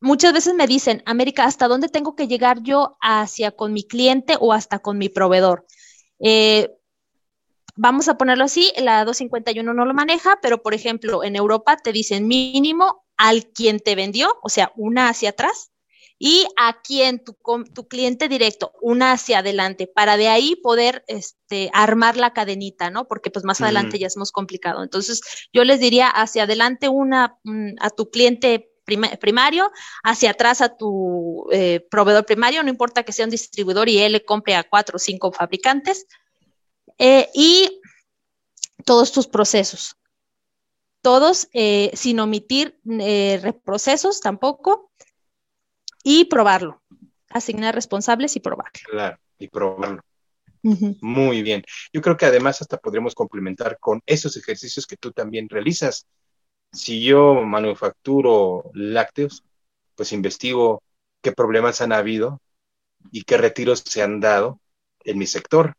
Muchas 0.00 0.32
veces 0.34 0.54
me 0.54 0.66
dicen, 0.66 1.02
América, 1.06 1.44
¿hasta 1.44 1.66
dónde 1.66 1.88
tengo 1.88 2.14
que 2.14 2.28
llegar 2.28 2.62
yo 2.62 2.98
hacia 3.00 3.52
con 3.52 3.72
mi 3.72 3.84
cliente 3.84 4.36
o 4.38 4.52
hasta 4.52 4.80
con 4.80 4.98
mi 4.98 5.08
proveedor? 5.08 5.66
Eh, 6.18 6.70
vamos 7.74 8.08
a 8.08 8.16
ponerlo 8.18 8.44
así, 8.44 8.72
la 8.76 9.04
251 9.04 9.72
no 9.72 9.84
lo 9.84 9.94
maneja, 9.94 10.38
pero 10.42 10.62
por 10.62 10.74
ejemplo, 10.74 11.24
en 11.24 11.36
Europa 11.36 11.76
te 11.76 11.92
dicen 11.92 12.28
mínimo 12.28 13.04
al 13.16 13.46
quien 13.46 13.80
te 13.80 13.94
vendió, 13.94 14.28
o 14.42 14.48
sea, 14.48 14.72
una 14.76 15.08
hacia 15.08 15.30
atrás, 15.30 15.70
y 16.18 16.46
a 16.56 16.80
quien 16.82 17.22
tu, 17.22 17.36
tu 17.74 17.88
cliente 17.88 18.28
directo, 18.28 18.72
una 18.80 19.12
hacia 19.12 19.38
adelante, 19.38 19.86
para 19.86 20.16
de 20.16 20.28
ahí 20.28 20.56
poder 20.56 21.04
este, 21.08 21.70
armar 21.72 22.16
la 22.16 22.32
cadenita, 22.32 22.90
¿no? 22.90 23.06
Porque 23.06 23.30
pues 23.30 23.44
más 23.44 23.60
adelante 23.60 23.98
ya 23.98 24.06
es 24.06 24.16
más 24.16 24.30
complicado. 24.30 24.82
Entonces, 24.82 25.20
yo 25.52 25.64
les 25.64 25.80
diría 25.80 26.08
hacia 26.08 26.44
adelante 26.44 26.88
una 26.88 27.38
mm, 27.42 27.74
a 27.80 27.90
tu 27.90 28.10
cliente 28.10 28.70
primario, 28.84 29.72
hacia 30.02 30.30
atrás 30.30 30.60
a 30.60 30.76
tu 30.76 31.46
eh, 31.50 31.86
proveedor 31.90 32.26
primario, 32.26 32.62
no 32.62 32.68
importa 32.68 33.02
que 33.02 33.12
sea 33.12 33.24
un 33.24 33.30
distribuidor 33.30 33.88
y 33.88 33.98
él 33.98 34.12
le 34.12 34.24
compre 34.24 34.54
a 34.54 34.64
cuatro 34.64 34.96
o 34.96 34.98
cinco 34.98 35.32
fabricantes, 35.32 36.06
eh, 36.98 37.28
y 37.34 37.80
todos 38.84 39.10
tus 39.10 39.26
procesos, 39.26 39.96
todos 41.00 41.48
eh, 41.54 41.90
sin 41.94 42.20
omitir 42.20 42.78
reprocesos 42.84 44.20
tampoco, 44.20 44.90
y 46.04 46.26
probarlo. 46.26 46.80
Asignar 47.30 47.74
responsables 47.74 48.36
y 48.36 48.40
probarlo. 48.40 48.72
Claro, 48.88 49.18
y 49.38 49.48
probarlo. 49.48 50.02
Muy 51.00 51.42
bien. 51.42 51.64
Yo 51.92 52.00
creo 52.00 52.16
que 52.16 52.26
además 52.26 52.62
hasta 52.62 52.78
podríamos 52.78 53.14
complementar 53.14 53.78
con 53.80 54.00
esos 54.06 54.36
ejercicios 54.36 54.86
que 54.86 54.96
tú 54.96 55.10
también 55.10 55.48
realizas. 55.48 56.06
Si 56.72 57.02
yo 57.02 57.34
manufacturo 57.42 58.70
lácteos, 58.72 59.44
pues 59.96 60.12
investigo 60.12 60.82
qué 61.20 61.32
problemas 61.32 61.80
han 61.80 61.92
habido 61.92 62.40
y 63.10 63.24
qué 63.24 63.36
retiros 63.36 63.82
se 63.84 64.02
han 64.02 64.20
dado 64.20 64.60
en 65.04 65.18
mi 65.18 65.26
sector. 65.26 65.74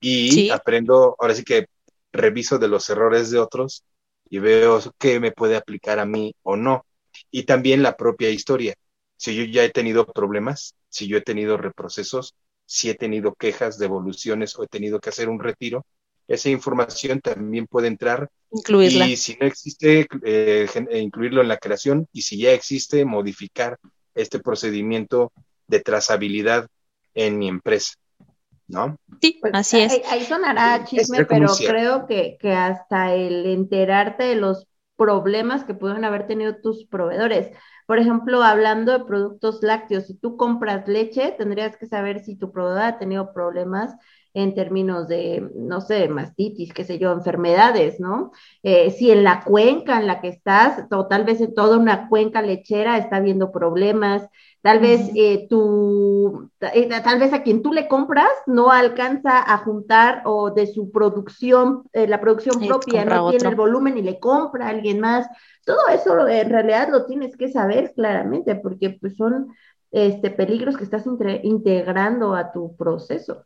Y 0.00 0.50
aprendo, 0.50 1.16
ahora 1.18 1.34
sí 1.34 1.42
que 1.42 1.66
reviso 2.12 2.58
de 2.58 2.68
los 2.68 2.88
errores 2.90 3.30
de 3.30 3.38
otros 3.38 3.84
y 4.28 4.38
veo 4.38 4.80
qué 4.98 5.20
me 5.20 5.32
puede 5.32 5.56
aplicar 5.56 5.98
a 5.98 6.06
mí 6.06 6.34
o 6.42 6.56
no. 6.56 6.84
Y 7.30 7.44
también 7.44 7.82
la 7.82 7.96
propia 7.96 8.28
historia 8.28 8.74
si 9.16 9.34
yo 9.34 9.44
ya 9.44 9.64
he 9.64 9.70
tenido 9.70 10.06
problemas, 10.06 10.74
si 10.88 11.08
yo 11.08 11.18
he 11.18 11.22
tenido 11.22 11.56
reprocesos, 11.56 12.34
si 12.64 12.90
he 12.90 12.94
tenido 12.94 13.34
quejas, 13.34 13.78
devoluciones 13.78 14.58
o 14.58 14.64
he 14.64 14.68
tenido 14.68 15.00
que 15.00 15.10
hacer 15.10 15.28
un 15.28 15.40
retiro, 15.40 15.86
esa 16.28 16.50
información 16.50 17.20
también 17.20 17.66
puede 17.66 17.88
entrar. 17.88 18.28
Incluirla. 18.50 19.06
Y 19.06 19.16
si 19.16 19.36
no 19.40 19.46
existe, 19.46 20.06
eh, 20.24 20.66
eh, 20.90 20.98
incluirlo 20.98 21.40
en 21.40 21.48
la 21.48 21.58
creación 21.58 22.08
y 22.12 22.22
si 22.22 22.38
ya 22.38 22.52
existe, 22.52 23.04
modificar 23.04 23.78
este 24.14 24.40
procedimiento 24.40 25.32
de 25.68 25.80
trazabilidad 25.80 26.66
en 27.14 27.38
mi 27.38 27.48
empresa. 27.48 27.94
¿No? 28.68 28.98
Sí, 29.20 29.38
pues, 29.40 29.52
así 29.54 29.78
es. 29.78 30.00
Ahí, 30.08 30.24
sonará 30.24 30.84
chisme, 30.84 31.24
pero 31.24 31.54
creo 31.54 32.06
que, 32.08 32.36
que 32.40 32.52
hasta 32.52 33.14
el 33.14 33.46
enterarte 33.46 34.24
de 34.24 34.34
los 34.34 34.66
problemas 34.96 35.64
que 35.64 35.74
pueden 35.74 36.04
haber 36.04 36.26
tenido 36.26 36.56
tus 36.56 36.86
proveedores. 36.86 37.50
Por 37.86 37.98
ejemplo, 37.98 38.42
hablando 38.42 38.92
de 38.92 39.04
productos 39.04 39.62
lácteos, 39.62 40.06
si 40.06 40.14
tú 40.14 40.36
compras 40.36 40.88
leche, 40.88 41.34
tendrías 41.38 41.76
que 41.76 41.86
saber 41.86 42.20
si 42.20 42.36
tu 42.36 42.52
proveedor 42.52 42.82
ha 42.82 42.98
tenido 42.98 43.32
problemas 43.32 43.94
en 44.34 44.54
términos 44.54 45.08
de, 45.08 45.50
no 45.54 45.80
sé, 45.80 46.08
mastitis, 46.08 46.74
qué 46.74 46.84
sé 46.84 46.98
yo, 46.98 47.10
enfermedades, 47.12 48.00
¿no? 48.00 48.32
Eh, 48.62 48.90
si 48.90 49.10
en 49.10 49.24
la 49.24 49.42
cuenca 49.42 49.98
en 49.98 50.06
la 50.06 50.20
que 50.20 50.28
estás, 50.28 50.84
o 50.90 51.06
tal 51.06 51.24
vez 51.24 51.40
en 51.40 51.54
toda 51.54 51.78
una 51.78 52.08
cuenca 52.08 52.42
lechera 52.42 52.98
está 52.98 53.16
habiendo 53.16 53.50
problemas, 53.50 54.28
tal 54.66 54.80
vez 54.80 55.12
eh, 55.14 55.46
tú, 55.48 56.50
eh, 56.60 56.88
tal 56.88 57.20
vez 57.20 57.32
a 57.32 57.44
quien 57.44 57.62
tú 57.62 57.72
le 57.72 57.86
compras 57.86 58.28
no 58.46 58.72
alcanza 58.72 59.38
a 59.40 59.58
juntar 59.58 60.22
o 60.24 60.50
de 60.50 60.66
su 60.66 60.90
producción, 60.90 61.84
la 61.92 62.20
producción 62.20 62.66
propia, 62.66 63.04
no 63.04 63.30
tiene 63.30 63.48
el 63.48 63.54
volumen 63.54 63.96
y 63.96 64.02
le 64.02 64.18
compra 64.18 64.66
a 64.66 64.70
alguien 64.70 64.98
más. 64.98 65.28
Todo 65.64 65.86
eso 65.86 66.26
en 66.26 66.50
realidad 66.50 66.88
lo 66.90 67.06
tienes 67.06 67.36
que 67.36 67.48
saber 67.48 67.92
claramente 67.94 68.56
porque 68.56 68.90
pues 69.00 69.14
son 69.14 69.54
este, 69.92 70.30
peligros 70.30 70.76
que 70.76 70.82
estás 70.82 71.04
integrando 71.44 72.34
a 72.34 72.50
tu 72.50 72.74
proceso. 72.74 73.44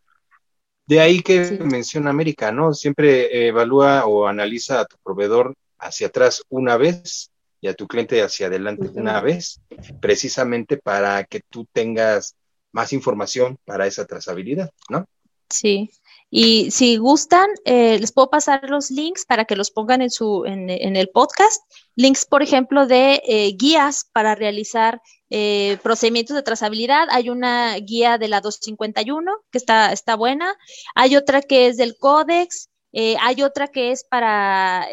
De 0.86 1.00
ahí 1.00 1.20
que 1.20 1.58
menciona 1.62 2.08
América, 2.08 2.50
¿no? 2.50 2.72
Siempre 2.72 3.46
evalúa 3.46 4.06
o 4.06 4.26
analiza 4.26 4.80
a 4.80 4.86
tu 4.86 4.96
proveedor 5.04 5.54
hacia 5.78 6.06
atrás 6.06 6.42
una 6.48 6.78
vez 6.78 7.29
y 7.60 7.68
a 7.68 7.74
tu 7.74 7.86
cliente 7.86 8.22
hacia 8.22 8.46
adelante 8.46 8.88
una 8.94 9.20
vez, 9.20 9.60
precisamente 10.00 10.76
para 10.76 11.24
que 11.24 11.40
tú 11.40 11.66
tengas 11.72 12.34
más 12.72 12.92
información 12.92 13.58
para 13.64 13.86
esa 13.86 14.06
trazabilidad, 14.06 14.70
¿no? 14.88 15.06
Sí, 15.48 15.90
y 16.30 16.70
si 16.70 16.96
gustan, 16.96 17.50
eh, 17.64 17.98
les 17.98 18.12
puedo 18.12 18.30
pasar 18.30 18.70
los 18.70 18.92
links 18.92 19.26
para 19.26 19.44
que 19.44 19.56
los 19.56 19.72
pongan 19.72 20.00
en, 20.00 20.10
su, 20.10 20.44
en, 20.46 20.70
el 20.70 21.08
podcast. 21.08 21.60
Links, 21.96 22.24
por 22.24 22.42
ejemplo, 22.42 22.86
de 22.86 23.20
eh, 23.26 23.52
guías 23.58 24.08
para 24.12 24.36
realizar 24.36 25.02
eh, 25.28 25.78
procedimientos 25.82 26.36
de 26.36 26.44
trazabilidad. 26.44 27.08
Hay 27.10 27.30
una 27.30 27.74
guía 27.78 28.16
de 28.16 28.28
la 28.28 28.40
251 28.40 29.32
que 29.50 29.58
está, 29.58 29.92
está 29.92 30.14
buena. 30.14 30.54
Hay 30.94 31.16
otra 31.16 31.42
que 31.42 31.66
es 31.66 31.76
del 31.76 31.96
Codex. 31.98 32.68
hay 32.92 33.42
otra 33.42 33.66
que 33.66 33.90
es 33.90 34.04
para, 34.04 34.86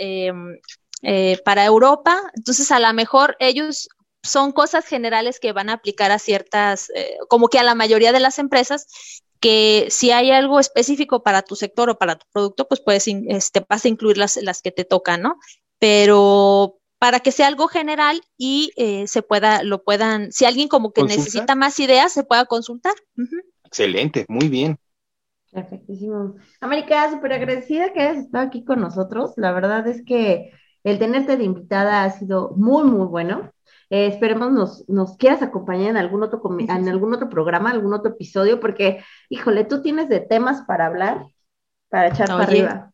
em, 1.01 1.37
para 1.43 1.65
Europa. 1.65 2.21
Entonces, 2.35 2.71
a 2.71 2.79
lo 2.79 2.93
mejor 2.93 3.35
ellos 3.39 3.89
son 4.23 4.51
cosas 4.51 4.85
generales 4.85 5.39
que 5.39 5.53
van 5.53 5.69
a 5.69 5.73
aplicar 5.73 6.11
a 6.11 6.19
ciertas, 6.19 6.91
como 7.29 7.47
que 7.47 7.59
a 7.59 7.63
la 7.63 7.75
mayoría 7.75 8.11
de 8.11 8.19
las 8.19 8.39
empresas, 8.39 8.87
que 9.39 9.87
si 9.89 10.11
hay 10.11 10.31
algo 10.31 10.59
específico 10.59 11.23
para 11.23 11.43
tu 11.43 11.55
sector 11.55 11.89
o 11.89 11.97
para 11.97 12.17
tu 12.17 12.25
producto, 12.31 12.67
pues 12.67 12.81
puedes, 12.81 13.07
este, 13.07 13.65
vas 13.67 13.85
a 13.85 13.87
incluir 13.87 14.17
las, 14.17 14.37
las 14.37 14.61
que 14.61 14.71
te 14.71 14.83
tocan, 14.83 15.21
¿no? 15.21 15.37
Pero 15.79 16.79
para 16.99 17.19
que 17.19 17.31
sea 17.31 17.47
algo 17.47 17.67
general 17.67 18.21
y 18.37 18.71
eh, 18.75 19.07
se 19.07 19.21
pueda, 19.21 19.63
lo 19.63 19.83
puedan, 19.83 20.31
si 20.31 20.45
alguien 20.45 20.67
como 20.67 20.91
que 20.91 21.03
necesita 21.03 21.55
más 21.55 21.79
ideas, 21.79 22.11
se 22.11 22.23
pueda 22.23 22.45
consultar. 22.45 22.93
Excelente, 23.63 24.25
muy 24.27 24.49
bien. 24.49 24.79
Perfectísimo. 25.51 26.35
América, 26.59 27.09
súper 27.11 27.33
agradecida 27.33 27.93
que 27.93 28.01
hayas 28.01 28.25
estado 28.25 28.47
aquí 28.47 28.63
con 28.63 28.81
nosotros. 28.81 29.33
La 29.37 29.51
verdad 29.51 29.87
es 29.87 30.03
que 30.03 30.51
el 30.91 30.99
tenerte 30.99 31.37
de 31.37 31.43
invitada 31.43 32.03
ha 32.03 32.11
sido 32.11 32.53
muy, 32.55 32.85
muy 32.85 33.05
bueno. 33.07 33.51
Eh, 33.89 34.07
esperemos 34.07 34.51
nos, 34.51 34.89
nos 34.89 35.17
quieras 35.17 35.41
acompañar 35.41 35.89
en 35.89 35.97
algún, 35.97 36.23
otro 36.23 36.41
en 36.59 36.89
algún 36.89 37.13
otro 37.13 37.29
programa, 37.29 37.71
algún 37.71 37.93
otro 37.93 38.11
episodio, 38.11 38.59
porque, 38.59 39.03
híjole, 39.29 39.63
tú 39.65 39.81
tienes 39.81 40.09
de 40.09 40.19
temas 40.19 40.61
para 40.67 40.85
hablar, 40.85 41.25
para 41.89 42.07
echar 42.07 42.27
para 42.27 42.43
arriba. 42.43 42.91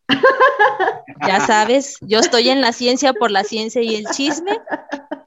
Ya 1.28 1.40
sabes, 1.40 1.98
yo 2.02 2.20
estoy 2.20 2.50
en 2.50 2.62
la 2.62 2.74
ciencia 2.74 3.14
por 3.14 3.32
la 3.32 3.44
ciencia 3.44 3.82
y 3.82 3.96
el 3.96 4.06
chisme, 4.06 4.60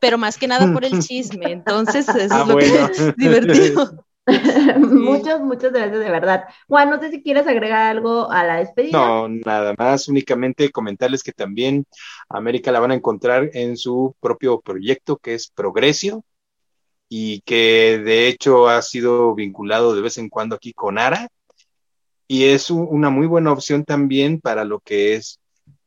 pero 0.00 0.18
más 0.18 0.36
que 0.36 0.48
nada 0.48 0.72
por 0.72 0.84
el 0.84 1.00
chisme. 1.00 1.52
Entonces, 1.52 2.08
eso 2.08 2.34
ah, 2.34 2.42
es 2.42 2.48
lo 2.48 2.56
que 2.56 2.66
es 2.66 3.16
divertido. 3.16 4.05
muchas, 4.78 5.40
muchas 5.40 5.72
gracias 5.72 6.00
de 6.00 6.10
verdad. 6.10 6.44
Juan, 6.68 6.90
no 6.90 7.00
sé 7.00 7.10
si 7.10 7.22
quieres 7.22 7.46
agregar 7.46 7.90
algo 7.90 8.30
a 8.30 8.44
la 8.44 8.56
despedida. 8.56 8.98
No, 8.98 9.28
nada 9.28 9.74
más, 9.78 10.08
únicamente 10.08 10.70
comentarles 10.70 11.22
que 11.22 11.32
también 11.32 11.86
América 12.28 12.72
la 12.72 12.80
van 12.80 12.90
a 12.90 12.96
encontrar 12.96 13.50
en 13.54 13.76
su 13.76 14.16
propio 14.20 14.60
proyecto 14.60 15.16
que 15.16 15.34
es 15.34 15.48
Progresio 15.48 16.24
y 17.08 17.40
que 17.42 18.00
de 18.04 18.26
hecho 18.26 18.68
ha 18.68 18.82
sido 18.82 19.34
vinculado 19.34 19.94
de 19.94 20.02
vez 20.02 20.18
en 20.18 20.28
cuando 20.28 20.56
aquí 20.56 20.72
con 20.72 20.98
ARA 20.98 21.28
y 22.26 22.46
es 22.46 22.70
una 22.70 23.10
muy 23.10 23.28
buena 23.28 23.52
opción 23.52 23.84
también 23.84 24.40
para 24.40 24.64
lo 24.64 24.80
que 24.80 25.14
es 25.14 25.38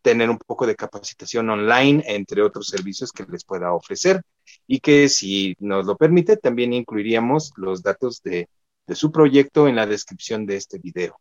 tener 0.01 0.29
un 0.29 0.37
poco 0.37 0.65
de 0.65 0.75
capacitación 0.75 1.49
online, 1.49 2.01
entre 2.07 2.41
otros 2.41 2.67
servicios 2.67 3.11
que 3.11 3.25
les 3.29 3.43
pueda 3.43 3.73
ofrecer 3.73 4.21
y 4.67 4.79
que 4.79 5.09
si 5.09 5.55
nos 5.59 5.85
lo 5.85 5.97
permite, 5.97 6.37
también 6.37 6.73
incluiríamos 6.73 7.51
los 7.57 7.81
datos 7.83 8.21
de, 8.23 8.47
su 8.93 9.11
proyecto 9.11 9.67
en 9.67 9.75
la 9.75 9.85
descripción 9.85 10.45
de 10.45 10.55
este 10.55 10.79
video. 10.79 11.15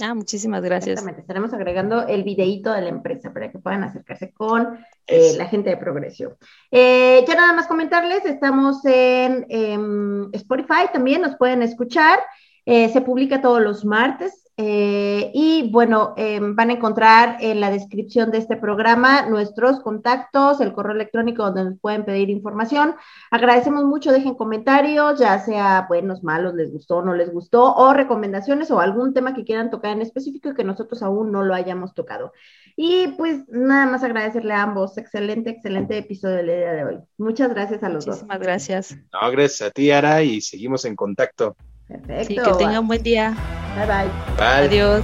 Ah, 0.00 0.14
muchísimas 0.14 0.62
gracias. 0.62 0.90
Exactamente, 0.90 1.20
estaremos 1.20 1.52
agregando 1.52 2.06
el 2.06 2.22
videíto 2.24 2.72
de 2.72 2.82
la 2.82 2.88
empresa 2.88 3.32
para 3.32 3.50
que 3.50 3.58
puedan 3.58 3.84
acercarse 3.84 4.32
con 4.32 4.78
eh, 5.06 5.34
la 5.36 5.46
gente 5.46 5.70
de 5.70 5.76
Progresio. 5.76 6.38
Eh, 6.70 7.24
ya 7.26 7.34
nada 7.34 7.52
más 7.52 7.66
comentarles, 7.66 8.24
estamos 8.24 8.84
en 8.84 9.46
Spotify 10.32 10.86
también, 10.92 11.22
nos 11.22 11.36
pueden 11.36 11.62
escuchar. 11.62 12.18
Eh, 12.70 12.90
se 12.90 13.00
publica 13.00 13.40
todos 13.40 13.62
los 13.62 13.84
martes 13.86 14.47
eh, 14.60 15.30
y 15.34 15.70
bueno, 15.70 16.14
em, 16.16 16.56
van 16.56 16.70
a 16.70 16.72
encontrar 16.72 17.36
en 17.38 17.60
la 17.60 17.70
descripción 17.70 18.32
de 18.32 18.38
este 18.38 18.56
programa 18.56 19.22
nuestros 19.26 19.78
contactos, 19.78 20.60
el 20.60 20.72
correo 20.72 20.96
electrónico 20.96 21.44
donde 21.44 21.62
nos 21.62 21.78
pueden 21.78 22.04
pedir 22.04 22.28
información. 22.28 22.96
Agradecemos 23.30 23.84
mucho, 23.84 24.10
dejen 24.10 24.34
comentarios, 24.34 25.20
ya 25.20 25.38
sea 25.38 25.86
buenos, 25.88 26.24
malos, 26.24 26.54
les 26.54 26.72
gustó, 26.72 27.02
no 27.02 27.14
les 27.14 27.32
gustó, 27.32 27.72
o 27.72 27.94
recomendaciones 27.94 28.72
o 28.72 28.80
algún 28.80 29.14
tema 29.14 29.32
que 29.32 29.44
quieran 29.44 29.70
tocar 29.70 29.92
en 29.92 30.02
específico 30.02 30.48
y 30.48 30.54
que 30.54 30.64
nosotros 30.64 31.04
aún 31.04 31.30
no 31.30 31.44
lo 31.44 31.54
hayamos 31.54 31.94
tocado. 31.94 32.32
Y 32.74 33.14
pues 33.16 33.48
nada 33.48 33.86
más 33.86 34.02
agradecerle 34.02 34.54
a 34.54 34.62
ambos. 34.64 34.98
Excelente, 34.98 35.50
excelente 35.50 35.98
episodio 35.98 36.38
del 36.38 36.46
día 36.46 36.72
de 36.72 36.84
hoy. 36.84 36.98
Muchas 37.16 37.50
gracias 37.50 37.84
a 37.84 37.88
los 37.90 38.04
dos. 38.04 38.16
Muchísimas 38.16 38.40
gracias. 38.40 38.98
No, 39.12 39.30
gracias 39.30 39.68
a 39.68 39.70
ti, 39.70 39.92
Ara, 39.92 40.24
y 40.24 40.40
seguimos 40.40 40.84
en 40.84 40.96
contacto. 40.96 41.54
Perfecto. 41.88 42.24
Sí, 42.28 42.34
que 42.34 42.52
tengan 42.58 42.80
un 42.80 42.88
buen 42.88 43.02
día. 43.02 43.34
Bye 43.74 43.86
bye. 43.86 44.36
Bye. 44.36 44.66
Adiós. 44.66 45.02